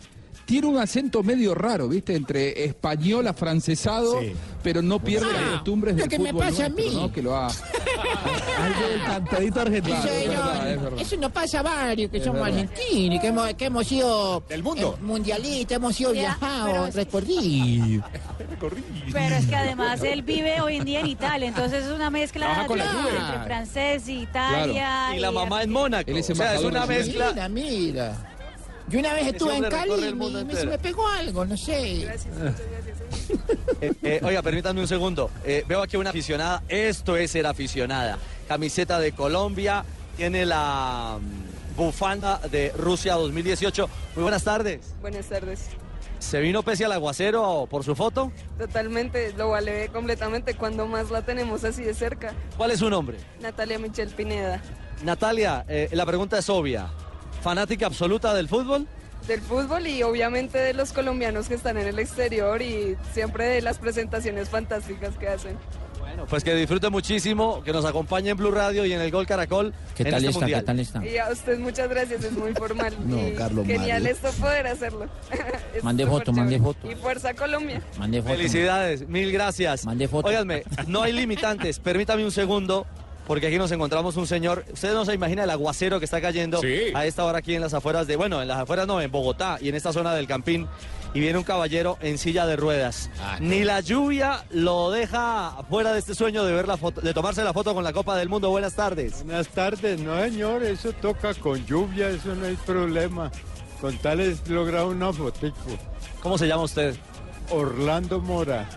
Tiene 0.45 0.67
un 0.67 0.78
acento 0.78 1.21
medio 1.23 1.54
raro, 1.54 1.88
¿viste? 1.88 2.15
Entre 2.15 2.65
español, 2.65 3.28
afrancesado, 3.28 4.19
pero 4.63 4.82
no 4.82 4.99
pierde 4.99 5.28
Ah, 5.30 5.41
las 5.41 5.52
costumbres 5.52 5.95
lo 5.95 6.02
del 6.02 6.10
que 6.10 6.19
me 6.19 6.32
fútbol 6.32 6.45
pasa 6.47 6.65
a 6.65 6.69
mí. 6.69 6.89
¿no? 6.93 7.12
Que 7.12 7.21
lo 7.21 7.36
ha... 7.36 7.47
Algo 8.60 8.88
del 8.89 9.04
cantadito 9.04 9.62
argentino. 9.62 10.02
Sí, 10.02 10.08
es 10.08 10.13
señor. 10.23 10.36
verdad, 10.36 10.71
es 10.71 10.82
verdad. 10.82 10.99
Eso 11.02 11.17
nos 11.17 11.32
pasa 11.32 11.60
a 11.60 11.63
varios 11.63 12.12
que 12.12 12.17
Es 12.17 12.23
somos 12.23 12.41
verdad. 12.41 12.60
argentinos, 12.60 13.21
que 13.21 13.28
hemos, 13.28 13.54
que 13.54 13.65
hemos 13.65 13.88
sido 13.88 14.43
Del 14.49 14.63
mundo. 14.63 14.95
eh, 14.97 15.04
mundialistas, 15.04 15.75
hemos 15.78 15.95
sido 15.95 16.13
Ya, 16.13 16.21
viajados, 16.21 16.73
pero- 16.73 16.91
recorridos. 16.93 18.06
Pero 19.12 19.36
es 19.36 19.45
que 19.45 19.56
además 19.56 20.02
él 20.04 20.21
vive 20.23 20.62
hoy 20.62 20.78
en 20.78 20.86
día 20.86 20.99
en 21.02 21.08
Italia, 21.08 21.47
entonces 21.47 21.86
es 21.86 21.91
una 21.91 22.10
mezcla 22.10 22.65
con 22.67 22.80
entre 22.80 23.43
francés, 23.45 24.08
Italia. 24.08 25.15
Y 25.15 25.19
la 25.19 25.32
mamá 25.32 25.63
en 25.63 25.71
Mónaco. 25.71 26.10
Él 26.10 26.17
es 26.17 26.30
o 26.30 26.36
sea, 26.36 26.56
es 26.56 26.63
una 26.63 26.85
mezcla. 26.85 27.31
Mira, 27.31 27.50
mira. 27.50 28.17
Yo 28.90 29.00
una 29.00 29.13
vez 29.13 29.27
estuve 29.27 29.58
en 29.58 29.63
Cali 29.65 29.92
y 30.10 30.13
me, 30.13 30.29
me- 30.29 30.40
entero. 30.42 30.60
se 30.62 30.65
me 30.67 30.79
pegó 30.79 31.08
algo, 31.08 31.46
no 31.46 31.56
sé. 31.56 32.08
Eh, 33.81 33.94
eh, 34.04 34.19
oiga, 34.23 34.42
permítanme 34.42 34.81
un 34.81 34.87
segundo. 34.87 35.29
Eh, 35.46 35.63
veo 35.67 35.81
aquí 35.81 35.96
una 35.98 36.10
aficionada. 36.10 36.63
Esto 36.67 37.15
es 37.15 37.31
ser 37.31 37.46
aficionada. 37.46 38.17
Camiseta 38.48 39.00
de 39.00 39.12
Colombia. 39.12 39.85
Tiene 40.17 40.46
la 40.46 41.17
mm, 41.21 41.77
bufanda 41.77 42.40
de 42.52 42.73
Rusia 42.75 43.13
2018. 43.15 43.90
Muy 44.15 44.23
buenas 44.23 44.44
tardes. 44.44 44.96
Buenas 45.02 45.27
tardes. 45.27 45.67
¿Se 46.19 46.42
vino 46.42 46.63
pese 46.63 46.83
al 46.83 46.92
aguacero 46.92 47.67
por 47.69 47.85
su 47.85 47.96
foto? 47.96 48.31
Totalmente, 48.58 49.31
lo 49.37 49.52
vale 49.52 49.87
completamente 49.87 50.54
cuando 50.56 50.85
más 50.85 51.10
la 51.12 51.21
tenemos 51.21 51.63
así 51.63 51.81
de 51.83 51.94
cerca. 51.94 52.33
¿Cuál 52.58 52.71
es 52.71 52.79
su 52.79 52.90
nombre? 52.90 53.17
Natalia 53.42 53.79
Michelle 53.79 54.12
Pineda. 54.13 54.62
Natalia, 55.04 55.63
eh, 55.69 55.87
la 55.94 56.06
pregunta 56.06 56.37
es 56.37 56.50
obvia. 56.50 56.90
¿Fanática 57.42 57.85
absoluta 57.85 58.33
del 58.33 58.48
fútbol? 58.48 58.87
Del 59.27 59.42
fútbol 59.42 59.85
y 59.87 60.02
obviamente 60.04 60.58
de 60.58 60.73
los 60.73 60.92
colombianos 60.92 61.48
que 61.48 61.56
están 61.56 61.77
en 61.77 61.87
el 61.87 62.00
exterior 62.00 62.62
y 62.62 62.96
siempre 63.13 63.46
de 63.46 63.62
las 63.62 63.77
presentaciones 63.77 64.50
fantásticas 64.50 65.15
que 65.17 65.27
hacen. 65.27 65.58
Bueno, 66.00 66.25
pues 66.25 66.44
que 66.44 66.56
disfrute 66.56 66.90
muchísimo, 66.90 67.62
que 67.63 67.71
nos 67.71 67.85
acompañe 67.85 68.31
en 68.31 68.37
Blue 68.37 68.50
Radio 68.50 68.83
y 68.85 68.94
en 68.94 69.00
el 69.02 69.12
Gol 69.12 69.27
Caracol. 69.27 69.73
¿Qué 69.96 70.04
en 70.04 70.10
tal 70.10 70.15
este 70.23 70.29
está? 70.29 70.40
mundial. 70.40 70.62
¿Qué 70.62 70.65
tal 70.65 70.79
está? 70.79 71.06
Y 71.06 71.17
a 71.17 71.29
usted 71.29 71.60
muchas 71.60 71.87
gracias, 71.87 72.23
es 72.23 72.31
muy 72.31 72.54
formal. 72.54 72.96
No, 73.06 73.27
y 73.27 73.33
Carlos 73.33 73.67
Genial 73.67 74.02
Mario. 74.02 74.15
esto 74.17 74.31
poder 74.42 74.67
hacerlo. 74.67 75.06
Es 75.75 75.83
Mande 75.83 76.08
foto, 76.08 76.33
mande 76.33 76.56
chévere. 76.56 76.73
foto. 76.73 76.92
Y 76.92 76.96
fuerza 76.96 77.33
Colombia. 77.35 77.81
Mande 78.00 78.21
foto. 78.23 78.33
Felicidades, 78.35 79.08
mil 79.08 79.31
gracias. 79.31 79.85
Mande 79.85 80.08
foto. 80.08 80.27
Óiganme, 80.29 80.63
no 80.87 81.04
hay 81.04 81.13
limitantes. 81.13 81.77
Permítame 81.79 82.25
un 82.25 82.31
segundo, 82.31 82.87
porque 83.30 83.46
aquí 83.46 83.60
nos 83.60 83.71
encontramos 83.71 84.17
un 84.17 84.25
señor. 84.25 84.65
Usted 84.73 84.92
no 84.92 85.06
se 85.06 85.13
imagina 85.13 85.44
el 85.44 85.52
aguacero 85.52 86.00
que 86.00 86.06
está 86.06 86.19
cayendo 86.19 86.60
Sí. 86.62 86.86
a 86.96 87.06
esta 87.06 87.23
hora 87.25 87.38
aquí 87.38 87.54
en 87.54 87.62
las 87.62 87.75
afueras 87.75 88.08
de, 88.08 88.15
bueno, 88.15 88.42
en 88.42 88.48
las 88.48 88.58
afueras 88.58 88.88
no, 88.88 89.00
en 89.02 89.12
Bogotá 89.12 89.60
y 89.62 89.69
en 89.69 89.75
esta 89.75 89.94
zona 89.94 90.15
del 90.15 90.25
Campín. 90.25 90.67
Y 91.13 91.19
viene 91.19 91.38
un 91.38 91.44
caballero 91.44 92.00
en 92.02 92.17
silla 92.17 92.48
de 92.48 92.56
ruedas. 92.56 93.12
Ni 93.40 93.63
la 93.63 93.82
lluvia 93.82 94.46
lo 94.50 94.90
deja 94.90 95.58
fuera 95.69 95.94
de 95.94 96.00
este 96.00 96.15
sueño 96.15 96.44
de 96.44 96.54
ver 96.54 96.67
la 96.67 96.75
foto, 96.77 97.02
de 97.02 97.13
tomarse 97.13 97.44
la 97.44 97.54
foto 97.54 97.75
con 97.75 97.84
la 97.84 97.94
Copa 97.94 98.17
del 98.17 98.30
Mundo. 98.30 98.50
Buenas 98.50 98.73
tardes. 98.73 99.23
Buenas 99.23 99.48
tardes, 99.50 100.00
no 100.00 100.19
señor, 100.19 100.63
eso 100.63 100.92
toca 100.94 101.36
con 101.36 101.63
lluvia, 101.67 102.10
eso 102.10 102.34
no 102.34 102.48
hay 102.48 102.56
problema. 102.56 103.32
Con 103.80 103.96
tal 104.00 104.21
es 104.21 104.48
lograr 104.50 104.86
una 104.86 105.13
fotico. 105.13 105.77
¿Cómo 106.23 106.36
se 106.40 106.48
llama 106.48 106.63
usted? 106.63 106.96
Orlando 107.52 108.19
Mora. 108.21 108.67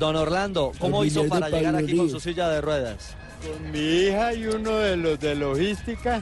Don 0.00 0.16
Orlando, 0.16 0.72
¿cómo 0.80 1.04
hizo 1.04 1.24
para 1.28 1.48
llegar 1.48 1.76
aquí 1.76 1.96
con 1.96 2.10
su 2.10 2.18
silla 2.18 2.48
de 2.48 2.60
ruedas? 2.60 3.16
Con 3.42 3.70
mi 3.70 3.78
hija 3.78 4.34
y 4.34 4.46
uno 4.46 4.76
de 4.76 4.96
los 4.96 5.18
de 5.20 5.34
logística. 5.34 6.20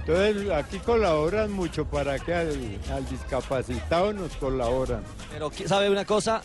Entonces 0.00 0.50
aquí 0.50 0.78
colaboran 0.78 1.52
mucho 1.52 1.84
para 1.84 2.18
que 2.18 2.32
al, 2.32 2.78
al 2.90 3.06
discapacitado 3.10 4.12
nos 4.14 4.34
colaboran. 4.36 5.02
Pero 5.30 5.50
sabe 5.66 5.90
una 5.90 6.06
cosa, 6.06 6.40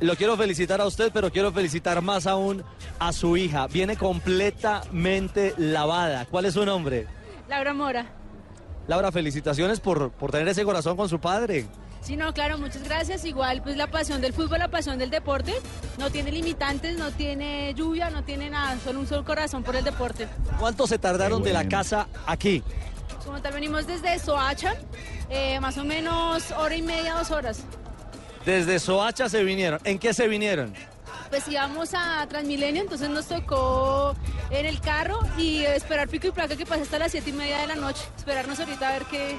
lo 0.00 0.16
quiero 0.16 0.36
felicitar 0.38 0.80
a 0.80 0.86
usted, 0.86 1.10
pero 1.12 1.30
quiero 1.30 1.52
felicitar 1.52 2.00
más 2.00 2.26
aún 2.26 2.64
a 2.98 3.12
su 3.12 3.36
hija. 3.36 3.66
Viene 3.66 3.96
completamente 3.96 5.54
lavada. 5.58 6.26
¿Cuál 6.30 6.46
es 6.46 6.54
su 6.54 6.64
nombre? 6.64 7.06
Laura 7.48 7.74
Mora. 7.74 8.06
Laura, 8.86 9.12
felicitaciones 9.12 9.80
por, 9.80 10.10
por 10.10 10.30
tener 10.30 10.48
ese 10.48 10.64
corazón 10.64 10.96
con 10.96 11.10
su 11.10 11.20
padre. 11.20 11.66
Sí, 12.00 12.16
no, 12.16 12.32
claro, 12.32 12.58
muchas 12.58 12.82
gracias. 12.84 13.24
Igual, 13.24 13.62
pues 13.62 13.76
la 13.76 13.86
pasión 13.88 14.20
del 14.20 14.32
fútbol, 14.32 14.60
la 14.60 14.68
pasión 14.68 14.98
del 14.98 15.10
deporte, 15.10 15.52
no 15.98 16.10
tiene 16.10 16.32
limitantes, 16.32 16.96
no 16.96 17.10
tiene 17.10 17.74
lluvia, 17.74 18.10
no 18.10 18.24
tiene 18.24 18.50
nada, 18.50 18.78
solo 18.82 19.00
un 19.00 19.06
solo 19.06 19.24
corazón 19.24 19.62
por 19.62 19.76
el 19.76 19.84
deporte. 19.84 20.28
¿Cuánto 20.58 20.86
se 20.86 20.98
tardaron 20.98 21.42
de 21.42 21.52
la 21.52 21.68
casa 21.68 22.08
aquí? 22.26 22.62
Como 23.24 23.42
tal, 23.42 23.52
venimos 23.52 23.86
desde 23.86 24.18
Soacha, 24.18 24.74
eh, 25.28 25.60
más 25.60 25.76
o 25.76 25.84
menos 25.84 26.50
hora 26.52 26.74
y 26.74 26.82
media, 26.82 27.14
dos 27.14 27.30
horas. 27.30 27.60
Desde 28.46 28.78
Soacha 28.78 29.28
se 29.28 29.44
vinieron. 29.44 29.78
¿En 29.84 29.98
qué 29.98 30.14
se 30.14 30.28
vinieron? 30.28 30.72
Pues 31.28 31.46
íbamos 31.46 31.90
a 31.92 32.26
Transmilenio, 32.26 32.80
entonces 32.80 33.10
nos 33.10 33.26
tocó 33.26 34.14
en 34.50 34.64
el 34.64 34.80
carro 34.80 35.20
y 35.36 35.62
esperar 35.62 36.08
pico 36.08 36.28
y 36.28 36.30
placa 36.30 36.56
que 36.56 36.64
pase 36.64 36.82
hasta 36.82 36.98
las 36.98 37.12
siete 37.12 37.28
y 37.28 37.32
media 37.34 37.58
de 37.58 37.66
la 37.66 37.74
noche. 37.76 38.02
Esperarnos 38.16 38.58
ahorita 38.58 38.88
a 38.88 38.92
ver 38.92 39.02
qué... 39.10 39.36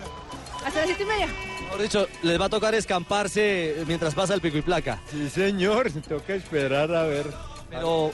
Hasta 0.63 0.81
las 0.81 0.85
siete 0.85 1.01
y 1.01 1.05
media. 1.07 1.27
Mejor 1.69 1.81
dicho, 1.83 2.07
les 2.23 2.41
va 2.41 2.45
a 2.45 2.49
tocar 2.49 2.73
escamparse 2.73 3.83
mientras 3.85 4.15
pasa 4.15 4.33
el 4.33 4.41
pico 4.41 4.57
y 4.57 4.61
placa. 4.63 4.99
Sí, 5.11 5.29
señor, 5.29 5.91
toca 6.09 6.33
esperar 6.33 6.93
a 6.95 7.03
ver. 7.03 7.27
Pero 7.69 8.11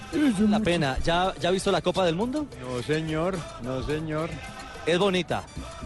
la 0.50 0.60
pena, 0.60 0.98
¿ya, 1.02 1.34
¿ya 1.40 1.48
ha 1.48 1.52
visto 1.54 1.72
la 1.72 1.82
Copa 1.82 2.06
del 2.06 2.16
Mundo? 2.16 2.46
No, 2.60 2.84
señor, 2.84 3.38
no, 3.62 3.82
señor. 3.86 4.30
Es 4.86 5.00
bonita. 5.00 5.44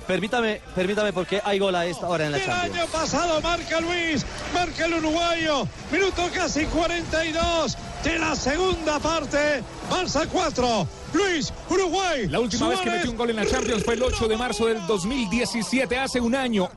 Permítame, 0.08 0.60
permítame 0.74 1.14
porque 1.14 1.40
hay 1.46 1.60
gol 1.60 1.76
a 1.76 1.86
esta 1.86 2.08
hora 2.10 2.26
en 2.26 2.32
la 2.32 2.40
El 2.40 2.46
Champions. 2.46 2.76
año 2.76 2.86
pasado 2.92 3.40
marca 3.42 3.80
Luis, 3.80 4.26
marca 4.54 4.86
el 4.86 4.96
uruguayo, 4.96 5.68
minuto 5.92 6.28
casi 6.34 6.66
42 6.66 7.78
de 8.04 8.18
la 8.20 8.36
segunda 8.36 9.00
parte, 9.00 9.62
Barça 9.90 10.28
4, 10.28 10.88
Luis, 11.14 11.54
Uruguay. 11.70 12.28
La 12.28 12.40
última 12.40 12.70
vez 12.70 12.80
que 12.82 12.90
metió 12.90 13.12
un 13.12 13.18
gol 13.18 13.30
en 13.30 13.36
la 13.38 13.46
Champions 13.46 13.84
fue 13.84 13.96
el 13.96 14.04
8 14.04 14.28
de 14.28 14.38
marzo 14.38 14.66
del 14.68 14.86
2017, 14.88 15.98
hace 15.98 16.20
un 16.20 16.36
año. 16.36 16.70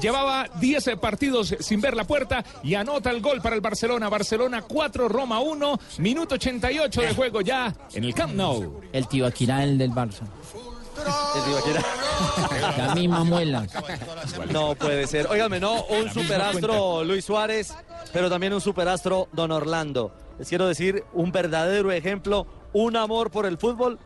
Llevaba 0.00 0.48
10 0.60 0.90
partidos 1.00 1.54
sin 1.60 1.80
ver 1.80 1.96
la 1.96 2.04
puerta 2.04 2.44
y 2.62 2.74
anota 2.74 3.10
el 3.10 3.20
gol 3.20 3.40
para 3.40 3.54
el 3.54 3.60
Barcelona. 3.60 4.08
Barcelona 4.08 4.62
4, 4.62 5.08
Roma 5.08 5.40
1, 5.40 5.80
minuto 5.98 6.34
88 6.36 7.00
de 7.00 7.14
juego 7.14 7.40
ya 7.40 7.74
en 7.92 8.04
el 8.04 8.14
Camp 8.14 8.34
Nou. 8.34 8.80
El 8.92 9.08
Tibaquirá, 9.08 9.64
el 9.64 9.78
del 9.78 9.90
Barça. 9.90 10.22
La 12.76 12.94
misma 12.94 13.24
muela. 13.24 13.66
No 14.52 14.74
puede 14.74 15.06
ser. 15.06 15.26
Óigame, 15.28 15.58
no, 15.60 15.84
un 15.84 16.10
superastro 16.10 17.04
Luis 17.04 17.24
Suárez, 17.24 17.74
pero 18.12 18.28
también 18.28 18.52
un 18.52 18.60
superastro 18.60 19.28
Don 19.32 19.50
Orlando. 19.50 20.12
Les 20.38 20.48
quiero 20.48 20.66
decir, 20.66 21.04
un 21.12 21.32
verdadero 21.32 21.92
ejemplo, 21.92 22.46
un 22.72 22.96
amor 22.96 23.30
por 23.30 23.46
el 23.46 23.58
fútbol 23.58 23.98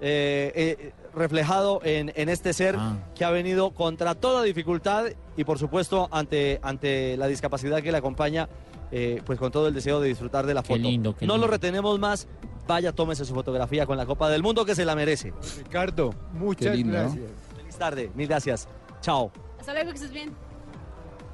eh, 0.00 0.52
eh, 0.54 0.92
reflejado 1.14 1.80
en, 1.84 2.12
en 2.14 2.28
este 2.28 2.52
ser 2.52 2.76
que 3.14 3.24
ha 3.24 3.30
venido 3.30 3.72
contra 3.72 4.14
toda 4.14 4.42
dificultad 4.42 5.06
y 5.36 5.44
por 5.44 5.58
supuesto 5.58 6.08
ante, 6.10 6.58
ante 6.62 7.16
la 7.18 7.26
discapacidad 7.26 7.82
que 7.82 7.92
le 7.92 7.98
acompaña, 7.98 8.48
eh, 8.92 9.20
pues 9.26 9.38
con 9.38 9.52
todo 9.52 9.68
el 9.68 9.74
deseo 9.74 10.00
de 10.00 10.08
disfrutar 10.08 10.46
de 10.46 10.54
la 10.54 10.62
foto. 10.62 10.78
lindo, 10.78 11.14
qué 11.14 11.26
no 11.26 11.34
lo 11.34 11.38
lindo. 11.42 11.52
retenemos 11.52 11.98
más. 11.98 12.26
Vaya, 12.66 12.92
tómese 12.92 13.24
su 13.24 13.34
fotografía 13.34 13.84
con 13.84 13.96
la 13.96 14.06
Copa 14.06 14.30
del 14.30 14.42
Mundo 14.42 14.64
que 14.64 14.74
se 14.74 14.84
la 14.84 14.94
merece. 14.94 15.32
Ricardo, 15.58 16.14
muchas 16.32 16.76
lindo, 16.76 16.92
¿no? 16.96 17.02
gracias. 17.04 17.30
Feliz 17.56 17.76
tarde, 17.76 18.10
mil 18.14 18.28
gracias. 18.28 18.68
Chao. 19.00 19.32
Hasta 19.58 19.72
luego, 19.72 19.90
que 19.90 19.96
estés 19.96 20.12
bien. 20.12 20.32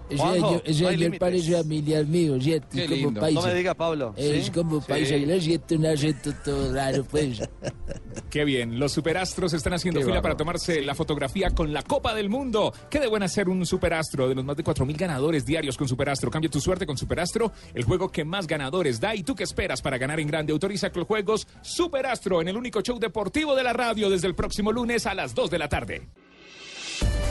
Ese 0.08 0.18
Juanjo, 0.22 0.48
año, 0.48 0.62
ese 0.64 0.82
no 0.84 0.90
límites. 0.90 1.18
parece 1.20 1.52
familiar 1.56 2.06
mío, 2.06 2.40
¿cierto? 2.40 2.68
Qué 2.72 2.84
Es 2.84 2.90
como 2.90 2.96
lindo. 3.02 3.20
paisa. 3.20 3.40
No 3.40 3.46
me 3.46 3.54
diga, 3.54 3.74
Pablo. 3.74 4.14
Es 4.16 4.44
¿Sí? 4.46 4.50
como 4.52 4.80
Sí. 4.80 4.86
paisa, 4.88 5.16
y 5.16 5.26
le 5.26 5.40
siento 5.40 5.74
un 5.74 5.86
acento 5.86 6.32
todo 6.44 6.72
raro, 6.74 7.04
pues. 7.04 7.40
Qué 8.30 8.44
bien, 8.44 8.78
los 8.78 8.92
superastros 8.92 9.52
están 9.52 9.74
haciendo 9.74 10.00
Qué 10.00 10.06
fila 10.06 10.22
para 10.22 10.36
tomarse 10.36 10.80
la 10.82 10.94
fotografía 10.94 11.50
con 11.50 11.72
la 11.72 11.82
Copa 11.82 12.14
del 12.14 12.28
Mundo. 12.28 12.72
Qué 12.90 13.00
de 13.00 13.06
buena 13.08 13.28
ser 13.28 13.48
un 13.48 13.64
superastro 13.66 14.28
de 14.28 14.34
los 14.34 14.44
más 14.44 14.56
de 14.56 14.64
4.000 14.64 14.96
ganadores 14.96 15.44
diarios 15.44 15.76
con 15.76 15.88
Superastro. 15.88 16.30
Cambia 16.30 16.50
tu 16.50 16.60
suerte 16.60 16.86
con 16.86 16.96
Superastro, 16.96 17.52
el 17.74 17.84
juego 17.84 18.08
que 18.10 18.24
más 18.24 18.46
ganadores 18.46 19.00
da. 19.00 19.14
¿Y 19.14 19.22
tú 19.22 19.34
qué 19.34 19.44
esperas 19.44 19.82
para 19.82 19.98
ganar 19.98 20.20
en 20.20 20.28
grande? 20.28 20.52
Autoriza 20.52 20.90
con 20.90 21.04
juegos 21.04 21.46
Superastro 21.62 22.40
en 22.40 22.48
el 22.48 22.56
único 22.56 22.80
show 22.80 22.98
deportivo 22.98 23.54
de 23.54 23.62
la 23.64 23.72
radio 23.72 24.08
desde 24.10 24.26
el 24.28 24.34
próximo 24.34 24.72
lunes 24.72 25.06
a 25.06 25.14
las 25.14 25.34
2 25.34 25.50
de 25.50 25.58
la 25.58 25.68
tarde. 25.68 26.02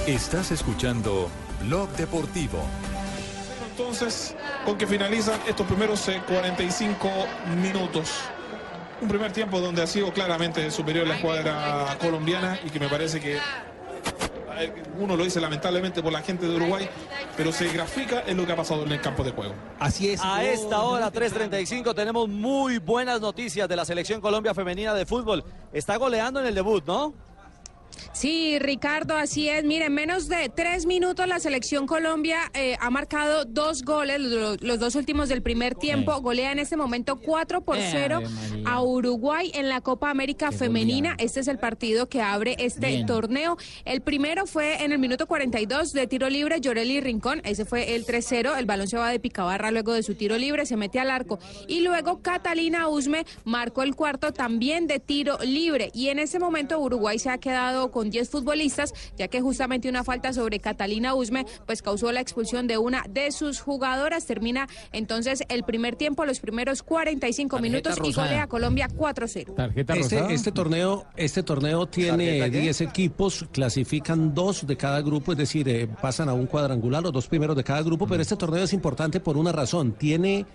Estás 0.07 0.51
escuchando 0.51 1.29
Blog 1.61 1.89
Deportivo. 1.91 2.59
Entonces, 3.71 4.35
con 4.63 4.77
que 4.77 4.87
finalizan 4.87 5.39
estos 5.47 5.65
primeros 5.67 6.07
eh, 6.07 6.21
45 6.27 7.09
minutos. 7.61 8.11
Un 9.01 9.07
primer 9.07 9.31
tiempo 9.31 9.59
donde 9.59 9.81
ha 9.81 9.87
sido 9.87 10.13
claramente 10.13 10.71
superior 10.71 11.07
la 11.07 11.15
escuadra 11.15 11.97
colombiana 11.99 12.59
y 12.65 12.69
que 12.69 12.79
me 12.79 12.87
parece 12.87 13.19
que 13.19 13.39
uno 14.97 15.17
lo 15.17 15.23
dice 15.23 15.41
lamentablemente 15.41 16.01
por 16.01 16.13
la 16.13 16.21
gente 16.21 16.47
de 16.47 16.55
Uruguay, 16.55 16.87
pero 17.35 17.51
se 17.51 17.67
grafica 17.69 18.23
en 18.25 18.37
lo 18.37 18.45
que 18.45 18.53
ha 18.53 18.55
pasado 18.55 18.83
en 18.83 18.91
el 18.91 19.01
campo 19.01 19.23
de 19.23 19.31
juego. 19.31 19.53
Así 19.79 20.09
es. 20.09 20.21
A 20.23 20.43
esta 20.43 20.81
hora, 20.83 21.11
3.35, 21.11 21.93
tenemos 21.93 22.29
muy 22.29 22.77
buenas 22.77 23.19
noticias 23.19 23.67
de 23.67 23.75
la 23.75 23.83
selección 23.83 24.21
Colombia 24.21 24.53
femenina 24.53 24.93
de 24.93 25.05
fútbol. 25.05 25.43
Está 25.73 25.97
goleando 25.97 26.39
en 26.39 26.47
el 26.47 26.55
debut, 26.55 26.85
¿no? 26.85 27.13
Sí, 28.13 28.57
Ricardo, 28.59 29.15
así 29.17 29.49
es. 29.49 29.63
Mire, 29.63 29.85
en 29.85 29.93
menos 29.93 30.27
de 30.27 30.49
tres 30.49 30.85
minutos 30.85 31.27
la 31.27 31.39
selección 31.39 31.85
Colombia 31.87 32.39
eh, 32.53 32.77
ha 32.79 32.89
marcado 32.89 33.45
dos 33.45 33.83
goles, 33.83 34.19
los, 34.19 34.61
los 34.61 34.79
dos 34.79 34.95
últimos 34.95 35.29
del 35.29 35.41
primer 35.41 35.75
tiempo. 35.75 36.19
Golea 36.21 36.51
en 36.51 36.59
este 36.59 36.77
momento 36.77 37.17
4 37.17 37.61
por 37.61 37.77
Eh, 37.77 37.89
0 37.91 38.17
Ave 38.17 38.29
María. 38.29 38.69
a 38.69 38.81
Uruguay 38.81 39.51
en 39.53 39.69
la 39.69 39.81
Copa 39.81 40.09
América 40.09 40.51
Femenina. 40.51 41.15
Este 41.17 41.39
es 41.39 41.47
el 41.47 41.59
partido 41.59 42.07
que 42.09 42.21
abre 42.21 42.55
este 42.59 42.87
Bien. 42.87 43.05
torneo. 43.05 43.57
El 43.85 44.01
primero 44.01 44.45
fue 44.45 44.83
en 44.83 44.91
el 44.91 44.99
minuto 44.99 45.27
42 45.27 45.93
de 45.93 46.07
tiro 46.07 46.29
libre, 46.29 46.59
Llorelli 46.61 47.01
Rincón. 47.01 47.41
Ese 47.43 47.65
fue 47.65 47.95
el 47.95 48.05
3-0. 48.05 48.57
El 48.57 48.65
balón 48.65 48.87
se 48.87 48.97
va 48.97 49.09
de 49.09 49.19
picabarra 49.19 49.71
luego 49.71 49.93
de 49.93 50.03
su 50.03 50.15
tiro 50.15 50.37
libre, 50.37 50.65
se 50.65 50.77
mete 50.77 50.99
al 50.99 51.09
arco. 51.11 51.39
Y 51.67 51.81
luego 51.81 52.21
Catalina 52.21 52.87
Usme 52.87 53.25
marcó 53.43 53.83
el 53.83 53.95
cuarto 53.95 54.31
también 54.33 54.87
de 54.87 54.99
tiro 54.99 55.37
libre. 55.43 55.91
Y 55.93 56.09
en 56.09 56.19
ese 56.19 56.39
momento 56.39 56.79
Uruguay 56.79 57.19
se 57.19 57.29
ha 57.29 57.37
quedado 57.37 57.84
con 57.91 58.09
10 58.09 58.29
futbolistas, 58.29 58.93
ya 59.17 59.27
que 59.27 59.41
justamente 59.41 59.89
una 59.89 60.03
falta 60.03 60.33
sobre 60.33 60.59
Catalina 60.59 61.15
Usme 61.15 61.45
pues 61.65 61.81
causó 61.81 62.11
la 62.11 62.21
expulsión 62.21 62.67
de 62.67 62.77
una 62.77 63.03
de 63.09 63.31
sus 63.31 63.59
jugadoras. 63.61 64.25
Termina 64.25 64.67
entonces 64.91 65.43
el 65.49 65.63
primer 65.63 65.95
tiempo, 65.95 66.25
los 66.25 66.39
primeros 66.39 66.83
45 66.83 67.59
minutos 67.59 67.97
y 68.03 68.11
golea 68.11 68.43
a 68.43 68.47
Colombia 68.47 68.87
4-0. 68.87 69.55
Tarjeta 69.55 69.95
Este, 69.95 70.33
este 70.33 70.51
torneo, 70.51 71.05
este 71.15 71.43
torneo 71.43 71.87
tiene 71.87 72.39
¿Tarjeta 72.39 72.51
qué? 72.51 72.61
10 72.61 72.81
equipos, 72.81 73.45
clasifican 73.51 74.33
dos 74.33 74.65
de 74.65 74.77
cada 74.77 75.01
grupo, 75.01 75.31
es 75.31 75.37
decir, 75.37 75.67
eh, 75.69 75.87
pasan 76.01 76.29
a 76.29 76.33
un 76.33 76.45
cuadrangular, 76.45 77.03
los 77.03 77.13
dos 77.13 77.27
primeros 77.27 77.55
de 77.55 77.63
cada 77.63 77.81
grupo, 77.81 78.07
pero 78.07 78.21
este 78.21 78.35
torneo 78.35 78.63
es 78.63 78.73
importante 78.73 79.19
por 79.19 79.37
una 79.37 79.51
razón. 79.51 79.93
Tiene 79.93 80.45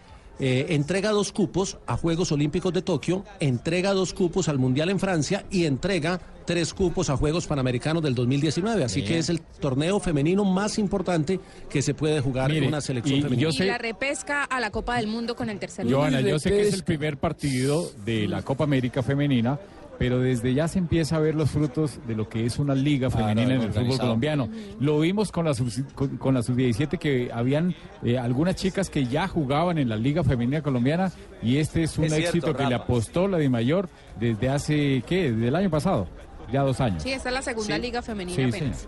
eh, 0.40 0.66
entrega 0.70 1.10
dos 1.10 1.32
cupos 1.32 1.78
a 1.86 1.96
Juegos 1.96 2.32
Olímpicos 2.32 2.72
de 2.72 2.82
Tokio, 2.82 3.24
entrega 3.40 3.92
dos 3.92 4.12
cupos 4.14 4.48
al 4.48 4.58
Mundial 4.58 4.88
en 4.90 4.98
Francia 4.98 5.44
y 5.50 5.64
entrega 5.66 6.20
tres 6.46 6.74
cupos 6.74 7.10
a 7.10 7.16
Juegos 7.16 7.46
Panamericanos 7.46 8.02
del 8.02 8.14
2019. 8.14 8.82
Así 8.82 9.04
que 9.04 9.18
es 9.18 9.28
el 9.28 9.40
torneo 9.40 10.00
femenino 10.00 10.44
más 10.44 10.78
importante 10.78 11.38
que 11.68 11.82
se 11.82 11.94
puede 11.94 12.20
jugar 12.20 12.50
Mire, 12.50 12.66
una 12.66 12.80
selección 12.80 13.16
y- 13.16 13.18
y 13.18 13.22
femenina. 13.22 13.48
Y 13.50 13.52
sé- 13.52 13.66
la 13.66 13.78
repesca 13.78 14.44
a 14.44 14.58
la 14.60 14.70
Copa 14.70 14.96
del 14.96 15.06
Mundo 15.06 15.36
con 15.36 15.48
el 15.50 15.58
tercer 15.60 15.84
Joana, 15.88 16.18
lugar. 16.18 16.32
yo 16.32 16.38
sé 16.40 16.50
que 16.50 16.62
es 16.62 16.74
el 16.74 16.82
primer 16.82 17.18
partido 17.18 17.88
de 18.04 18.26
la 18.26 18.42
Copa 18.42 18.64
América 18.64 19.02
Femenina, 19.02 19.58
pero 20.00 20.18
desde 20.18 20.54
ya 20.54 20.66
se 20.66 20.78
empieza 20.78 21.16
a 21.16 21.18
ver 21.18 21.34
los 21.34 21.50
frutos 21.50 22.00
de 22.08 22.14
lo 22.16 22.26
que 22.26 22.46
es 22.46 22.58
una 22.58 22.74
liga 22.74 23.10
femenina 23.10 23.54
en 23.54 23.60
el 23.60 23.70
fútbol 23.72 23.98
colombiano. 23.98 24.48
Lo 24.80 24.98
vimos 24.98 25.30
con 25.30 25.44
la 25.44 25.52
sub- 25.52 25.92
con, 25.94 26.16
con 26.16 26.32
la 26.34 26.42
sub-17 26.42 26.98
que 26.98 27.30
habían 27.30 27.74
eh, 28.02 28.16
algunas 28.16 28.56
chicas 28.56 28.88
que 28.88 29.04
ya 29.04 29.28
jugaban 29.28 29.76
en 29.76 29.90
la 29.90 29.96
liga 29.96 30.24
femenina 30.24 30.62
colombiana 30.62 31.12
y 31.42 31.58
este 31.58 31.82
es 31.82 31.98
un 31.98 32.04
Es 32.06 32.14
cierto, 32.14 32.28
éxito 32.38 32.56
que 32.56 32.64
le 32.66 32.74
apostó 32.74 33.28
la 33.28 33.36
de 33.36 33.50
mayor 33.50 33.90
desde 34.18 34.48
hace, 34.48 35.04
¿qué? 35.06 35.32
Desde 35.32 35.48
el 35.48 35.54
año 35.54 35.68
pasado, 35.68 36.08
ya 36.50 36.62
dos 36.62 36.80
años. 36.80 37.02
Sí, 37.02 37.12
esta 37.12 37.28
es 37.28 37.34
la 37.34 37.42
segunda 37.42 37.76
Sí. 37.76 37.82
liga 37.82 38.00
femenina 38.00 38.36
Sí, 38.36 38.42
apenas. 38.56 38.78
sí. 38.80 38.86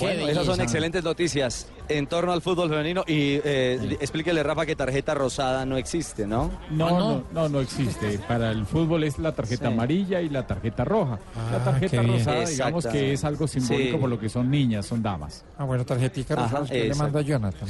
Bueno, 0.00 0.26
esas 0.26 0.46
son 0.46 0.60
excelentes 0.60 1.04
noticias 1.04 1.68
en 1.88 2.06
torno 2.06 2.32
al 2.32 2.42
fútbol 2.42 2.68
femenino. 2.68 3.02
Y 3.06 3.40
eh, 3.44 3.96
explíquele, 4.00 4.42
Rafa, 4.42 4.66
que 4.66 4.76
tarjeta 4.76 5.14
rosada 5.14 5.64
no 5.66 5.76
existe, 5.76 6.26
¿no? 6.26 6.50
No, 6.70 6.90
no, 6.98 7.24
no, 7.32 7.48
no 7.48 7.60
existe. 7.60 8.18
Para 8.26 8.50
el 8.50 8.66
fútbol 8.66 9.04
es 9.04 9.18
la 9.18 9.32
tarjeta 9.32 9.68
Sí. 9.68 9.72
amarilla 9.72 10.20
y 10.20 10.28
la 10.28 10.46
tarjeta 10.46 10.84
roja. 10.84 11.18
la 11.50 11.56
Ah, 11.58 11.64
tarjeta 11.64 11.90
qué 11.90 12.00
bien. 12.00 12.18
rosada, 12.18 12.44
digamos 12.46 12.86
que 12.86 13.12
es 13.12 13.24
algo 13.24 13.46
simbólico 13.46 13.92
Sí. 13.92 13.98
por 14.00 14.10
lo 14.10 14.18
que 14.18 14.28
son 14.28 14.50
niñas, 14.50 14.86
son 14.86 15.02
damas. 15.02 15.44
Ah, 15.58 15.64
bueno, 15.64 15.84
tarjetica 15.84 16.34
Ajá, 16.34 16.42
rosada 16.44 16.62
usted 16.64 16.88
le 16.88 16.94
manda 16.94 17.20
a 17.20 17.22
Jonathan. 17.22 17.68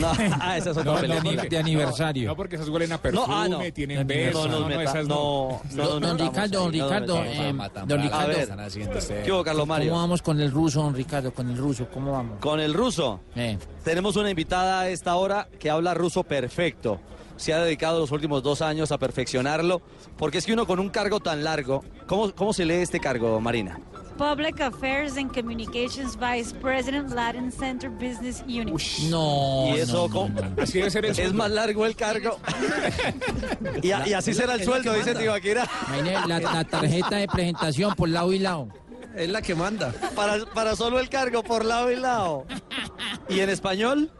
No, 0.00 0.12
ah, 0.40 0.56
esa 0.56 0.70
es 0.70 0.76
otra 0.76 0.84
No, 1.02 1.22
no, 1.22 1.42
de 1.48 1.58
aniversario. 1.58 2.28
No, 2.28 2.36
porque 2.36 2.56
esas 2.56 2.68
huelen 2.68 2.92
a 2.92 2.98
perfume, 2.98 3.26
No, 3.26 3.34
ah, 3.34 3.48
no. 3.48 3.58
tienen 3.72 4.06
De 4.06 4.14
besos. 4.26 4.48
No, 4.48 4.60
No 4.60 4.68
no, 4.68 4.80
esas 4.80 5.06
no, 5.06 5.14
no. 5.14 5.60
no, 5.74 5.88
Don, 5.88 6.02
no, 6.02 6.14
no, 6.14 6.24
Ricardo, 6.24 6.58
don 6.60 6.72
no, 6.72 6.78
no, 6.78 6.84
Ricardo, 6.84 7.14
no, 7.18 7.24
eh, 7.24 7.52
no, 7.52 7.86
don 7.86 8.02
Ricardo. 8.02 8.34
¿qué 9.24 9.32
hubo, 9.32 9.44
Carlos 9.44 9.66
Mario? 9.66 9.90
¿Cómo 9.90 10.00
vamos 10.02 10.22
con 10.22 10.40
el 10.40 10.50
ruso, 10.50 10.82
don 10.82 10.94
Ricardo? 10.94 11.32
Con 11.32 11.48
el 11.50 11.56
ruso, 11.56 11.86
¿cómo 11.92 12.12
vamos? 12.12 12.38
Con 12.40 12.60
el 12.60 12.74
ruso. 12.74 12.97
Eh. 13.36 13.58
Tenemos 13.84 14.16
una 14.16 14.30
invitada 14.30 14.80
a 14.80 14.88
esta 14.88 15.14
hora 15.16 15.48
que 15.58 15.70
habla 15.70 15.94
ruso 15.94 16.24
perfecto. 16.24 17.00
Se 17.36 17.54
ha 17.54 17.62
dedicado 17.62 18.00
los 18.00 18.10
últimos 18.10 18.42
dos 18.42 18.62
años 18.62 18.90
a 18.90 18.98
perfeccionarlo, 18.98 19.80
porque 20.16 20.38
es 20.38 20.46
que 20.46 20.52
uno 20.52 20.66
con 20.66 20.80
un 20.80 20.88
cargo 20.90 21.20
tan 21.20 21.44
largo, 21.44 21.84
¿cómo, 22.06 22.32
cómo 22.34 22.52
se 22.52 22.64
lee 22.64 22.74
este 22.82 22.98
cargo, 22.98 23.40
Marina? 23.40 23.78
Public 24.16 24.60
Affairs 24.60 25.16
and 25.16 25.32
Communications 25.32 26.18
Vice 26.18 26.52
President, 26.56 27.12
Latin 27.12 27.52
Center 27.52 27.88
Business 27.88 28.42
Unit. 28.48 28.74
No. 29.08 29.66
y 29.68 29.78
eso, 29.78 30.08
no, 30.08 30.12
¿cómo? 30.12 30.28
no, 30.40 30.50
no. 30.56 30.62
Así 30.64 30.78
debe 30.78 30.90
ser 30.90 31.04
el 31.06 31.16
Es 31.16 31.32
más 31.32 31.52
largo 31.52 31.86
el 31.86 31.94
cargo. 31.94 32.36
y, 33.82 33.92
a- 33.92 34.08
y 34.08 34.12
así 34.14 34.34
será 34.34 34.54
el 34.54 34.64
sueldo, 34.64 34.92
dice 34.94 35.14
Tibaquira. 35.14 35.68
La, 36.26 36.40
la 36.40 36.64
tarjeta 36.64 37.16
de 37.16 37.28
presentación 37.28 37.94
por 37.94 38.08
lado 38.08 38.32
y 38.32 38.40
lado. 38.40 38.66
Es 39.18 39.28
la 39.28 39.42
que 39.42 39.54
manda. 39.56 39.92
Para, 40.14 40.44
para 40.46 40.76
solo 40.76 41.00
el 41.00 41.08
cargo, 41.08 41.42
por 41.42 41.64
lado 41.64 41.90
y 41.90 41.96
lado. 41.96 42.46
¿Y 43.28 43.40
en 43.40 43.50
español? 43.50 44.12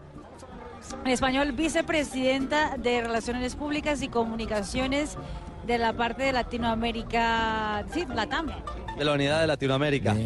En 1.05 1.11
español, 1.13 1.53
vicepresidenta 1.53 2.77
de 2.77 3.03
Relaciones 3.03 3.55
Públicas 3.55 4.03
y 4.03 4.09
Comunicaciones 4.09 5.17
de 5.69 5.79
la 5.79 5.93
parte 5.93 6.25
de 6.25 6.33
Latinoamérica, 6.33 7.85
sí, 7.93 8.07
Latam. 8.13 8.47
De 8.97 9.05
la 9.05 9.13
Unidad 9.13 9.41
de 9.41 9.47
Latinoamérica. 9.47 10.17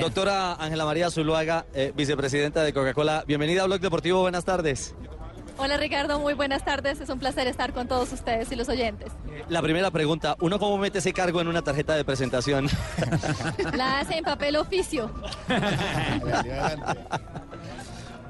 Doctora 0.00 0.54
Ángela 0.54 0.84
María 0.84 1.10
Zuluaga, 1.10 1.66
eh, 1.72 1.92
vicepresidenta 1.94 2.64
de 2.64 2.72
Coca-Cola. 2.72 3.22
Bienvenida 3.28 3.62
a 3.62 3.66
Blog 3.66 3.80
Deportivo, 3.80 4.22
buenas 4.22 4.44
tardes. 4.44 4.94
Hola 5.58 5.78
Ricardo, 5.78 6.18
muy 6.20 6.34
buenas 6.34 6.64
tardes. 6.64 7.00
Es 7.00 7.08
un 7.08 7.18
placer 7.18 7.46
estar 7.46 7.72
con 7.72 7.88
todos 7.88 8.12
ustedes 8.12 8.52
y 8.52 8.56
los 8.56 8.68
oyentes. 8.68 9.10
La 9.48 9.62
primera 9.62 9.90
pregunta, 9.90 10.36
¿uno 10.40 10.58
cómo 10.58 10.76
mete 10.76 10.98
ese 10.98 11.12
cargo 11.12 11.40
en 11.40 11.48
una 11.48 11.62
tarjeta 11.62 11.94
de 11.94 12.04
presentación? 12.04 12.68
La 13.74 14.00
hace 14.00 14.18
en 14.18 14.24
papel 14.24 14.56
oficio. 14.56 15.10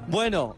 Bueno, 0.09 0.55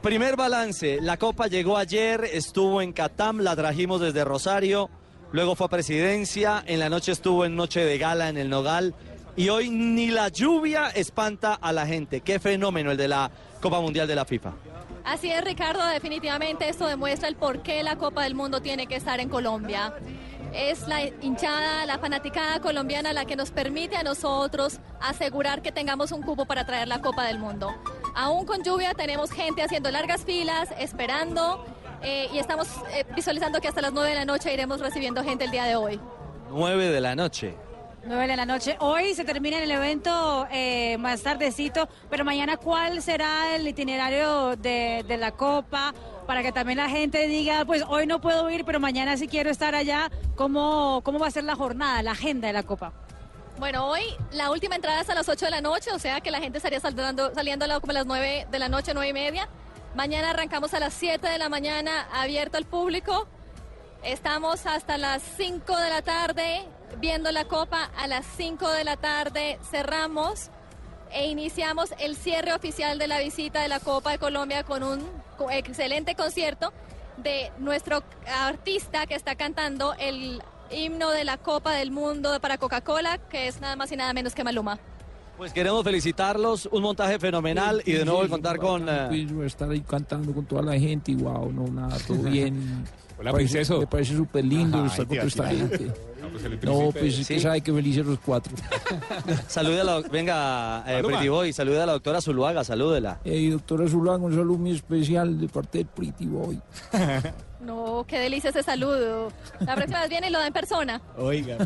primer 0.00 0.34
balance. 0.34 0.98
La 1.02 1.18
Copa 1.18 1.46
llegó 1.46 1.76
ayer, 1.76 2.24
estuvo 2.24 2.80
en 2.80 2.94
Catam, 2.94 3.40
la 3.40 3.54
trajimos 3.54 4.00
desde 4.00 4.24
Rosario, 4.24 4.88
luego 5.30 5.56
fue 5.56 5.66
a 5.66 5.68
Presidencia, 5.68 6.64
en 6.66 6.78
la 6.80 6.88
noche 6.88 7.12
estuvo 7.12 7.44
en 7.44 7.54
Noche 7.54 7.84
de 7.84 7.98
Gala 7.98 8.30
en 8.30 8.38
el 8.38 8.48
Nogal 8.48 8.94
y 9.36 9.50
hoy 9.50 9.68
ni 9.68 10.06
la 10.06 10.28
lluvia 10.28 10.88
espanta 10.88 11.52
a 11.52 11.70
la 11.72 11.86
gente. 11.86 12.22
Qué 12.22 12.38
fenómeno 12.38 12.92
el 12.92 12.96
de 12.96 13.08
la 13.08 13.30
Copa 13.60 13.78
Mundial 13.80 14.08
de 14.08 14.14
la 14.14 14.24
FIFA. 14.24 14.52
Así 15.04 15.30
es, 15.30 15.42
Ricardo, 15.42 15.84
definitivamente 15.86 16.68
esto 16.68 16.86
demuestra 16.86 17.28
el 17.28 17.34
por 17.34 17.62
qué 17.62 17.82
la 17.82 17.96
Copa 17.96 18.22
del 18.22 18.34
Mundo 18.34 18.62
tiene 18.62 18.86
que 18.86 18.96
estar 18.96 19.18
en 19.20 19.28
Colombia. 19.28 19.94
Es 20.52 20.86
la 20.86 21.02
hinchada, 21.02 21.86
la 21.86 21.98
fanaticada 21.98 22.60
colombiana 22.60 23.12
la 23.12 23.24
que 23.24 23.34
nos 23.34 23.50
permite 23.50 23.96
a 23.96 24.02
nosotros 24.02 24.78
asegurar 25.00 25.62
que 25.62 25.72
tengamos 25.72 26.12
un 26.12 26.22
cupo 26.22 26.44
para 26.44 26.64
traer 26.66 26.88
la 26.88 27.00
Copa 27.00 27.24
del 27.24 27.38
Mundo. 27.38 27.74
Aún 28.14 28.44
con 28.44 28.62
lluvia 28.62 28.92
tenemos 28.94 29.32
gente 29.32 29.62
haciendo 29.62 29.90
largas 29.90 30.24
filas, 30.24 30.68
esperando 30.78 31.64
eh, 32.02 32.28
y 32.32 32.38
estamos 32.38 32.68
eh, 32.92 33.04
visualizando 33.16 33.60
que 33.60 33.68
hasta 33.68 33.80
las 33.80 33.92
9 33.92 34.10
de 34.10 34.14
la 34.14 34.24
noche 34.24 34.52
iremos 34.52 34.80
recibiendo 34.80 35.24
gente 35.24 35.44
el 35.44 35.50
día 35.50 35.64
de 35.64 35.74
hoy. 35.74 36.00
9 36.50 36.90
de 36.90 37.00
la 37.00 37.16
noche. 37.16 37.56
9 38.04 38.26
de 38.26 38.36
la 38.36 38.46
noche. 38.46 38.76
Hoy 38.80 39.14
se 39.14 39.24
termina 39.24 39.62
el 39.62 39.70
evento 39.70 40.46
eh, 40.50 40.96
más 40.98 41.22
tardecito, 41.22 41.88
pero 42.10 42.24
mañana 42.24 42.56
¿cuál 42.56 43.00
será 43.00 43.54
el 43.54 43.66
itinerario 43.66 44.56
de, 44.56 45.04
de 45.06 45.16
la 45.16 45.32
Copa? 45.32 45.94
Para 46.26 46.42
que 46.42 46.50
también 46.50 46.78
la 46.78 46.88
gente 46.88 47.26
diga, 47.28 47.64
pues 47.64 47.84
hoy 47.86 48.06
no 48.06 48.20
puedo 48.20 48.50
ir, 48.50 48.64
pero 48.64 48.80
mañana 48.80 49.16
sí 49.16 49.28
quiero 49.28 49.50
estar 49.50 49.74
allá. 49.74 50.10
¿Cómo, 50.34 51.00
cómo 51.04 51.18
va 51.18 51.28
a 51.28 51.30
ser 51.30 51.44
la 51.44 51.54
jornada, 51.54 52.02
la 52.02 52.12
agenda 52.12 52.48
de 52.48 52.52
la 52.52 52.64
Copa? 52.64 52.92
Bueno, 53.58 53.86
hoy 53.86 54.02
la 54.32 54.50
última 54.50 54.74
entrada 54.74 55.02
es 55.02 55.10
a 55.10 55.14
las 55.14 55.28
8 55.28 55.44
de 55.44 55.50
la 55.50 55.60
noche, 55.60 55.92
o 55.92 55.98
sea 55.98 56.20
que 56.20 56.30
la 56.30 56.40
gente 56.40 56.58
estaría 56.58 56.80
saliendo, 56.80 57.32
saliendo 57.34 57.66
como 57.80 57.90
a 57.92 57.94
las 57.94 58.06
9 58.06 58.48
de 58.50 58.58
la 58.58 58.68
noche, 58.68 58.92
9 58.94 59.08
y 59.08 59.12
media. 59.12 59.48
Mañana 59.94 60.30
arrancamos 60.30 60.74
a 60.74 60.80
las 60.80 60.94
7 60.94 61.28
de 61.28 61.38
la 61.38 61.48
mañana, 61.48 62.08
abierto 62.12 62.56
al 62.56 62.64
público. 62.64 63.28
Estamos 64.02 64.66
hasta 64.66 64.98
las 64.98 65.22
5 65.36 65.76
de 65.76 65.90
la 65.90 66.02
tarde 66.02 66.64
viendo 67.00 67.30
la 67.32 67.44
copa. 67.44 67.90
A 67.96 68.06
las 68.06 68.24
5 68.36 68.68
de 68.70 68.84
la 68.84 68.96
tarde 68.96 69.58
cerramos 69.70 70.50
e 71.12 71.26
iniciamos 71.28 71.90
el 71.98 72.16
cierre 72.16 72.52
oficial 72.54 72.98
de 72.98 73.06
la 73.06 73.18
visita 73.18 73.60
de 73.62 73.68
la 73.68 73.80
Copa 73.80 74.12
de 74.12 74.18
Colombia 74.18 74.64
con 74.64 74.82
un 74.82 75.06
excelente 75.50 76.14
concierto 76.14 76.72
de 77.18 77.50
nuestro 77.58 78.02
artista 78.26 79.06
que 79.06 79.14
está 79.14 79.34
cantando 79.34 79.94
el 79.98 80.42
himno 80.70 81.10
de 81.10 81.24
la 81.24 81.36
Copa 81.36 81.72
del 81.72 81.90
Mundo 81.90 82.40
para 82.40 82.56
Coca-Cola, 82.56 83.18
que 83.18 83.46
es 83.46 83.60
nada 83.60 83.76
más 83.76 83.92
y 83.92 83.96
nada 83.96 84.12
menos 84.14 84.34
que 84.34 84.42
Maluma. 84.42 84.78
Pues 85.36 85.52
queremos 85.52 85.82
felicitarlos, 85.84 86.66
un 86.72 86.82
montaje 86.82 87.18
fenomenal 87.18 87.82
y 87.84 87.92
de 87.92 88.04
nuevo 88.04 88.26
contar 88.28 88.58
con... 88.58 88.88
eh, 88.88 89.26
Pues, 89.34 89.46
estar 89.48 89.68
ahí 89.68 89.80
cantando 89.80 90.32
con 90.32 90.46
toda 90.46 90.62
la 90.62 90.78
gente 90.78 91.12
y 91.12 91.16
wow, 91.16 91.52
no, 91.52 91.66
nada, 91.68 91.98
todo 92.06 92.18
bien. 92.22 92.86
Hola, 93.18 93.30
Me 93.30 93.32
parece- 93.32 93.52
princeso. 93.54 93.80
Me 93.80 93.86
parece 93.86 94.16
súper 94.16 94.44
lindo 94.44 94.84
estar 94.86 95.06
con 95.06 95.18
esta 95.18 95.46
gente. 95.48 95.92
No, 96.20 96.28
pues 96.28 96.44
el 96.44 96.60
No, 96.62 96.90
pues 96.92 97.18
es 97.18 97.28
que 97.28 97.40
sabe 97.40 97.60
que 97.60 97.72
felices 97.72 98.06
los 98.06 98.18
cuatro. 98.20 98.54
Salude 99.48 99.80
a 99.80 99.84
la, 99.84 100.00
venga, 100.00 100.84
eh. 100.86 101.02
Pretty 101.02 101.28
Boy, 101.28 101.52
salude 101.52 101.80
a 101.82 101.86
la 101.86 101.92
doctora 101.92 102.20
Zuluaga, 102.20 102.64
salúdela. 102.64 103.18
Hey, 103.24 103.50
doctora 103.50 103.88
Zulaga, 103.88 104.18
un 104.18 104.32
saludo 104.34 104.58
muy 104.58 104.72
especial 104.72 105.40
de 105.40 105.48
parte 105.48 105.78
de 105.78 105.84
Pretty 105.84 106.26
Boy. 106.26 106.60
No, 107.62 108.04
qué 108.06 108.18
delicia 108.18 108.50
ese 108.50 108.62
saludo. 108.62 109.32
La 109.60 109.74
próxima 109.74 110.00
vez 110.00 110.10
viene 110.10 110.28
y 110.28 110.30
lo 110.30 110.38
da 110.38 110.48
en 110.48 110.52
persona. 110.52 111.00
Oiga, 111.16 111.56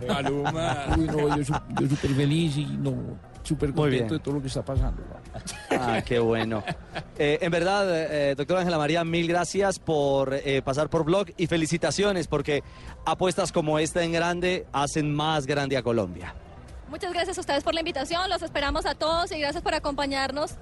Uy, 0.97 1.07
no, 1.07 1.37
yo, 1.37 1.55
yo 1.81 1.89
súper 1.89 2.11
feliz 2.15 2.57
y 2.59 2.67
no, 2.67 3.19
súper 3.43 3.73
contento 3.73 4.15
de 4.15 4.21
todo 4.21 4.35
lo 4.35 4.43
que 4.43 4.49
está 4.49 4.65
pasando. 4.65 5.03
Ah, 5.71 6.03
qué 6.05 6.19
bueno. 6.19 6.63
Eh, 7.19 7.39
en 7.41 7.51
verdad, 7.51 7.87
eh, 7.91 8.35
doctora 8.35 8.61
Ángela 8.61 8.79
María, 8.79 9.05
mil 9.05 9.27
gracias 9.27 9.79
por 9.79 10.35
eh, 10.35 10.61
pasar 10.63 10.91
por 10.91 11.05
blog 11.05 11.29
y 11.37 11.47
felicitaciones 11.47 12.27
porque 12.27 12.63
apuestas 13.07 13.53
como 13.53 13.79
esta 13.79 14.03
en 14.03 14.13
grande 14.13 14.67
hacen 14.73 15.15
más 15.15 15.47
grande 15.47 15.77
a 15.77 15.83
Colombia. 15.83 16.35
Muchas 16.89 17.13
gracias 17.13 17.39
a 17.39 17.41
ustedes 17.41 17.65
por 17.65 17.75
la 17.75 17.81
invitación. 17.81 18.29
Los 18.29 18.43
esperamos 18.43 18.87
a 18.87 18.95
todos 18.95 19.33
y 19.33 19.39
gracias 19.39 19.63
por 19.63 19.75
acompañarnos 19.75 20.57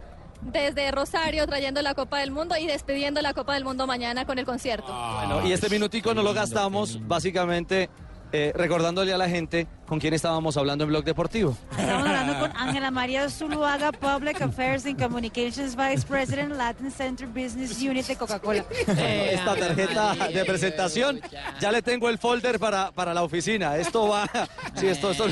desde 0.45 0.90
Rosario 0.90 1.47
trayendo 1.47 1.82
la 1.82 1.95
Copa 1.95 2.18
del 2.18 2.30
Mundo 2.30 2.57
y 2.57 2.66
despidiendo 2.66 3.22
la 3.22 3.34
Copa 3.34 3.55
del 3.55 3.64
Mundo 3.64 3.86
mañana 3.86 4.24
con 4.24 4.38
el 4.38 4.45
concierto. 4.45 4.92
Bueno, 5.16 5.47
y 5.47 5.53
este 5.53 5.68
minutico 5.68 6.14
no 6.14 6.22
lo 6.22 6.34
gastamos 6.34 6.99
básicamente 7.07 7.88
eh, 8.32 8.53
recordándole 8.55 9.12
a 9.12 9.18
la 9.18 9.28
gente 9.28 9.66
con 9.87 9.99
quién 10.01 10.14
estábamos 10.14 10.57
hablando 10.57 10.85
en 10.85 10.91
Blog 10.91 11.05
Deportivo. 11.05 11.57
Estamos 11.78 12.07
hablando 12.07 12.39
con 12.39 12.53
Ángela 12.57 12.91
María 12.91 13.28
Zuluaga, 13.28 13.93
Public 13.93 14.41
Affairs 14.43 14.87
and 14.87 15.01
Communications 15.01 15.76
Vice 15.76 16.07
President, 16.07 16.55
Latin 16.57 16.91
Center 16.91 17.26
Business 17.26 17.80
Unit 17.80 18.07
de 18.07 18.16
Coca-Cola. 18.16 18.64
Esta 18.87 19.55
tarjeta 19.57 20.14
de 20.28 20.45
presentación, 20.45 21.20
ya 21.61 21.70
le 21.72 21.82
tengo 21.82 22.09
el 22.09 22.18
folder 22.18 22.59
para, 22.59 22.91
para 22.93 23.12
la 23.14 23.22
oficina. 23.22 23.76
Esto 23.76 24.09
va... 24.09 24.28
Sí, 24.74 24.89
esto, 24.89 25.12
esto... 25.12 25.26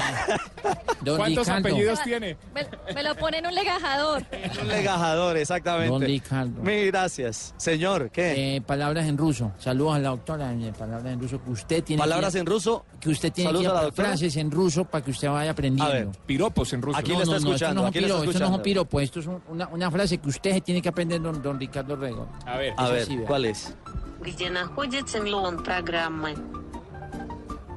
¿Cuántos 1.17 1.49
apellidos 1.49 2.01
tiene? 2.05 2.37
Me, 2.55 2.67
me 2.95 3.03
lo 3.03 3.15
pone 3.17 3.39
en 3.39 3.47
un 3.47 3.55
legajador. 3.55 4.25
Un 4.61 4.69
legajador, 4.69 5.37
exactamente. 5.37 5.89
Don 5.91 6.03
Ricardo. 6.03 6.63
Mil 6.63 6.87
gracias. 6.87 7.55
Señor, 7.57 8.11
¿qué? 8.11 8.57
Eh, 8.57 8.61
palabras 8.61 9.07
en 9.07 9.19
ruso. 9.19 9.53
Saludos 9.59 9.97
a 9.97 9.99
la 9.99 10.09
doctora. 10.11 10.53
eh, 10.53 10.73
palabras 10.79 11.13
en 11.13 11.21
ruso 11.21 11.43
que 11.43 11.51
usted 11.51 11.83
tiene. 11.85 12.01
Palabras 12.01 12.33
que, 12.35 12.39
en 12.39 12.47
ruso. 12.47 12.85
Que 13.01 13.11
usted 13.11 13.33
tiene 13.33 13.51
Saludos 13.51 13.67
a 13.73 13.75
la 13.75 13.83
doctora. 13.83 14.09
frases 14.11 14.37
en 14.37 14.42
ruso 14.52 14.86
para 14.86 15.04
que 15.04 15.12
usted 15.12 15.30
vaya 15.30 15.52
aprendiendo. 15.52 15.92
A 15.92 15.96
ver, 15.96 16.08
piropos 16.26 16.72
en 16.74 16.82
ruso. 16.82 16.98
Aquí 16.98 17.12
no, 17.12 17.18
lo 17.20 17.24
está 17.24 17.36
no, 17.36 17.42
no, 17.42 17.48
escuchando, 17.54 17.70
esto 17.74 17.82
no 17.82 17.88
aquí 17.88 17.98
es 17.98 18.10
lo 18.10 18.16
un 18.18 18.24
está 18.24 18.24
piropo, 18.24 18.30
esto 18.30 18.40
no 18.40 18.46
es 18.46 18.50
un 18.50 18.56
escuchando. 18.56 18.64
piropo, 18.64 19.00
esto 19.02 19.20
es 19.20 19.28
un- 19.28 19.42
una, 19.56 19.68
una 19.70 19.92
frase 19.92 20.18
que 20.18 20.30
usted 20.30 20.64
tiene 20.64 20.82
que 20.82 20.90
aprender, 20.90 21.22
don, 21.22 21.42
don 21.42 21.60
Ricardo 21.60 21.96
Rego. 21.96 22.28
A 22.46 22.58
ver. 22.58 22.74
A 22.78 22.86
Es 22.86 22.92
ver, 22.92 23.02
así, 23.04 23.18
vea. 23.18 23.28
¿cuál 23.28 23.46
es? 23.46 23.76
Где 24.22 24.50
находится 24.50 25.20
миллион 25.20 25.64
программы? 25.64 26.36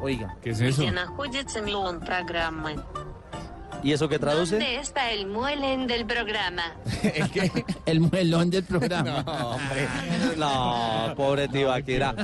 Oiga. 0.01 0.35
¿Qué 0.43 0.51
es 0.51 0.59
Где 0.61 0.91
находится 0.91 1.61
миллион 1.61 2.01
программы? 2.01 2.77
¿Y 3.84 3.94
eso 3.94 4.10
qué 4.10 4.18
traduce? 4.18 4.56
¿Dónde 4.58 4.78
está 4.78 5.12
el 5.12 5.28
muelen 5.28 5.86
del 5.88 6.06
programa? 6.06 6.76
El 7.86 8.00
muelón 8.00 8.50
del 8.50 8.64
programa. 8.64 9.24
No, 10.38 11.14
pobre 11.16 11.48
Tibaquira. 11.48 12.16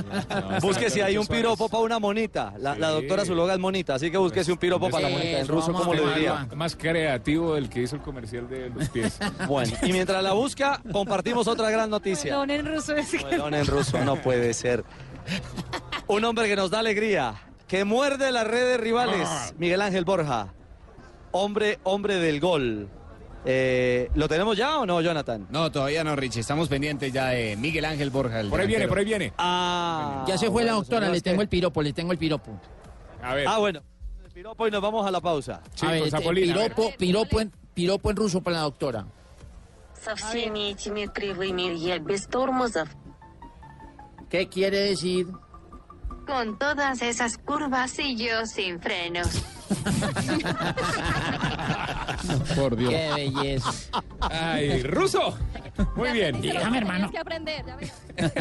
busque 0.60 0.90
si 0.90 1.00
hay 1.00 1.16
un 1.16 1.26
piropo 1.26 1.68
para 1.68 1.84
una 1.84 1.98
monita. 1.98 2.52
La, 2.58 2.74
la 2.74 2.88
doctora 2.88 3.24
Zuluaga 3.24 3.54
es 3.54 3.60
monita, 3.60 3.94
así 3.94 4.10
que 4.10 4.18
búsquese 4.18 4.50
un 4.52 4.58
piropo 4.58 4.90
para 4.90 5.08
la 5.08 5.16
monita. 5.16 5.38
En 5.40 5.48
ruso, 5.48 5.72
¿cómo 5.72 5.94
lo 5.94 6.12
diría? 6.12 6.48
Más 6.54 6.74
creativo 6.76 7.54
del 7.54 7.68
que 7.68 7.82
hizo 7.82 7.96
el 7.96 8.02
comercial 8.02 8.48
de 8.48 8.70
los 8.70 8.88
pies. 8.88 9.18
Bueno, 9.46 9.72
y 9.82 9.92
mientras 9.92 10.22
la 10.22 10.32
busca, 10.32 10.80
compartimos 10.92 11.46
otra 11.48 11.70
gran 11.70 11.90
noticia. 11.90 12.30
Perdón, 12.30 12.50
en 12.50 12.66
ruso 12.66 12.94
es 12.96 13.10
que... 13.10 13.24
Melón 13.24 13.54
en 13.54 13.66
ruso, 13.66 14.02
no 14.04 14.16
puede 14.16 14.54
ser. 14.54 14.84
Un 16.06 16.24
hombre 16.24 16.48
que 16.48 16.56
nos 16.56 16.70
da 16.70 16.78
alegría, 16.80 17.34
que 17.68 17.84
muerde 17.84 18.32
las 18.32 18.46
redes 18.46 18.80
rivales, 18.80 19.28
Miguel 19.58 19.80
Ángel 19.82 20.04
Borja 20.04 20.52
hombre, 21.32 21.78
hombre 21.82 22.16
del 22.16 22.40
gol. 22.40 22.88
Eh, 23.44 24.08
¿Lo 24.14 24.28
tenemos 24.28 24.56
ya 24.56 24.78
o 24.78 24.86
no, 24.86 25.00
Jonathan? 25.00 25.48
No, 25.50 25.72
todavía 25.72 26.04
no, 26.04 26.14
Richie. 26.14 26.40
Estamos 26.40 26.68
pendientes 26.68 27.12
ya 27.12 27.28
de 27.28 27.56
Miguel 27.56 27.84
Ángel 27.84 28.10
Borja. 28.10 28.42
Por 28.48 28.60
ahí 28.60 28.66
viene, 28.66 28.86
por 28.86 28.98
ahí 28.98 29.04
viene. 29.04 29.32
Ah. 29.38 30.24
Ya 30.28 30.38
se 30.38 30.50
fue 30.50 30.64
la 30.64 30.72
doctora, 30.72 31.08
le 31.08 31.20
tengo 31.20 31.42
el 31.42 31.48
piropo, 31.48 31.82
le 31.82 31.92
tengo 31.92 32.12
el 32.12 32.18
piropo. 32.18 32.52
A 33.22 33.34
ver. 33.34 33.48
Ah, 33.48 33.58
bueno. 33.58 33.82
El 34.24 34.30
piropo 34.30 34.68
y 34.68 34.70
nos 34.70 34.80
vamos 34.80 35.06
a 35.06 35.10
la 35.10 35.20
pausa. 35.20 35.60
Sí, 35.74 35.86
a 35.86 35.96
este, 35.96 36.18
piropo, 36.18 36.82
a 36.82 36.86
ver. 36.86 36.96
Piropo, 36.96 37.40
en, 37.40 37.52
piropo 37.74 38.10
en 38.10 38.16
ruso 38.16 38.40
para 38.40 38.58
la 38.58 38.62
doctora. 38.62 39.06
¿Qué 44.30 44.48
quiere 44.48 44.78
decir? 44.78 45.26
Con 46.26 46.58
todas 46.58 47.02
esas 47.02 47.38
curvas 47.38 47.98
y 47.98 48.16
yo 48.16 48.46
sin 48.46 48.80
frenos. 48.80 49.28
Por 52.54 52.76
Dios. 52.76 52.90
Qué 52.90 53.10
belleza. 53.14 53.72
Ay, 54.20 54.82
ruso. 54.82 55.34
Muy 55.96 56.12
bien. 56.12 56.38
Dígame, 56.40 56.78
hermano. 56.78 57.10
Que 57.10 57.18
aprender. 57.18 57.64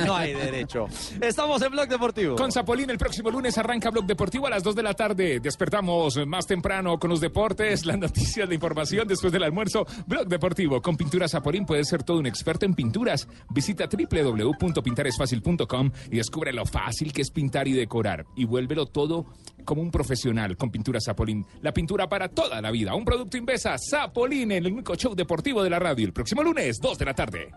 No 0.05 0.15
hay 0.15 0.33
derecho. 0.33 0.87
Estamos 1.21 1.61
en 1.61 1.71
Blog 1.71 1.87
Deportivo. 1.87 2.35
Con 2.35 2.51
Zapolín 2.51 2.89
el 2.89 2.97
próximo 2.97 3.31
lunes 3.31 3.57
arranca 3.57 3.89
Blog 3.89 4.05
Deportivo 4.05 4.47
a 4.47 4.49
las 4.49 4.63
2 4.63 4.75
de 4.75 4.83
la 4.83 4.93
tarde. 4.93 5.39
Despertamos 5.39 6.19
más 6.27 6.45
temprano 6.45 6.99
con 6.99 7.09
los 7.09 7.21
deportes, 7.21 7.85
las 7.85 7.97
noticias, 7.97 8.49
la 8.49 8.55
información 8.55 9.07
después 9.07 9.31
del 9.31 9.43
almuerzo. 9.43 9.85
Blog 10.07 10.27
Deportivo 10.27 10.81
con 10.81 10.97
Pintura 10.97 11.29
Zapolín 11.29 11.65
puedes 11.65 11.87
ser 11.87 12.03
todo 12.03 12.19
un 12.19 12.25
experto 12.25 12.65
en 12.65 12.73
pinturas. 12.73 13.29
Visita 13.49 13.87
www.pintaresfacil.com 13.87 15.91
y 16.11 16.17
descubre 16.17 16.51
lo 16.51 16.65
fácil 16.65 17.13
que 17.13 17.21
es 17.21 17.31
pintar 17.31 17.65
y 17.67 17.73
decorar. 17.73 18.25
Y 18.35 18.43
vuélvelo 18.45 18.87
todo 18.87 19.25
como 19.63 19.81
un 19.81 19.91
profesional 19.91 20.57
con 20.57 20.71
Pintura 20.71 20.99
Zapolín. 20.99 21.45
La 21.61 21.73
pintura 21.73 22.07
para 22.07 22.29
toda 22.29 22.61
la 22.61 22.71
vida. 22.71 22.95
Un 22.95 23.05
producto 23.05 23.37
Invesa 23.37 23.75
Zapolín 23.77 24.51
en 24.51 24.65
el 24.65 24.73
único 24.73 24.95
show 24.95 25.15
deportivo 25.15 25.63
de 25.63 25.69
la 25.69 25.79
radio. 25.79 26.05
El 26.05 26.13
próximo 26.13 26.43
lunes, 26.43 26.79
2 26.79 26.97
de 26.97 27.05
la 27.05 27.13
tarde. 27.13 27.51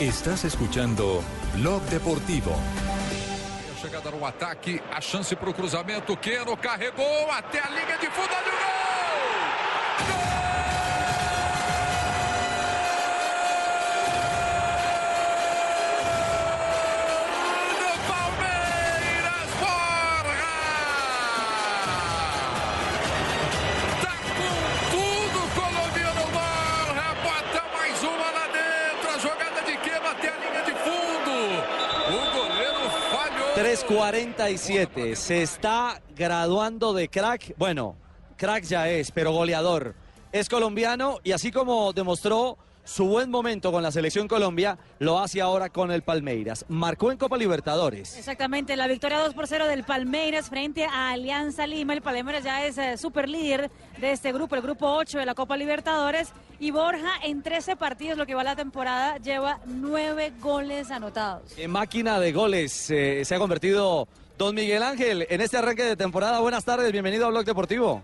Estás 0.00 0.44
escuchando 0.44 1.22
Blog 1.56 1.82
Deportivo. 1.84 2.54
Chegada 3.80 4.10
no 4.10 4.26
ataque, 4.26 4.82
a 4.92 4.98
chance 4.98 5.36
para 5.36 5.50
o 5.50 5.54
cruzamento. 5.54 6.18
Keno 6.18 6.56
carregou 6.56 7.30
até 7.30 7.60
a 7.60 7.68
linha 7.68 7.98
de 7.98 8.08
fundo. 8.10 8.32
Olha 8.32 8.48
o 8.48 8.58
gol! 8.58 9.63
3.47. 33.54 35.14
Se 35.14 35.42
está 35.42 36.02
graduando 36.16 36.92
de 36.92 37.08
crack. 37.08 37.54
Bueno, 37.56 37.94
crack 38.36 38.64
ya 38.64 38.88
es, 38.88 39.12
pero 39.12 39.30
goleador. 39.30 39.94
Es 40.32 40.48
colombiano 40.48 41.20
y 41.22 41.30
así 41.30 41.52
como 41.52 41.92
demostró 41.92 42.58
su 42.84 43.06
buen 43.06 43.30
momento 43.30 43.72
con 43.72 43.82
la 43.82 43.90
selección 43.90 44.28
Colombia, 44.28 44.78
lo 44.98 45.18
hace 45.18 45.40
ahora 45.40 45.70
con 45.70 45.90
el 45.90 46.02
Palmeiras. 46.02 46.64
Marcó 46.68 47.10
en 47.10 47.18
Copa 47.18 47.36
Libertadores. 47.36 48.16
Exactamente, 48.16 48.76
la 48.76 48.86
victoria 48.86 49.18
2 49.18 49.34
por 49.34 49.46
0 49.46 49.66
del 49.66 49.84
Palmeiras 49.84 50.48
frente 50.48 50.84
a 50.84 51.10
Alianza 51.10 51.66
Lima. 51.66 51.94
El 51.94 52.02
Palmeiras 52.02 52.44
ya 52.44 52.64
es 52.64 52.78
eh, 52.78 52.96
super 52.96 53.28
líder 53.28 53.70
de 54.00 54.12
este 54.12 54.32
grupo, 54.32 54.54
el 54.54 54.62
grupo 54.62 54.86
8 54.86 55.18
de 55.18 55.26
la 55.26 55.34
Copa 55.34 55.56
Libertadores. 55.56 56.32
Y 56.60 56.70
Borja 56.70 57.12
en 57.22 57.42
13 57.42 57.76
partidos, 57.76 58.16
lo 58.16 58.26
que 58.26 58.34
va 58.34 58.44
la 58.44 58.56
temporada, 58.56 59.18
lleva 59.18 59.60
9 59.66 60.34
goles 60.40 60.90
anotados. 60.90 61.58
En 61.58 61.70
máquina 61.70 62.20
de 62.20 62.32
goles 62.32 62.90
eh, 62.90 63.24
se 63.24 63.34
ha 63.34 63.38
convertido 63.38 64.06
Don 64.38 64.54
Miguel 64.54 64.82
Ángel 64.82 65.26
en 65.28 65.40
este 65.40 65.56
arranque 65.56 65.84
de 65.84 65.96
temporada. 65.96 66.40
Buenas 66.40 66.64
tardes, 66.64 66.90
bienvenido 66.92 67.26
a 67.26 67.30
Blog 67.30 67.44
Deportivo. 67.44 68.02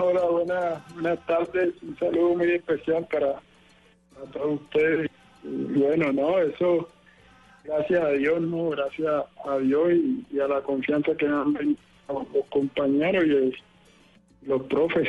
Hola, 0.00 0.26
buenas, 0.26 0.94
buenas 0.94 1.18
tardes. 1.26 1.74
Un 1.82 1.98
saludo 1.98 2.36
muy 2.36 2.52
especial 2.52 3.04
para, 3.10 3.40
para 4.14 4.26
todos 4.32 4.60
ustedes. 4.60 5.10
Y 5.42 5.80
bueno, 5.80 6.12
no, 6.12 6.38
eso, 6.38 6.88
gracias 7.64 8.04
a 8.04 8.10
Dios, 8.10 8.40
no, 8.40 8.70
gracias 8.70 9.24
a 9.44 9.58
Dios 9.58 9.90
y, 9.90 10.24
y 10.30 10.38
a 10.38 10.46
la 10.46 10.62
confianza 10.62 11.16
que 11.16 11.26
me 11.26 11.34
han 11.34 11.76
dado 12.06 12.24
los 12.32 12.46
compañeros 12.46 13.24
y 13.24 14.46
los 14.46 14.62
profes. 14.68 15.08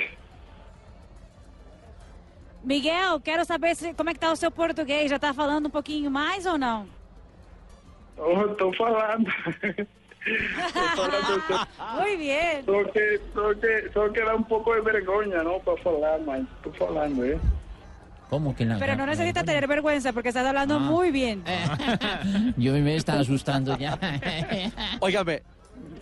Miguel, 2.63 3.21
quero 3.23 3.45
saber 3.45 3.75
se, 3.75 3.93
como 3.93 4.09
é 4.09 4.13
que 4.13 4.19
tá 4.19 4.31
o 4.31 4.35
seu 4.35 4.49
português. 4.49 5.07
Já 5.07 5.17
está 5.17 5.35
falando 5.35 5.67
um 5.67 5.69
pouquinho 5.69 6.09
mais 6.09 6.47
ou 6.47 6.57
não? 6.57 6.87
Oh, 8.17 8.51
estou 8.51 8.73
falando. 8.73 9.27
Muy 11.99 12.15
bien. 12.17 12.65
Só 12.65 12.91
que, 12.91 13.20
só, 13.34 13.49
que, 13.59 13.89
só 13.93 14.11
que 14.11 14.20
dá 14.24 14.36
um 14.36 14.43
pouco 14.43 14.74
de 14.76 14.82
vergonha, 14.82 15.43
não, 15.43 15.59
para 15.61 15.78
falar, 15.82 16.20
mas 16.26 16.41
estou 16.57 16.74
falando, 16.74 17.26
¿eh? 17.26 17.39
¿Cómo 18.30 18.55
que 18.55 18.63
la 18.63 18.78
Pero 18.78 18.95
no 18.95 19.05
necesita 19.07 19.43
tener 19.43 19.65
vergüenza 19.67 20.13
porque 20.13 20.30
estás 20.30 20.45
hablando 20.45 20.76
Ah. 20.76 20.80
muy 20.80 21.09
bien. 21.11 21.43
Yo 22.57 22.74
me 22.74 22.95
estaba 22.95 23.22
asustando 23.22 23.76
ya. 23.78 23.97
Óigame, 24.99 25.41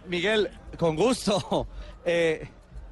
Miguel, 0.07 0.49
con 0.77 0.95
gusto. 0.97 1.67
Eh, 2.03 2.47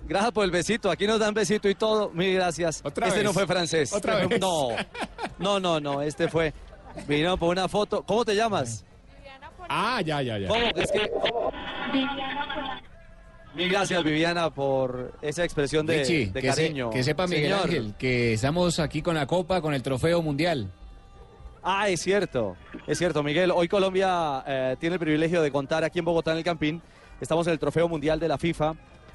gracias 0.08 0.32
por 0.32 0.46
el 0.46 0.52
besito. 0.52 0.90
Aquí 0.90 1.06
nos 1.06 1.20
dan 1.20 1.34
besito 1.34 1.68
y 1.68 1.76
todo. 1.76 2.12
Mil 2.12 2.34
gracias. 2.36 2.82
Otra 2.86 3.08
este 3.08 3.20
vez. 3.20 3.26
no 3.28 3.34
fue 3.34 3.46
francés. 3.46 3.92
Otra 3.92 4.22
Este 4.22 4.26
fue- 4.28 4.38
vez. 4.38 4.42
No, 4.42 4.70
no, 5.40 5.60
no, 5.60 5.80
no. 5.82 6.02
Este 6.02 6.30
fue. 6.30 6.54
Vino 7.08 7.36
por 7.38 7.50
una 7.50 7.68
foto. 7.68 8.04
¿Cómo 8.04 8.24
te 8.24 8.36
llamas? 8.36 8.86
Ah, 9.70 10.02
ya, 10.02 10.22
ya, 10.22 10.38
ya. 10.38 10.48
¿Cómo? 10.48 10.66
Es 10.76 10.92
que. 10.92 11.12
Mil 13.56 13.70
gracias, 13.70 14.04
Viviana, 14.04 14.50
por 14.50 15.14
esa 15.22 15.46
expresión 15.46 15.86
de, 15.86 16.00
Richie, 16.00 16.26
de 16.28 16.42
que, 16.42 16.52
se- 16.52 16.62
cariño. 16.64 16.90
que 16.90 17.04
sepa 17.04 17.26
Miguel 17.26 17.44
Señor. 17.54 17.64
Ángel 17.64 17.94
que 17.98 18.34
estamos 18.34 18.80
aquí 18.80 19.02
con 19.02 19.16
la 19.16 19.26
copa, 19.28 19.62
con 19.62 19.74
el 19.74 19.82
trofeo 19.82 20.22
mundial. 20.22 20.70
Ah, 21.64 21.88
es 21.88 22.02
cierto, 22.02 22.58
es 22.86 22.98
cierto, 22.98 23.24
Miguel. 23.24 23.52
Hoy 23.52 23.68
Colombia 23.70 24.44
eh, 24.46 24.76
tiene 24.80 24.96
el 24.96 25.00
privilegio 25.00 25.42
de 25.42 25.52
contar 25.52 25.84
aquí 25.86 26.00
en 26.00 26.06
Bogotá, 26.06 26.32
en 26.34 26.40
el 26.40 26.44
Campín. 26.44 26.82
Estamos 27.22 27.48
en 27.48 27.54
el 27.54 27.60
Trofeo 27.60 27.88
Mundial 27.88 28.20
de 28.20 28.28
la 28.28 28.38
FIFA 28.38 28.74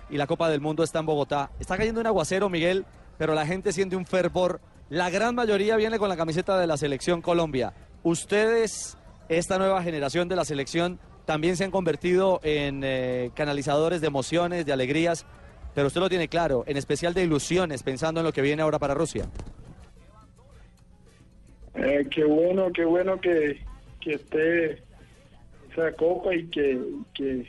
y 0.08 0.16
la 0.16 0.26
Copa 0.26 0.48
del 0.48 0.62
Mundo 0.62 0.82
está 0.82 1.00
en 1.00 1.06
Bogotá. 1.06 1.50
Está 1.60 1.76
cayendo 1.76 2.00
un 2.00 2.06
aguacero, 2.06 2.48
Miguel, 2.48 2.86
pero 3.18 3.34
la 3.34 3.44
gente 3.46 3.72
siente 3.74 3.94
un 3.94 4.06
fervor. 4.06 4.60
La 4.88 5.10
gran 5.10 5.34
mayoría 5.34 5.76
viene 5.76 5.98
con 5.98 6.08
la 6.08 6.16
camiseta 6.16 6.58
de 6.58 6.66
la 6.66 6.78
selección 6.78 7.20
Colombia. 7.20 7.74
Ustedes, 8.02 8.96
esta 9.30 9.58
nueva 9.58 9.80
generación 9.84 10.28
de 10.28 10.34
la 10.34 10.44
selección, 10.44 10.98
también 11.24 11.56
se 11.56 11.62
han 11.62 11.70
convertido 11.70 12.40
en 12.42 12.82
eh, 12.82 13.30
canalizadores 13.34 14.00
de 14.00 14.08
emociones, 14.08 14.66
de 14.66 14.72
alegrías, 14.72 15.24
pero 15.72 15.86
usted 15.86 16.00
lo 16.00 16.08
tiene 16.08 16.26
claro, 16.26 16.64
en 16.66 16.76
especial 16.76 17.14
de 17.14 17.22
ilusiones, 17.22 17.84
pensando 17.84 18.20
en 18.20 18.26
lo 18.26 18.32
que 18.32 18.42
viene 18.42 18.62
ahora 18.62 18.80
para 18.80 18.92
Rusia. 18.92 19.26
Eh, 21.76 22.08
qué 22.10 22.24
bueno, 22.24 22.72
qué 22.72 22.84
bueno 22.84 23.20
que, 23.20 23.60
que 24.00 24.14
esté 24.14 24.82
esa 25.70 25.92
copa 25.96 26.34
y 26.34 26.48
que, 26.48 26.80
que 27.14 27.46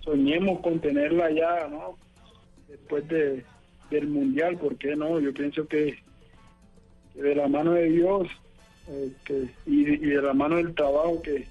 soñemos 0.00 0.60
con 0.60 0.80
tenerla 0.80 1.30
ya, 1.30 1.68
¿no? 1.68 1.98
Después 2.68 3.06
de, 3.08 3.44
del 3.90 4.08
mundial, 4.08 4.56
¿por 4.56 4.78
qué 4.78 4.96
no? 4.96 5.20
Yo 5.20 5.34
pienso 5.34 5.68
que, 5.68 5.98
que 7.12 7.20
de 7.20 7.34
la 7.34 7.48
mano 7.48 7.72
de 7.72 7.90
Dios 7.90 8.28
eh, 8.88 9.10
que, 9.24 9.48
y, 9.66 9.84
de- 9.84 10.22
la 10.22 10.32
mano 10.34 10.56
del 10.56 10.74
trabajo 10.74 11.20
que, 11.22 11.46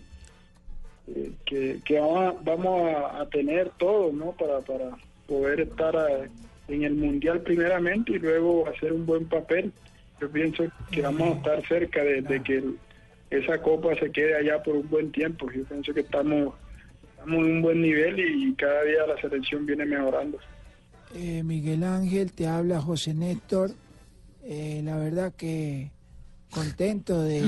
que, 1.45 1.79
que, 1.85 1.99
vamos, 1.99 2.95
a, 3.13 3.25
tener 3.29 3.69
todos, 3.77 4.13
¿no? 4.13 4.31
Para, 4.33 4.59
para 4.61 4.97
poder 5.27 5.61
estar 5.61 5.95
eh, 5.95 6.29
en 6.67 6.83
el 6.83 6.95
mundial 6.95 7.41
primeramente 7.41 8.13
y 8.13 8.19
luego 8.19 8.67
hacer 8.67 8.93
un 8.93 9.05
buen 9.05 9.25
papel. 9.25 9.71
Yo 10.19 10.29
pienso 10.29 10.65
que 10.91 11.01
vamos 11.01 11.29
a 11.29 11.37
estar 11.37 11.67
cerca 11.67 12.03
de, 12.03 12.41
que 12.43 12.63
esa 13.29 13.61
copa 13.61 13.95
se 13.99 14.11
quede 14.11 14.35
allá 14.35 14.63
por 14.63 14.75
un 14.75 14.89
buen 14.89 15.11
tiempo. 15.11 15.49
Yo 15.51 15.63
pienso 15.65 15.93
que 15.93 15.99
estamos, 15.99 16.55
estamos 17.11 17.45
en 17.45 17.51
un 17.51 17.61
buen 17.61 17.81
nivel 17.81 18.19
y 18.19 18.53
cada 18.55 18.83
día 18.83 19.05
la 19.05 19.21
selección 19.21 19.65
viene 19.65 19.85
mejorando. 19.85 20.39
Eh, 21.15 21.43
Miguel 21.43 21.83
Ángel, 21.83 22.31
te 22.31 22.47
habla 22.47 22.81
José 22.81 23.13
Néstor. 23.13 23.71
Eh, 24.43 24.81
la 24.83 24.97
verdad 24.97 25.33
que 25.35 25.91
contento 26.51 27.21
de 27.21 27.43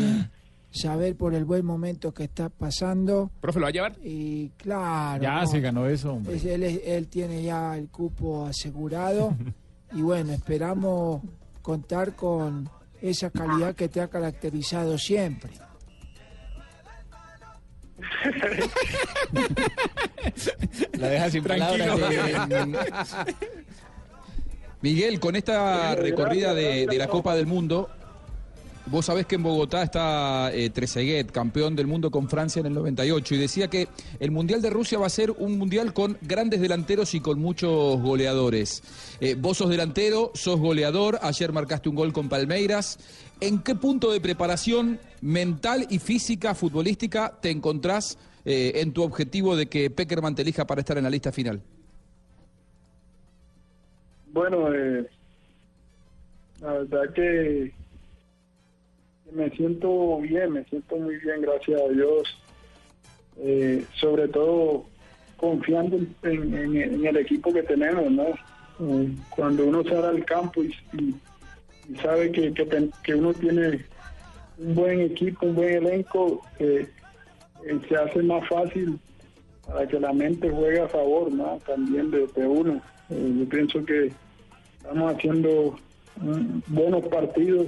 saber 0.71 1.15
por 1.15 1.33
el 1.33 1.45
buen 1.45 1.65
momento 1.65 2.13
que 2.13 2.23
está 2.25 2.49
pasando. 2.49 3.31
¿Profe, 3.41 3.59
lo 3.59 3.63
va 3.65 3.69
a 3.69 3.71
llevar? 3.71 3.95
Y 4.03 4.49
claro. 4.57 5.21
Ya 5.23 5.41
no, 5.41 5.47
se 5.47 5.59
ganó 5.61 5.87
eso, 5.87 6.13
hombre. 6.13 6.35
es- 6.35 6.45
él, 6.45 6.63
es- 6.63 6.81
él 6.85 7.07
tiene 7.07 7.41
ya 7.43 7.75
el 7.77 7.89
cupo 7.89 8.45
asegurado. 8.45 9.35
y 9.93 10.01
bueno, 10.01 10.33
esperamos 10.33 11.21
contar 11.61 12.15
con 12.15 12.69
esa 13.01 13.29
calidad 13.31 13.75
que 13.75 13.87
te 13.89 14.01
ha 14.01 14.07
caracterizado 14.09 14.97
siempre. 14.97 15.51
La 20.97 21.09
deja 21.09 21.29
sin 21.31 21.43
Tranquilo. 21.43 21.97
palabras. 21.97 23.15
Miguel, 24.81 25.19
con 25.19 25.35
esta 25.35 25.95
recorrida 25.95 26.53
de, 26.53 26.85
de 26.87 26.97
la 26.97 27.07
Copa 27.07 27.35
del 27.35 27.45
Mundo, 27.45 27.89
vos 28.89 29.05
sabés 29.05 29.25
que 29.25 29.35
en 29.35 29.43
Bogotá 29.43 29.83
está 29.83 30.51
eh, 30.53 30.71
campeón 31.31 31.75
del 31.75 31.87
mundo 31.87 32.09
con 32.11 32.29
Francia 32.29 32.59
en 32.59 32.67
el 32.67 32.73
98, 32.73 33.35
y 33.35 33.37
decía 33.37 33.67
que 33.67 33.87
el 34.19 34.31
Mundial 34.31 34.61
de 34.61 34.69
Rusia 34.69 34.97
va 34.97 35.07
a 35.07 35.09
ser 35.09 35.31
un 35.31 35.57
Mundial 35.57 35.93
con 35.93 36.17
grandes 36.21 36.61
delanteros 36.61 37.13
y 37.13 37.19
con 37.19 37.39
muchos 37.39 38.01
goleadores. 38.01 38.83
Eh, 39.19 39.35
vos 39.35 39.57
sos 39.57 39.69
delantero, 39.69 40.31
sos 40.33 40.59
goleador, 40.59 41.19
ayer 41.21 41.51
marcaste 41.51 41.89
un 41.89 41.95
gol 41.95 42.13
con 42.13 42.29
Palmeiras. 42.29 42.97
¿En 43.41 43.59
qué 43.59 43.75
punto 43.75 44.11
de 44.11 44.19
preparación 44.19 44.99
mental 45.21 45.87
y 45.89 45.99
física 45.99 46.55
futbolística 46.55 47.37
te 47.41 47.51
encontrás 47.51 48.17
eh, 48.45 48.73
en 48.75 48.93
tu 48.93 49.03
objetivo 49.03 49.55
de 49.55 49.67
que 49.67 49.89
Peckerman 49.89 50.35
te 50.35 50.41
elija 50.41 50.65
para 50.65 50.81
estar 50.81 50.97
en 50.97 51.03
la 51.03 51.09
lista 51.09 51.31
final? 51.31 51.61
Bueno, 54.31 54.73
eh, 54.73 55.09
la 56.61 56.73
verdad 56.73 57.13
que 57.13 57.78
me 59.31 59.49
siento 59.51 60.17
bien, 60.19 60.53
me 60.53 60.63
siento 60.65 60.97
muy 60.97 61.17
bien, 61.17 61.41
gracias 61.41 61.81
a 61.81 61.87
Dios. 61.89 62.27
Eh, 63.37 63.85
sobre 63.99 64.27
todo 64.27 64.85
confiando 65.37 65.97
en, 66.23 66.53
en- 66.53 66.77
en 66.77 67.05
el 67.05 67.17
equipo 67.17 67.53
que 67.53 67.63
tenemos, 67.63 68.11
¿no? 68.11 68.23
Eh, 68.81 69.09
cuando 69.29 69.65
uno 69.65 69.83
sale 69.83 70.07
al 70.07 70.25
campo 70.25 70.63
y, 70.63 70.73
y- 70.93 71.15
y 71.89 71.95
sabe 72.01 72.31
que, 72.31 72.53
que, 72.53 72.65
ten- 72.65 72.91
que 73.03 73.15
uno 73.15 73.33
tiene 73.33 73.85
un 74.57 74.75
buen 74.75 74.99
equipo, 75.01 75.45
un 75.45 75.55
buen 75.55 75.75
elenco, 75.85 76.41
eh, 76.59 76.89
eh, 77.65 77.79
se 77.87 77.95
hace 77.95 78.21
más 78.23 78.47
fácil 78.49 78.99
para 79.65 79.87
que 79.87 79.99
la 79.99 80.11
mente 80.11 80.49
juegue 80.49 80.81
a 80.81 80.89
favor, 80.89 81.31
¿no? 81.31 81.59
También 81.65 82.11
de, 82.11 82.27
de 82.27 82.47
uno. 82.47 82.81
Yo 83.09 83.49
pienso 83.49 83.83
que 83.85 84.11
estamos 84.77 85.15
haciendo 85.15 85.75
mm, 86.21 86.59
buenos 86.67 87.07
partidos. 87.07 87.67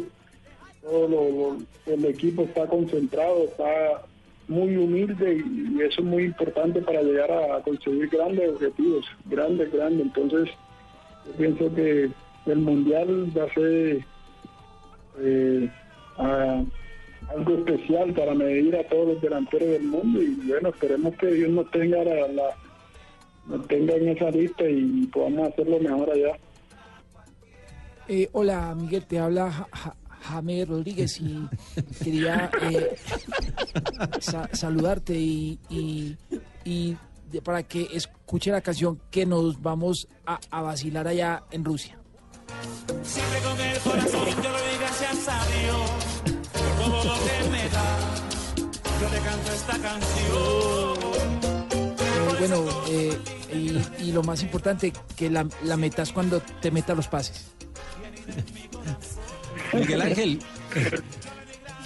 Todo 0.81 1.07
lo- 1.07 1.57
el 1.93 2.05
equipo 2.05 2.43
está 2.43 2.67
concentrado, 2.67 3.43
está 3.45 4.03
muy 4.47 4.75
humilde 4.75 5.41
y, 5.45 5.81
eso 5.81 6.01
es 6.01 6.05
muy 6.05 6.25
importante 6.25 6.81
para 6.81 7.01
llegar 7.01 7.31
a, 7.31 7.61
conseguir 7.61 8.09
grandes 8.09 8.49
objetivos, 8.49 9.05
grandes, 9.25 9.71
grandes. 9.71 10.07
Entonces, 10.07 10.49
yo 11.25 11.31
pienso 11.33 11.73
que 11.75 12.09
el 12.47 12.59
mundial 12.59 13.31
va 13.37 13.43
a 13.45 13.53
ser 13.53 14.05
eh, 15.19 15.69
algo 16.17 17.53
especial 17.57 18.13
para 18.13 18.33
medir 18.33 18.75
a 18.75 18.83
todos 18.87 19.13
los 19.13 19.21
delanteros 19.21 19.69
del 19.69 19.83
mundo 19.83 20.21
y 20.21 20.35
bueno, 20.47 20.69
esperemos 20.69 21.15
que 21.15 21.27
Dios 21.27 21.49
nos 21.49 21.69
tenga 21.71 21.97
nos 23.47 23.67
tenga 23.67 23.95
en 23.95 24.09
esa 24.09 24.29
lista 24.31 24.69
y 24.69 25.07
podamos 25.07 25.49
hacerlo 25.49 25.79
mejor 25.79 26.11
allá. 26.11 26.37
Eh, 28.07 28.29
hola, 28.33 28.75
Miguel, 28.75 29.05
te 29.05 29.19
habla 29.19 29.67
Jaime 30.21 30.65
Rodríguez 30.65 31.19
y 31.19 31.47
quería 32.03 32.49
eh, 32.61 32.95
sa- 34.19 34.49
saludarte 34.53 35.13
y, 35.17 35.59
y- 35.69 36.17
y 36.63 36.97
de- 37.31 37.41
para 37.41 37.63
que 37.63 37.87
escuche 37.93 38.51
la 38.51 38.61
canción 38.61 38.99
que 39.09 39.25
nos 39.25 39.61
vamos 39.61 40.07
a, 40.25 40.39
a 40.51 40.61
vacilar 40.61 41.07
allá 41.07 41.43
en 41.51 41.65
Rusia. 41.65 41.97
Siempre 43.03 43.39
con 43.41 43.59
el 43.59 43.79
corazón 43.79 44.27
yo 44.27 44.51
le 44.51 44.59
doy 44.59 44.77
gracias 44.79 45.27
a 45.27 45.45
Dios 45.47 45.89
por 46.53 46.85
todo 46.85 47.03
lo 47.05 47.13
que 47.25 47.49
me 47.49 47.69
da. 47.69 47.97
Yo 49.01 49.09
le 49.09 49.19
canto 49.19 49.51
esta 49.51 49.79
canción. 49.79 51.11
Eh, 52.01 52.35
bueno, 52.39 52.65
eh, 52.89 53.19
y, 53.53 54.03
y 54.03 54.11
lo 54.11 54.21
más 54.23 54.43
importante, 54.43 54.93
que 55.15 55.29
la, 55.29 55.47
la 55.63 55.77
metas 55.77 56.11
cuando 56.11 56.41
te 56.61 56.69
metas 56.71 56.95
los 56.95 57.07
pases. 57.07 57.47
Miguel 59.73 60.01
Ángel. 60.01 60.39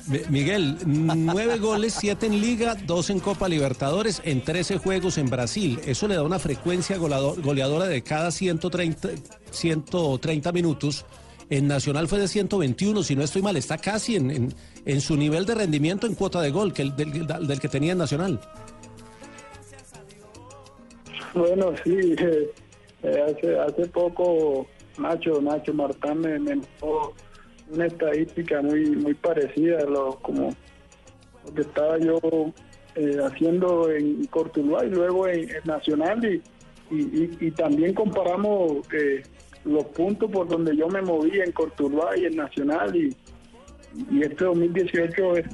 Mi- 0.07 0.19
Miguel, 0.29 0.77
nueve 0.85 1.57
goles, 1.57 1.95
siete 1.99 2.27
en 2.27 2.39
Liga, 2.39 2.75
dos 2.75 3.09
en 3.09 3.19
Copa 3.19 3.49
Libertadores, 3.49 4.21
en 4.23 4.43
13 4.43 4.77
juegos 4.77 5.17
en 5.17 5.27
Brasil. 5.29 5.79
Eso 5.85 6.07
le 6.07 6.15
da 6.15 6.23
una 6.23 6.37
frecuencia 6.37 6.97
goleador- 6.97 7.41
goleadora 7.41 7.85
de 7.85 8.03
cada 8.03 8.29
130, 8.31 9.09
130 9.51 10.51
minutos. 10.51 11.05
En 11.49 11.67
Nacional 11.67 12.07
fue 12.07 12.19
de 12.19 12.27
121, 12.27 13.03
si 13.03 13.15
no 13.15 13.23
estoy 13.23 13.41
mal, 13.41 13.55
está 13.57 13.77
casi 13.77 14.15
en, 14.15 14.29
en- 14.31 14.53
en 14.85 15.01
su 15.01 15.15
nivel 15.17 15.45
de 15.45 15.55
rendimiento 15.55 16.05
en 16.07 16.13
cuota 16.15 16.39
de 16.41 16.51
gol 16.51 16.71
que 16.73 16.83
el, 16.83 16.95
del, 16.95 17.25
del 17.27 17.59
que 17.59 17.67
tenía 17.67 17.93
en 17.93 17.97
Nacional. 17.99 18.39
Bueno, 21.33 21.73
sí, 21.83 21.91
eh, 22.17 22.49
eh, 23.03 23.21
hace, 23.27 23.59
hace 23.59 23.85
poco 23.87 24.65
Nacho, 24.97 25.41
Nacho 25.41 25.73
Martán 25.73 26.19
me, 26.19 26.39
me 26.39 26.61
una 27.71 27.85
estadística 27.87 28.61
muy 28.61 28.91
muy 28.91 29.13
parecida 29.13 29.79
a 29.79 29.85
lo, 29.85 30.11
como 30.21 30.49
lo 31.45 31.53
que 31.53 31.61
estaba 31.61 31.97
yo 31.99 32.19
eh, 32.95 33.17
haciendo 33.23 33.91
en 33.91 34.25
Cortuluá 34.27 34.85
y 34.85 34.89
luego 34.89 35.27
en, 35.27 35.49
Nacional 35.65 36.23
y, 36.25 36.41
y, 36.91 37.51
también 37.51 37.93
comparamos 37.93 38.87
eh, 38.93 39.23
los 39.65 39.85
puntos 39.85 40.29
por 40.31 40.47
donde 40.47 40.75
yo 40.77 40.87
me 40.87 41.01
moví 41.01 41.39
en 41.39 41.51
Cortuluá 41.51 42.17
y 42.17 42.25
en 42.25 42.35
Nacional 42.35 42.95
y, 42.95 43.15
y 44.11 44.21
este 44.21 44.45
2018 44.45 45.37
es- 45.37 45.47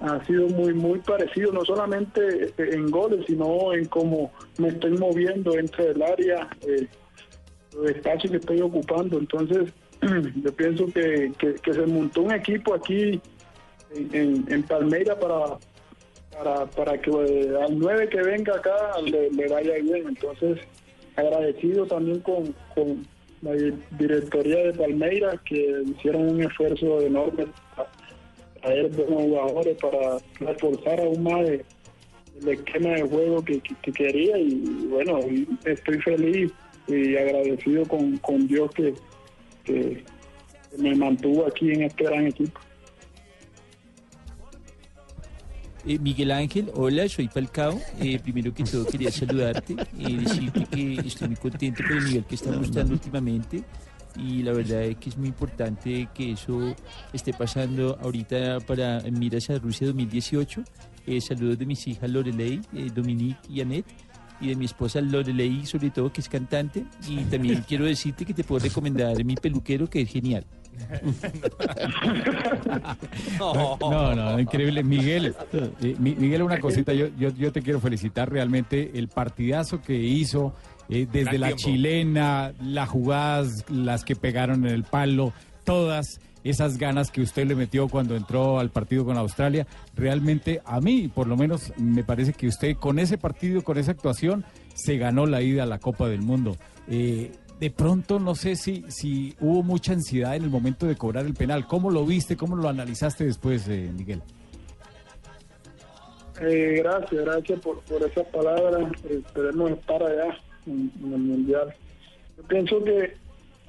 ha 0.00 0.24
sido 0.26 0.46
muy 0.48 0.72
muy 0.74 1.00
parecido 1.00 1.52
no 1.52 1.64
solamente 1.64 2.52
en 2.56 2.88
goles 2.88 3.24
sino 3.26 3.72
en 3.74 3.84
cómo 3.86 4.30
me 4.58 4.68
estoy 4.68 4.92
moviendo 4.96 5.50
dentro 5.52 5.84
del 5.84 6.00
área 6.02 6.48
eh, 6.66 6.86
los 7.74 7.90
espacios 7.90 8.30
que 8.30 8.36
estoy 8.38 8.60
ocupando. 8.60 9.18
Entonces 9.18 9.72
yo 10.42 10.52
pienso 10.54 10.86
que, 10.86 11.32
que- 11.38 11.56
se 11.74 11.86
montó 11.86 12.22
un 12.22 12.32
equipo 12.32 12.74
aquí 12.74 13.20
en, 13.94 14.44
en- 14.48 14.62
Palmeira 14.62 15.18
para 15.18 15.58
para, 16.32 16.66
para 16.66 16.98
que 17.00 17.10
al 17.10 17.76
9 17.78 18.08
que 18.10 18.22
venga 18.22 18.54
acá 18.54 18.92
le, 19.04 19.28
vaya 19.48 19.74
bien. 19.82 20.06
Entonces, 20.08 20.58
agradecido 21.16 21.84
también 21.86 22.20
con, 22.20 22.54
con 22.76 23.04
la 23.42 23.52
di- 23.54 23.74
directoría 23.98 24.58
de 24.66 24.72
Palmeiras 24.74 25.40
que 25.44 25.82
hicieron 25.84 26.28
un 26.28 26.42
esfuerzo 26.44 27.00
enorme 27.00 27.46
para 27.74 27.88
traer 28.62 28.88
buenos 28.90 29.22
jugadores, 29.22 29.76
para 29.78 30.18
reforzar 30.38 31.00
aún 31.00 31.22
más 31.24 31.40
el, 31.48 31.64
esquema 32.48 32.90
de 32.90 33.02
juego 33.02 33.44
que, 33.44 33.58
que- 33.60 33.74
que 33.82 33.92
quería. 33.92 34.38
Y 34.38 34.86
bueno, 34.88 35.18
estoy 35.64 36.00
feliz 36.02 36.52
y 36.86 37.16
agradecido 37.16 37.84
con, 37.86 38.16
con 38.18 38.46
Dios 38.46 38.70
que, 38.76 38.94
que 39.68 40.04
me 40.78 40.94
mantuvo 40.94 41.46
aquí 41.46 41.70
en 41.70 41.82
este 41.82 42.04
gran 42.04 42.26
equipo. 42.26 42.60
Eh, 45.86 45.98
Miguel 45.98 46.32
Ángel, 46.32 46.70
hola, 46.74 47.08
soy 47.08 47.28
Falcao. 47.28 47.80
Eh, 48.00 48.18
primero 48.18 48.52
que 48.52 48.64
todo 48.64 48.84
quería 48.86 49.10
saludarte 49.10 49.76
y 49.96 50.16
decirte 50.16 50.64
que 50.66 50.94
estoy 51.06 51.28
muy 51.28 51.36
contento 51.36 51.82
por 51.82 51.96
el 51.96 52.04
nivel 52.04 52.24
que 52.24 52.34
está 52.34 52.50
mostrando 52.50 52.94
últimamente 52.94 53.64
y 54.18 54.42
la 54.42 54.52
verdad 54.52 54.82
es 54.82 54.96
que 54.96 55.10
es 55.10 55.16
muy 55.16 55.28
importante 55.28 56.08
que 56.14 56.32
eso 56.32 56.74
esté 57.12 57.32
pasando 57.32 57.98
ahorita 58.02 58.58
para 58.60 59.00
miras 59.10 59.48
a 59.50 59.58
Rusia 59.58 59.86
2018. 59.86 60.62
Eh, 61.06 61.20
saludos 61.20 61.58
de 61.58 61.66
mis 61.66 61.86
hijas 61.86 62.10
Lorelei, 62.10 62.60
eh, 62.74 62.90
Dominique 62.94 63.40
y 63.48 63.60
Annette 63.60 63.86
y 64.40 64.48
de 64.48 64.56
mi 64.56 64.64
esposa 64.66 65.00
Lorelei 65.00 65.66
sobre 65.66 65.90
todo 65.90 66.12
que 66.12 66.20
es 66.20 66.28
cantante 66.28 66.84
y 67.08 67.16
también 67.24 67.64
quiero 67.66 67.84
decirte 67.84 68.24
que 68.24 68.34
te 68.34 68.44
puedo 68.44 68.64
recomendar 68.64 69.24
mi 69.24 69.34
peluquero 69.34 69.88
que 69.88 70.02
es 70.02 70.10
genial. 70.10 70.44
No, 73.38 74.14
no, 74.14 74.38
increíble. 74.40 74.82
Miguel, 74.82 75.34
eh, 75.52 75.96
Mi- 75.98 76.14
Miguel, 76.14 76.42
una 76.42 76.60
cosita, 76.60 76.92
yo, 76.92 77.08
yo, 77.18 77.30
yo 77.30 77.52
te 77.52 77.62
quiero 77.62 77.80
felicitar 77.80 78.30
realmente 78.30 78.92
el 78.94 79.08
partidazo 79.08 79.80
que 79.82 79.94
hizo 79.96 80.54
eh, 80.88 81.06
desde 81.10 81.30
Gran 81.32 81.40
la 81.40 81.46
tiempo. 81.48 81.62
chilena, 81.64 82.52
las 82.62 82.88
jugadas, 82.88 83.64
las 83.70 84.04
que 84.04 84.16
pegaron 84.16 84.66
en 84.66 84.72
el 84.74 84.84
palo, 84.84 85.32
todas 85.64 86.20
esas 86.44 86.78
ganas 86.78 87.10
que 87.10 87.20
usted 87.20 87.46
le 87.46 87.54
metió 87.54 87.88
cuando 87.88 88.16
entró 88.16 88.58
al 88.58 88.70
partido 88.70 89.04
con 89.04 89.16
Australia. 89.16 89.66
Realmente 89.94 90.60
a 90.64 90.80
mí, 90.80 91.08
por 91.08 91.26
lo 91.26 91.36
menos, 91.36 91.72
me 91.76 92.04
parece 92.04 92.32
que 92.32 92.46
usted 92.46 92.76
con 92.76 92.98
ese 92.98 93.18
partido, 93.18 93.62
con 93.62 93.78
esa 93.78 93.92
actuación, 93.92 94.44
se 94.74 94.96
ganó 94.96 95.26
la 95.26 95.42
ida 95.42 95.64
a 95.64 95.66
la 95.66 95.78
Copa 95.78 96.08
del 96.08 96.22
Mundo. 96.22 96.56
Eh, 96.88 97.32
de 97.60 97.70
pronto 97.70 98.20
no 98.20 98.34
sé 98.34 98.54
si, 98.54 98.84
si 98.88 99.34
hubo 99.40 99.62
mucha 99.62 99.92
ansiedad 99.92 100.36
en 100.36 100.44
el 100.44 100.50
momento 100.50 100.86
de 100.86 100.96
cobrar 100.96 101.26
el 101.26 101.34
penal. 101.34 101.66
¿Cómo 101.66 101.90
lo 101.90 102.04
viste? 102.06 102.36
¿Cómo 102.36 102.56
lo 102.56 102.68
analizaste 102.68 103.24
después, 103.24 103.68
eh, 103.68 103.90
Miguel? 103.96 104.22
Eh, 106.40 106.80
gracias, 106.84 107.24
gracias 107.24 107.60
por, 107.60 107.80
por 107.80 108.02
esas 108.02 108.26
palabras. 108.28 108.92
Esperemos 109.10 109.72
estar 109.72 110.00
allá 110.00 110.38
en, 110.66 110.92
en 111.02 111.12
el 111.12 111.18
Mundial. 111.18 111.74
Yo 112.36 112.42
pienso 112.44 112.84
que 112.84 113.16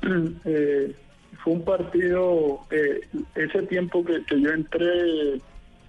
fue 1.44 1.54
un 1.54 1.64
partido, 1.64 2.60
eh, 2.72 3.02
ese 3.36 3.64
tiempo 3.64 4.04
que, 4.04 4.24
que 4.26 4.42
yo 4.42 4.52
entré 4.52 5.42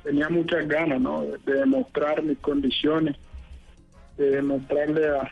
tenía 0.03 0.29
muchas 0.29 0.67
ganas 0.67 1.01
¿no? 1.01 1.23
de, 1.23 1.39
de 1.45 1.61
demostrar 1.61 2.23
mis 2.23 2.39
condiciones, 2.39 3.17
de 4.17 4.31
demostrarle 4.31 5.09
a, 5.09 5.31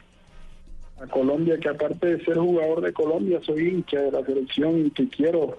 a 1.00 1.06
Colombia 1.06 1.58
que 1.58 1.68
aparte 1.68 2.16
de 2.16 2.24
ser 2.24 2.36
jugador 2.36 2.80
de 2.80 2.92
Colombia 2.92 3.40
soy 3.42 3.68
hincha 3.68 4.00
de 4.00 4.12
la 4.12 4.24
selección 4.24 4.86
y 4.86 4.90
que 4.90 5.08
quiero 5.08 5.58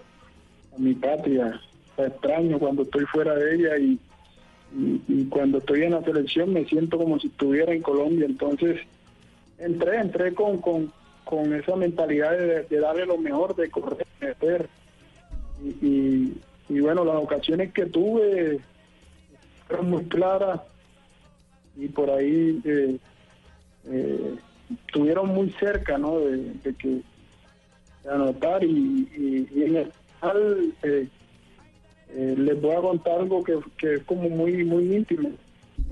a 0.75 0.79
mi 0.79 0.93
patria. 0.93 1.59
La 1.97 2.07
extraño 2.07 2.59
cuando 2.59 2.83
estoy 2.83 3.05
fuera 3.05 3.35
de 3.35 3.55
ella 3.55 3.77
y, 3.77 3.99
y, 4.77 5.01
y 5.07 5.25
cuando 5.25 5.57
estoy 5.57 5.83
en 5.83 5.91
la 5.91 6.03
selección 6.03 6.53
me 6.53 6.65
siento 6.65 6.97
como 6.97 7.19
si 7.19 7.27
estuviera 7.27 7.73
en 7.73 7.81
Colombia. 7.81 8.25
Entonces 8.25 8.79
entré, 9.57 9.97
entré 9.97 10.33
con, 10.33 10.59
con, 10.59 10.91
con 11.29 11.53
esa 11.53 11.75
mentalidad 11.75 12.35
de, 12.35 12.79
darle 12.79 13.05
lo 13.05 13.15
mejor, 13.15 13.55
de 13.55 13.69
correr, 13.69 14.07
de. 14.19 14.65
Y, 15.63 15.85
y, 15.85 16.41
y 16.69 16.79
bueno, 16.79 17.05
las 17.05 17.17
ocasiones 17.17 17.71
que 17.71 17.85
tuve 17.85 18.59
fueron 19.67 19.91
muy 19.91 20.05
claras 20.05 20.61
y 21.77 21.87
por 21.89 22.09
ahí 22.09 22.59
eh, 22.65 22.97
eh, 23.91 24.35
estuvieron 24.87 25.27
muy 25.27 25.51
cerca 25.59 25.99
¿no? 25.99 26.19
de, 26.19 26.73
que 26.79 27.01
de 28.03 28.09
anotar 28.09 28.63
y 28.63 29.07
en 29.55 29.75
el 29.75 29.91
final 30.19 30.73
eh, 30.81 31.07
eh, 32.09 32.35
les 32.39 32.59
voy 32.59 32.75
a 32.75 32.81
contar 32.81 33.19
algo 33.19 33.43
que, 33.43 33.59
que 33.77 33.93
es 33.95 34.03
como 34.05 34.29
muy 34.29 34.63
muy 34.63 34.95
íntimo 34.95 35.29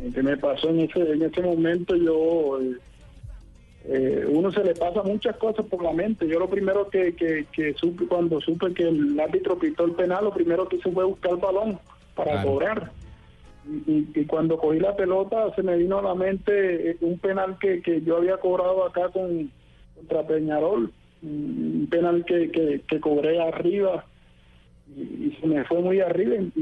eh, 0.01 0.11
que 0.15 0.23
me 0.23 0.35
pasó 0.35 0.69
en 0.69 0.79
ese 0.79 0.99
en 0.99 1.21
ese 1.21 1.41
momento 1.41 1.95
yo 1.95 2.59
eh, 3.89 4.25
uno 4.27 4.51
se 4.51 4.63
le 4.63 4.75
pasa 4.75 5.01
muchas 5.03 5.38
cosas 5.38 5.65
por 5.67 5.81
la 5.81 5.93
mente. 5.93 6.27
Yo 6.27 6.39
lo 6.39 6.49
primero 6.49 6.89
que, 6.89 7.15
que, 7.15 7.45
que 7.53 7.73
supe 7.75 8.05
cuando 8.05 8.41
supe 8.41 8.73
que 8.73 8.83
el 8.83 9.17
árbitro 9.19 9.57
pitó 9.57 9.85
el 9.85 9.93
penal 9.93 10.25
lo 10.25 10.33
primero 10.33 10.67
que 10.67 10.75
hice 10.75 10.91
fue 10.91 11.05
buscar 11.05 11.31
el 11.31 11.38
balón 11.38 11.79
para 12.15 12.31
Claro. 12.33 12.49
cobrar. 12.49 12.91
Y, 13.65 14.07
y- 14.15 14.25
cuando 14.25 14.57
cogí 14.57 14.79
la 14.79 14.95
pelota 14.95 15.53
se 15.55 15.61
me 15.63 15.77
vino 15.77 15.99
a 15.99 16.01
la 16.01 16.15
mente 16.15 16.91
eh, 16.91 16.97
un 17.01 17.19
penal 17.19 17.57
que, 17.59 17.81
que 17.81 18.01
yo 18.01 18.17
había 18.17 18.38
cobrado 18.38 18.85
acá 18.85 19.09
con 19.09 19.51
contra 19.95 20.25
Peñarol 20.27 20.91
un 21.23 21.88
penal 21.89 22.23
que, 22.25 22.51
que, 22.51 22.81
que 22.88 22.99
cobré 22.99 23.41
arriba 23.41 24.05
y, 24.95 25.01
y 25.01 25.38
se 25.41 25.47
me 25.47 25.63
fue 25.65 25.81
muy 25.81 25.99
arriba 25.99 26.35
y, 26.55 26.59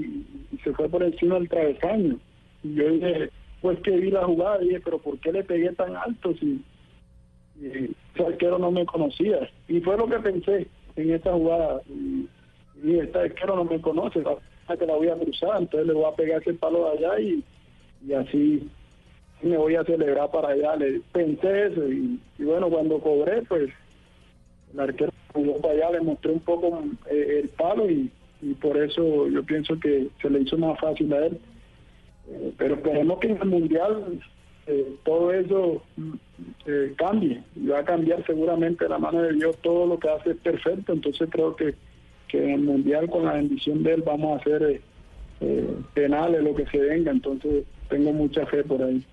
y 0.52 0.58
se 0.64 0.72
fue 0.74 0.90
por 0.90 1.04
encima 1.04 1.36
del 1.36 1.50
travesaño. 1.50 2.18
Y 2.64 2.74
yo 2.76 2.90
dije 2.90 3.30
pues 3.62 3.80
que 3.82 3.92
vi 3.98 4.10
la 4.12 4.24
jugada 4.26 4.60
dije 4.60 4.80
pero 4.84 4.98
por 5.00 5.20
qué 5.20 5.32
le 5.32 5.44
pegué 5.44 5.72
tan 5.74 5.96
alto 5.96 6.34
si, 6.40 6.60
si 7.60 7.96
ese 8.14 8.26
arquero 8.26 8.58
no 8.60 8.72
me 8.72 8.86
conocía. 8.86 9.50
Y 9.68 9.82
fue 9.82 9.98
lo 9.98 10.08
que 10.08 10.20
pensé 10.20 10.68
en 10.96 11.12
esa 11.12 11.34
jugada. 11.34 11.82
Y, 11.90 12.28
y 12.84 13.00
este 13.00 13.18
arquero 13.18 13.56
no 13.56 13.66
me 13.66 13.80
conoce 13.82 14.22
la 14.22 14.78
que 14.78 14.86
la 14.86 14.96
voy 14.96 15.10
a 15.10 15.16
cruzar 15.16 15.62
entonces 15.62 15.88
le 15.88 15.94
voy 15.94 16.06
a 16.06 16.16
pegar 16.16 16.42
ese 16.42 16.54
palo 16.56 16.86
de 16.86 16.98
allá 16.98 17.20
y, 17.20 17.44
y 18.06 18.14
así 18.14 18.68
sí 19.40 19.48
me 19.48 19.58
voy 19.58 19.76
a 19.76 19.84
celebrar 19.84 20.32
para 20.32 20.50
allá. 20.50 20.76
Le 20.76 21.02
pensé 21.12 21.68
eso 21.68 21.88
y, 21.88 22.20
y 22.38 22.44
bueno 22.44 22.70
cuando 22.70 23.00
cobré 23.00 23.44
pues 23.44 23.70
el 24.74 24.80
arquero 24.80 25.12
jugó 25.34 25.62
para 25.62 25.74
allá 25.74 25.92
le 25.92 26.02
mostré 26.02 26.32
un 26.32 26.40
poco 26.40 26.84
eh, 27.10 27.42
el 27.44 27.50
palo 27.50 27.90
y, 27.90 28.12
y 28.42 28.54
por 28.56 28.78
eso 28.78 29.28
yo 29.28 29.44
pienso 29.44 29.80
que 29.80 30.08
se 30.22 30.30
le 30.30 30.42
hizo 30.42 30.58
más 30.58 30.80
fácil 30.80 31.14
a 31.14 31.28
él. 31.28 31.40
Eh, 32.28 32.54
pero 32.58 32.76
esperemos 32.76 33.20
que 33.20 33.28
en 33.28 33.38
el 33.42 33.48
mundial 33.48 34.20
eh, 34.68 34.96
todo 35.04 35.32
eso 35.32 35.84
mm, 35.96 36.14
eh, 36.66 36.94
cambie 36.98 37.44
y 37.56 37.68
va 37.68 37.80
a 37.80 37.86
cambiar 37.86 38.26
seguramente 38.26 38.88
la 38.90 38.98
mano 38.98 39.22
de 39.22 39.34
Dios. 39.34 39.58
Todo 39.62 39.86
lo 39.86 40.00
que 40.00 40.10
hace 40.10 40.32
es 40.32 40.38
perfecto. 40.38 40.94
Entonces 40.94 41.30
creo 41.32 41.56
que, 41.56 41.76
que 42.28 42.44
en 42.44 42.50
el 42.52 42.62
mundial 42.62 43.10
con 43.10 43.26
la 43.26 43.34
bendición 43.34 43.84
de 43.84 43.94
él 43.94 44.04
vamos 44.06 44.34
a 44.34 44.42
hacer 44.42 44.64
eh, 44.64 44.82
eh, 45.42 45.78
penales 45.94 46.44
lo 46.44 46.56
que 46.56 46.66
se 46.68 46.78
venga. 46.80 47.12
Entonces 47.12 47.66
tengo 47.90 48.12
mucha 48.12 48.46
fe 48.48 48.64
por 48.64 48.82
ahí. 48.82 49.04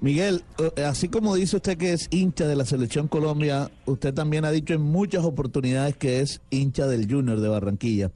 Miguel, 0.00 0.42
eh, 0.58 0.84
así 0.84 1.08
como 1.08 1.34
dice 1.34 1.56
usted 1.56 1.76
que 1.76 1.92
es 1.92 2.08
hincha 2.10 2.48
de 2.48 2.56
la 2.56 2.64
selección 2.64 3.06
Colombia, 3.06 3.70
usted 3.84 4.14
también 4.14 4.46
ha 4.46 4.50
dicho 4.50 4.72
en 4.72 4.80
muchas 4.80 5.24
oportunidades 5.24 5.94
que 5.96 6.20
es 6.20 6.40
hincha 6.48 6.86
del 6.86 7.10
Junior 7.10 7.38
de 7.38 7.48
Barranquilla. 7.48 8.10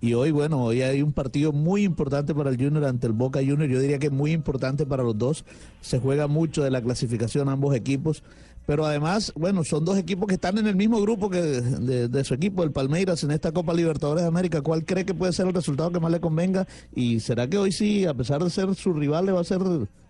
Y 0.00 0.14
hoy, 0.14 0.30
bueno, 0.30 0.62
hoy 0.62 0.82
hay 0.82 1.02
un 1.02 1.12
partido 1.12 1.52
muy 1.52 1.82
importante 1.84 2.34
para 2.34 2.50
el 2.50 2.56
Junior 2.56 2.84
ante 2.84 3.06
el 3.08 3.12
Boca 3.12 3.40
Junior. 3.40 3.68
Yo 3.68 3.80
diría 3.80 3.98
que 3.98 4.10
muy 4.10 4.32
importante 4.32 4.86
para 4.86 5.02
los 5.02 5.18
dos. 5.18 5.44
Se 5.80 5.98
juega 5.98 6.28
mucho 6.28 6.62
de 6.62 6.70
la 6.70 6.80
clasificación 6.80 7.48
ambos 7.48 7.74
equipos. 7.74 8.22
Pero 8.64 8.84
además, 8.84 9.32
bueno, 9.34 9.64
son 9.64 9.84
dos 9.86 9.96
equipos 9.98 10.28
que 10.28 10.34
están 10.34 10.58
en 10.58 10.66
el 10.66 10.76
mismo 10.76 11.00
grupo 11.00 11.30
que 11.30 11.40
de, 11.40 12.24
su 12.24 12.34
equipo, 12.34 12.62
el 12.62 12.70
Palmeiras, 12.70 13.24
en 13.24 13.30
esta 13.30 13.50
Copa 13.50 13.72
Libertadores 13.72 14.22
de 14.22 14.28
América. 14.28 14.60
¿Cuál 14.60 14.84
cree 14.84 15.06
que 15.06 15.14
puede 15.14 15.32
ser 15.32 15.46
el 15.48 15.54
resultado 15.54 15.90
que 15.90 15.98
más 16.00 16.12
le 16.12 16.20
convenga? 16.20 16.66
¿Y 16.94 17.18
será 17.20 17.48
que 17.48 17.56
hoy 17.56 17.72
sí, 17.72 18.04
a 18.04 18.12
pesar 18.12 18.44
de 18.44 18.50
ser 18.50 18.74
su 18.74 18.92
rival, 18.92 19.24
le 19.26 19.32
va 19.32 19.38
a 19.38 19.40
hacer 19.40 19.58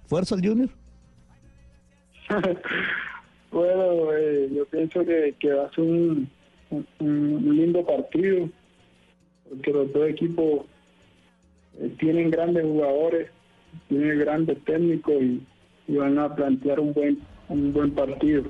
fuerza 0.07 0.34
al 0.34 0.45
Junior? 0.47 0.68
Bueno, 3.51 4.12
eh, 4.12 4.51
yo 4.55 4.66
pienso 4.66 5.01
que, 5.07 5.34
que 5.41 5.51
va 5.55 5.64
a 5.66 5.70
ser 5.70 5.82
un- 5.84 6.28
un 7.01 7.57
lindo 7.57 7.82
partido, 7.86 8.51
porque 9.49 9.73
los 9.73 9.93
dos 9.93 10.09
equipos 10.09 10.67
eh, 11.81 11.91
tienen 11.99 12.31
grandes 12.31 12.65
jugadores, 12.65 13.31
tienen 13.89 14.19
grandes 14.19 14.63
técnicos 14.65 15.15
y, 15.15 15.43
van 15.89 16.19
a 16.19 16.35
plantear 16.35 16.81
un 16.81 16.93
buen 16.93 17.19
un 17.49 17.73
buen 17.73 17.93
partido. 17.93 18.43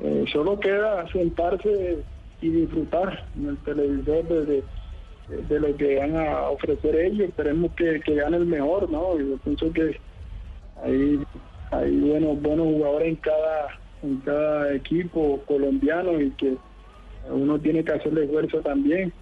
Eh, 0.00 0.24
solo 0.32 0.60
queda 0.60 1.08
sentarse 1.08 1.98
y 2.40 2.48
disfrutar 2.48 3.26
en 3.36 3.48
el 3.48 3.58
televisor 3.58 4.24
de, 4.28 4.64
de- 5.48 5.60
lo 5.60 5.76
que 5.76 5.98
van 5.98 6.16
a 6.16 6.50
ofrecer 6.50 6.94
ellos. 6.96 7.28
Esperemos 7.28 7.72
que, 7.72 8.00
que 8.00 8.14
gane 8.14 8.36
el 8.36 8.46
mejor, 8.46 8.90
¿no? 8.90 9.18
Yo 9.18 9.36
pienso 9.38 9.72
que 9.72 9.96
hay, 10.84 11.20
hay 11.72 11.96
buenos, 11.98 12.40
buenos 12.40 12.66
jugadores 12.66 13.08
en 13.08 13.16
cada, 13.16 13.68
en 14.02 14.16
cada 14.18 14.74
equipo 14.74 15.42
colombiano 15.46 16.20
y 16.20 16.30
que 16.32 16.56
uno 17.28 17.58
tiene 17.58 17.84
que 17.84 17.92
hacerle 17.92 18.24
esfuerzo 18.24 18.60
también. 18.60 19.12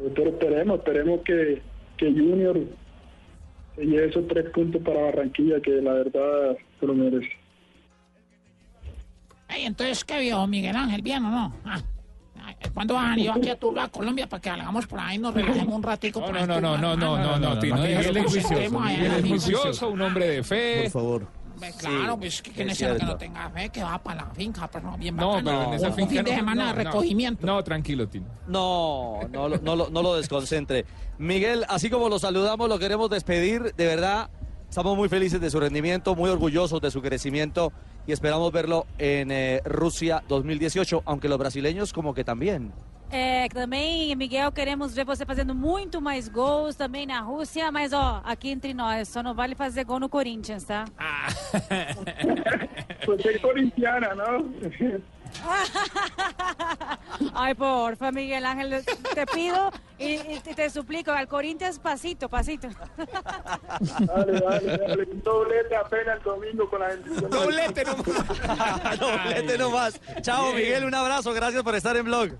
Eh, 0.00 0.12
Pero 0.14 0.30
esperemos, 0.30 0.78
esperemos 0.78 1.20
que, 1.24 1.62
que 1.96 2.06
Junior 2.06 2.60
se 3.76 3.84
lleve 3.84 4.08
esos 4.08 4.26
tres 4.28 4.50
puntos 4.50 4.82
para 4.82 5.02
Barranquilla, 5.02 5.60
que 5.60 5.70
la 5.70 5.94
verdad 5.94 6.56
se 6.78 6.86
lo 6.86 6.94
merece. 6.94 7.30
Entonces, 9.48 10.04
¿qué 10.04 10.18
vio 10.20 10.46
Miguel 10.46 10.76
Ángel? 10.76 11.02
¿Bien 11.02 11.24
o 11.24 11.30
no? 11.30 11.54
Ah, 11.64 11.80
¿Cuándo 12.74 12.94
van 12.94 13.06
a 13.06 13.10
venir 13.10 13.30
aquí 13.30 13.50
a 13.50 13.56
Tuluá, 13.56 13.88
Colombia, 13.88 14.26
para 14.28 14.40
que 14.40 14.50
hagamos 14.50 14.86
por 14.86 14.98
ahí 14.98 15.16
y 15.16 15.18
nos 15.18 15.34
relajemos 15.34 15.74
un 15.74 15.82
ratico? 15.82 16.20
No, 16.20 16.32
no, 16.32 16.60
no, 16.60 16.78
no, 16.78 16.96
no, 16.96 16.96
no, 16.96 17.38
no, 17.38 17.54
no, 17.54 17.60
juicioso, 19.28 19.90
un 19.90 20.00
hombre 20.00 20.28
de 20.28 20.42
fe. 20.42 20.82
Por 20.84 20.90
favor. 20.90 21.41
Pues 21.62 21.76
Claro, 21.76 22.18
pues 22.18 22.42
que, 22.42 22.50
es 22.50 22.66
necesito 22.66 22.96
que 22.96 23.04
no 23.04 23.16
tenga 23.16 23.48
fe, 23.50 23.68
que 23.68 23.82
va 23.84 23.96
para 24.02 24.24
la 24.24 24.30
finca, 24.34 24.68
pero 24.68 24.96
bien 24.98 25.14
No, 25.14 25.28
bacano. 25.28 25.50
pero 25.50 25.62
en 25.64 25.74
esa 25.74 25.88
un, 25.88 25.94
finca 25.94 26.08
fin 26.10 26.24
de 26.24 26.30
no, 26.32 26.36
semana 26.38 26.62
no, 26.64 26.68
de 26.76 26.84
no. 26.84 26.90
recogimiento. 26.90 27.46
No, 27.46 27.62
tranquilo, 27.64 28.08
Tino. 28.08 28.26
No, 28.48 29.20
no, 29.30 29.48
lo- 29.48 29.58
no, 29.58 29.76
lo- 29.76 29.90
no 29.90 30.02
lo 30.02 30.16
desconcentre. 30.16 30.84
Miguel, 31.18 31.64
así 31.68 31.88
como 31.88 32.08
lo 32.08 32.18
saludamos, 32.18 32.68
lo 32.68 32.78
queremos 32.80 33.08
despedir. 33.10 33.74
De 33.76 33.86
verdad, 33.86 34.28
estamos 34.68 34.96
muy 34.96 35.08
felices 35.08 35.40
de 35.40 35.50
su 35.50 35.60
rendimiento, 35.60 36.16
muy 36.16 36.30
orgullosos 36.30 36.80
de 36.80 36.90
su 36.90 37.00
crecimiento 37.00 37.72
y 38.06 38.12
esperamos 38.12 38.50
verlo 38.50 38.86
en 38.98 39.30
eh, 39.30 39.60
Rusia 39.64 40.24
2018, 40.28 41.02
aunque 41.04 41.28
los 41.28 41.38
brasileños 41.38 41.92
como 41.92 42.12
que 42.12 42.24
también. 42.24 42.72
É, 43.14 43.46
também, 43.50 44.16
Miguel, 44.16 44.50
queremos 44.50 44.94
ver 44.94 45.04
você 45.04 45.26
fazendo 45.26 45.54
muito 45.54 46.00
mais 46.00 46.28
gols 46.28 46.74
também 46.74 47.04
na 47.04 47.20
Rússia, 47.20 47.70
mas 47.70 47.92
ó, 47.92 48.22
aqui 48.24 48.48
entre 48.48 48.72
nós, 48.72 49.06
só 49.06 49.22
não 49.22 49.34
vale 49.34 49.54
fazer 49.54 49.84
gol 49.84 50.00
no 50.00 50.08
Corinthians, 50.08 50.64
tá? 50.64 50.86
Pues 53.04 53.26
es 53.26 53.38
corintiana, 53.42 54.14
¿no? 54.14 54.50
Ay, 57.34 57.54
porfa, 57.54 58.10
Miguel 58.12 58.46
Ángel, 58.46 58.82
te 59.14 59.26
pido 59.26 59.70
y, 59.98 60.14
y 60.14 60.40
te, 60.40 60.70
suplico, 60.70 61.10
al 61.10 61.28
Corinthians 61.28 61.78
pasito, 61.78 62.30
pasito. 62.30 62.68
Dale, 64.00 64.40
dale, 64.40 64.78
dale. 64.78 65.08
Un 65.10 65.22
doblete 65.22 65.76
apenas 65.76 66.16
el 66.18 66.22
domingo 66.22 66.70
con 66.70 66.80
la 66.80 66.88
bendición. 66.88 67.30
Doblete 67.30 67.84
nomás. 67.84 68.06
Doblete 69.00 69.58
nomás. 69.58 70.00
Chao, 70.22 70.52
Miguel, 70.52 70.84
un 70.84 70.94
abrazo. 70.94 71.32
Gracias 71.34 71.62
por 71.62 71.74
estar 71.74 71.96
en 71.96 72.04
blog. 72.04 72.30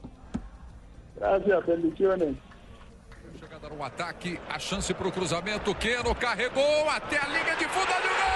Gracias, 1.23 1.67
bendiciones. 1.67 2.37
Jogada 3.41 3.69
no 3.69 3.85
ataque, 3.85 4.41
a 4.49 4.59
chance 4.59 4.93
para 4.93 5.07
o 5.07 5.13
cruzamento. 5.13 5.73
Queno 5.77 6.13
carregou 6.17 6.91
até 6.91 7.17
a 7.17 7.29
linha 7.29 7.55
de 7.55 7.65
fundo. 7.69 7.87
Olha 7.93 8.11
o 8.11 8.15
gol! 8.17 8.33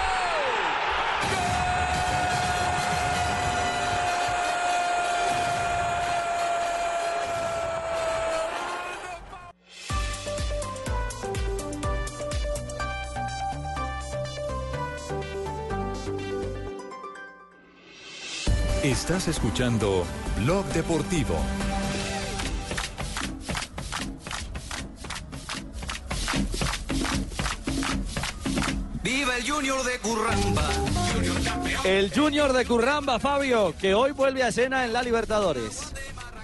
Estás 18.81 19.27
escuchando 19.27 20.05
Blog 20.37 20.65
Deportivo. 20.71 21.35
Viva 29.27 29.37
el 29.37 29.51
Junior 29.51 29.83
de 29.83 29.99
Curramba. 29.99 30.69
El 31.83 32.13
Junior 32.13 32.53
de 32.53 32.65
Curramba, 32.65 33.19
Fabio, 33.19 33.75
que 33.77 33.93
hoy 33.93 34.11
vuelve 34.11 34.43
a 34.43 34.49
escena 34.49 34.85
en 34.85 34.93
la 34.93 35.03
Libertadores. 35.03 35.91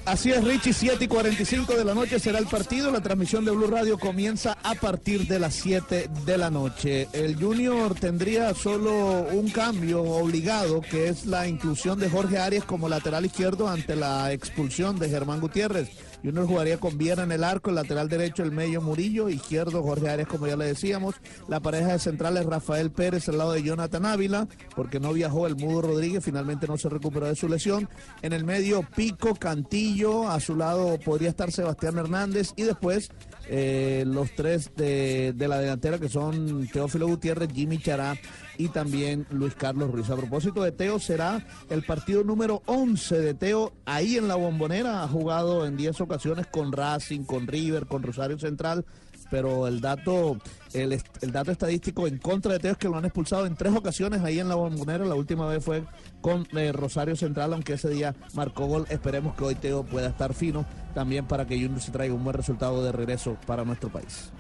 Así 0.06 0.32
es, 0.32 0.44
Richie, 0.44 0.74
7 0.74 1.06
y 1.06 1.08
45 1.08 1.76
de 1.76 1.86
la 1.86 1.94
noche 1.94 2.20
será 2.20 2.40
el 2.40 2.46
partido. 2.46 2.92
La 2.92 3.00
transmisión 3.00 3.46
de 3.46 3.52
Blue 3.52 3.68
Radio 3.68 3.98
comienza 3.98 4.58
a 4.64 4.76
partir 4.76 5.28
de 5.28 5.40
las 5.40 5.54
7 5.54 6.10
de 6.26 6.38
la 6.38 6.50
noche. 6.50 7.08
El 7.14 7.42
Junior 7.42 7.96
tendría 7.96 8.54
solo 8.54 9.28
un 9.32 9.50
cambio 9.50 10.02
obligado, 10.02 10.82
que 10.82 11.08
es 11.08 11.26
la 11.26 11.48
inclusión 11.48 12.00
de 12.00 12.10
Jorge 12.10 12.38
Arias 12.38 12.66
como 12.66 12.90
lateral 12.90 13.26
izquierdo 13.26 13.70
ante 13.70 13.96
la 13.96 14.34
expulsión 14.34 15.00
de 15.00 15.10
Germán 15.10 15.40
Gutiérrez. 15.40 15.90
Junior 16.24 16.48
jugaría 16.48 16.80
con 16.80 16.98
Viera 16.98 17.24
en 17.24 17.32
el 17.32 17.44
arco, 17.44 17.70
el 17.70 17.76
lateral 17.76 18.08
derecho, 18.08 18.44
el 18.44 18.52
medio 18.52 18.82
Murillo, 18.82 19.28
izquierdo 19.28 19.84
Jorge 19.84 20.10
Arias, 20.10 20.28
como 20.28 20.48
ya 20.48 20.56
le 20.56 20.66
decíamos. 20.66 21.16
La 21.50 21.60
pareja 21.60 21.92
de 21.92 22.00
centrales 22.00 22.46
Rafael 22.46 22.92
Pérez 22.92 23.28
al 23.28 23.38
lado 23.38 23.52
de 23.52 23.64
Jonathan 23.64 24.06
Ávila, 24.06 24.48
porque 24.76 25.02
no 25.02 25.12
viajó 25.12 25.48
el 25.48 25.58
Mudo 25.58 25.82
Rodríguez, 25.82 26.24
finalmente 26.24 26.68
no 26.68 26.78
se 26.78 26.88
recuperó 26.88 27.28
de 27.28 27.36
su 27.36 27.50
lesión. 27.50 27.90
En 28.22 28.32
el 28.32 28.46
medio 28.46 28.88
Pico, 28.96 29.36
Cantillo, 29.36 30.30
a 30.30 30.40
su 30.40 30.56
lado 30.56 30.98
podría 31.00 31.30
estar 31.30 31.52
Sebastián 31.52 31.98
Hernández 31.98 32.54
y 32.56 32.64
después 32.64 33.10
eh, 33.48 34.04
los 34.08 34.32
tres 34.32 34.72
de, 34.76 35.34
de 35.34 35.48
la 35.48 35.60
delantera 35.60 36.00
que 36.00 36.10
son 36.10 36.68
Teófilo 36.68 37.08
Gutiérrez, 37.08 37.52
Jimmy 37.54 37.78
Chará 37.78 38.16
y 38.58 38.70
también 38.70 39.26
Luis 39.32 39.56
Carlos 39.56 39.92
Ruiz. 39.92 40.10
A 40.10 40.16
propósito 40.16 40.64
de 40.64 40.72
Teo, 40.72 41.00
será 41.00 41.46
el 41.70 41.84
partido 41.84 42.24
número 42.24 42.62
11 42.66 43.20
de 43.20 43.34
Teo 43.34 43.74
ahí 43.86 44.18
en 44.18 44.28
la 44.28 44.36
bombonera. 44.36 45.04
Ha 45.04 45.08
jugado 45.08 45.66
en 45.66 45.78
10 45.78 46.02
ocasiones 46.02 46.48
con 46.48 46.72
Racing, 46.72 47.24
con 47.24 47.48
River, 47.48 47.86
con 47.86 48.04
Rosario 48.04 48.38
Central. 48.40 48.86
Pero 49.34 49.66
el 49.66 49.82
dato, 49.82 50.38
el, 50.76 51.02
dato 51.32 51.52
estadístico 51.52 52.06
en 52.06 52.20
contra 52.20 52.54
de 52.54 52.60
Teo 52.60 52.74
es 52.74 52.78
que 52.78 52.88
lo 52.88 52.98
han 52.98 53.06
expulsado 53.06 53.48
en 53.48 53.56
tres 53.56 53.76
ocasiones 53.76 54.22
ahí 54.22 54.40
en 54.40 54.48
la 54.48 54.54
bombonera. 54.54 55.06
La 55.06 55.16
última 55.16 55.48
vez 55.48 55.66
fue 55.66 55.86
con 56.22 56.48
eh, 56.56 56.72
Rosario 56.72 57.16
Central, 57.16 57.52
aunque 57.52 57.74
ese 57.74 57.90
día 57.90 58.14
marcó 58.36 58.68
gol. 58.68 58.86
Esperemos 58.90 59.34
que 59.34 59.44
hoy 59.44 59.56
Teo 59.56 59.86
pueda 59.86 60.10
estar 60.10 60.36
fino 60.36 60.68
también 60.94 61.26
para 61.26 61.48
que 61.48 61.56
Junior 61.56 61.82
se 61.82 61.90
traiga 61.92 62.14
un 62.14 62.24
buen 62.24 62.36
resultado 62.36 62.84
de 62.84 62.92
regreso 62.92 63.36
para 63.48 63.66
nuestro 63.66 63.90
país. 63.90 64.32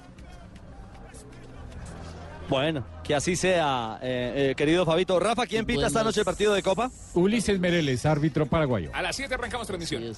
Bueno, 2.47 2.85
que 3.03 3.15
así 3.15 3.35
sea, 3.35 3.97
eh, 4.03 4.51
eh, 4.51 4.55
querido 4.55 4.85
Fabito. 4.85 5.19
Rafa, 5.19 5.47
¿quién 5.47 5.65
pita 5.65 5.87
esta 5.87 6.03
noche 6.03 6.19
el 6.19 6.25
partido 6.25 6.53
de 6.53 6.61
Copa? 6.61 6.91
Ulises 7.15 7.59
Mereles, 7.59 8.05
árbitro 8.05 8.45
paraguayo. 8.45 8.91
A 8.93 9.01
las 9.01 9.15
7 9.15 9.33
arrancamos 9.33 9.65
transmisión. 9.65 10.13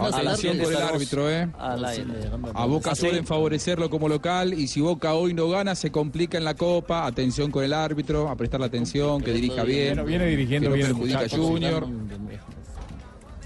Atención 0.00 0.58
por 0.58 0.72
el 0.72 0.76
árbitro, 0.82 1.30
¿eh? 1.30 1.48
A 1.58 2.66
Boca 2.66 2.90
¿Ah, 2.92 2.94
sí? 2.94 3.00
suelen 3.02 3.26
favorecerlo 3.26 3.90
como 3.90 4.08
local 4.08 4.54
y 4.54 4.68
si 4.68 4.80
Boca 4.80 5.14
hoy 5.14 5.34
no 5.34 5.48
gana 5.48 5.74
se 5.74 5.90
complica 5.90 6.38
en 6.38 6.44
la 6.44 6.54
Copa. 6.54 7.06
Atención 7.06 7.50
con 7.50 7.64
el 7.64 7.72
árbitro, 7.72 8.28
a 8.28 8.36
prestar 8.36 8.60
la 8.60 8.66
atención, 8.66 9.22
que 9.22 9.32
dirija 9.32 9.64
bien. 9.64 9.94
Bueno, 9.94 10.04
viene 10.04 10.26
dirigiendo 10.26 10.70
bien 10.72 10.86
el 10.86 10.92
perjudica. 10.94 11.28
Junior. 11.36 11.86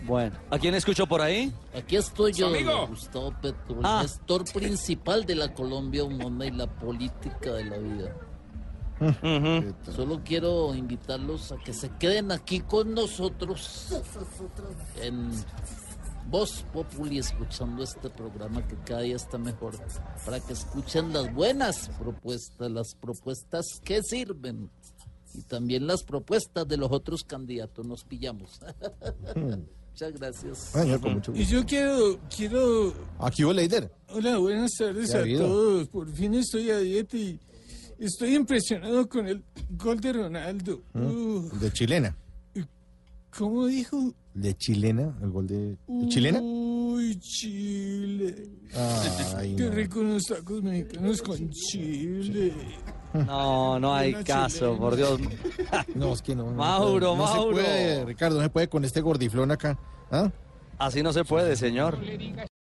Bueno, 0.06 0.34
¿a 0.50 0.58
quién 0.58 0.74
escucho 0.74 1.06
por 1.06 1.20
ahí? 1.20 1.52
Aquí 1.74 1.96
estoy 1.96 2.32
yo, 2.32 2.46
amigo. 2.46 2.86
Gustavo 2.88 3.34
Petro, 3.42 3.78
el 3.80 3.84
Ah. 3.84 3.98
gestor 4.02 4.44
principal 4.52 5.26
de 5.26 5.34
la 5.34 5.52
Colombia 5.52 6.02
humana 6.04 6.46
y 6.46 6.50
la 6.50 6.66
política 6.66 7.52
de 7.52 7.64
la 7.64 7.76
vida. 7.78 8.14
Solo 9.94 10.20
quiero 10.24 10.74
invitarlos 10.74 11.52
a 11.52 11.56
que 11.58 11.72
se 11.72 11.90
queden 12.00 12.32
aquí 12.32 12.60
con 12.60 12.94
nosotros 12.94 14.02
en 15.02 15.30
Voz 16.30 16.62
Populi 16.74 17.18
escuchando 17.18 17.82
este 17.82 18.10
programa 18.10 18.66
que 18.66 18.76
cada 18.84 19.00
día 19.00 19.16
está 19.16 19.38
mejor 19.38 19.74
para 20.26 20.38
que 20.40 20.52
escuchen 20.52 21.10
las 21.12 21.32
buenas 21.32 21.88
propuestas, 21.98 22.70
las 22.70 22.94
propuestas 22.94 23.64
que 23.82 24.02
sirven 24.02 24.70
y 25.32 25.42
también 25.42 25.86
las 25.86 26.02
propuestas 26.02 26.68
de 26.68 26.76
los 26.76 26.92
otros 26.92 27.22
candidatos. 27.24 27.86
Nos 27.86 28.04
pillamos. 28.04 28.60
Muchas 29.90 30.12
gracias. 30.12 30.72
Y 31.34 31.46
yo 31.46 31.64
quiero, 31.64 32.20
quiero... 32.34 32.92
Aquí 33.20 33.44
hubo 33.44 33.54
líder. 33.54 33.90
Hola, 34.08 34.36
buenas 34.36 34.72
tardes 34.78 35.10
¿Qué 35.10 35.16
ha 35.16 35.22
a 35.22 35.38
todos. 35.38 35.88
Por 35.88 36.12
fin 36.12 36.34
estoy 36.34 36.70
a 36.70 36.78
dieta 36.78 37.16
y 37.16 37.40
estoy 37.98 38.34
impresionado 38.34 39.08
con 39.08 39.26
el 39.26 39.42
gol 39.70 39.98
de 39.98 40.12
Ronaldo. 40.12 40.82
Uh, 40.92 41.48
De 41.58 41.72
chilena. 41.72 42.14
¿Cómo 43.36 43.66
dijo? 43.66 44.14
De 44.34 44.54
chilena, 44.54 45.16
el 45.22 45.30
gol 45.30 45.46
de. 45.46 45.76
¿de 45.86 46.08
chilena? 46.08 46.40
Uy, 46.40 47.18
Chile. 47.20 48.48
Ay, 49.36 49.54
Qué 49.56 49.64
no. 49.64 49.70
rico 49.70 50.00
unos 50.00 50.24
tacos 50.24 50.62
mexicanos 50.62 51.22
con 51.22 51.50
chile. 51.50 52.52
No, 53.14 53.78
no 53.80 53.94
hay 53.94 54.12
caso, 54.24 54.58
chilena. 54.58 54.78
por 54.78 54.96
Dios. 54.96 55.20
No, 55.94 56.12
es 56.12 56.22
que 56.22 56.34
no. 56.36 56.44
no 56.50 56.52
Mauro, 56.52 57.16
no 57.16 57.16
Mauro. 57.16 57.56
se 57.56 57.62
puede, 57.62 58.04
Ricardo, 58.04 58.36
no 58.36 58.42
se 58.42 58.50
puede 58.50 58.68
con 58.68 58.84
este 58.84 59.00
gordiflón 59.00 59.50
acá. 59.50 59.78
¿Ah? 60.10 60.30
Así 60.78 61.02
no 61.02 61.12
se 61.12 61.24
puede, 61.24 61.56
señor. 61.56 61.98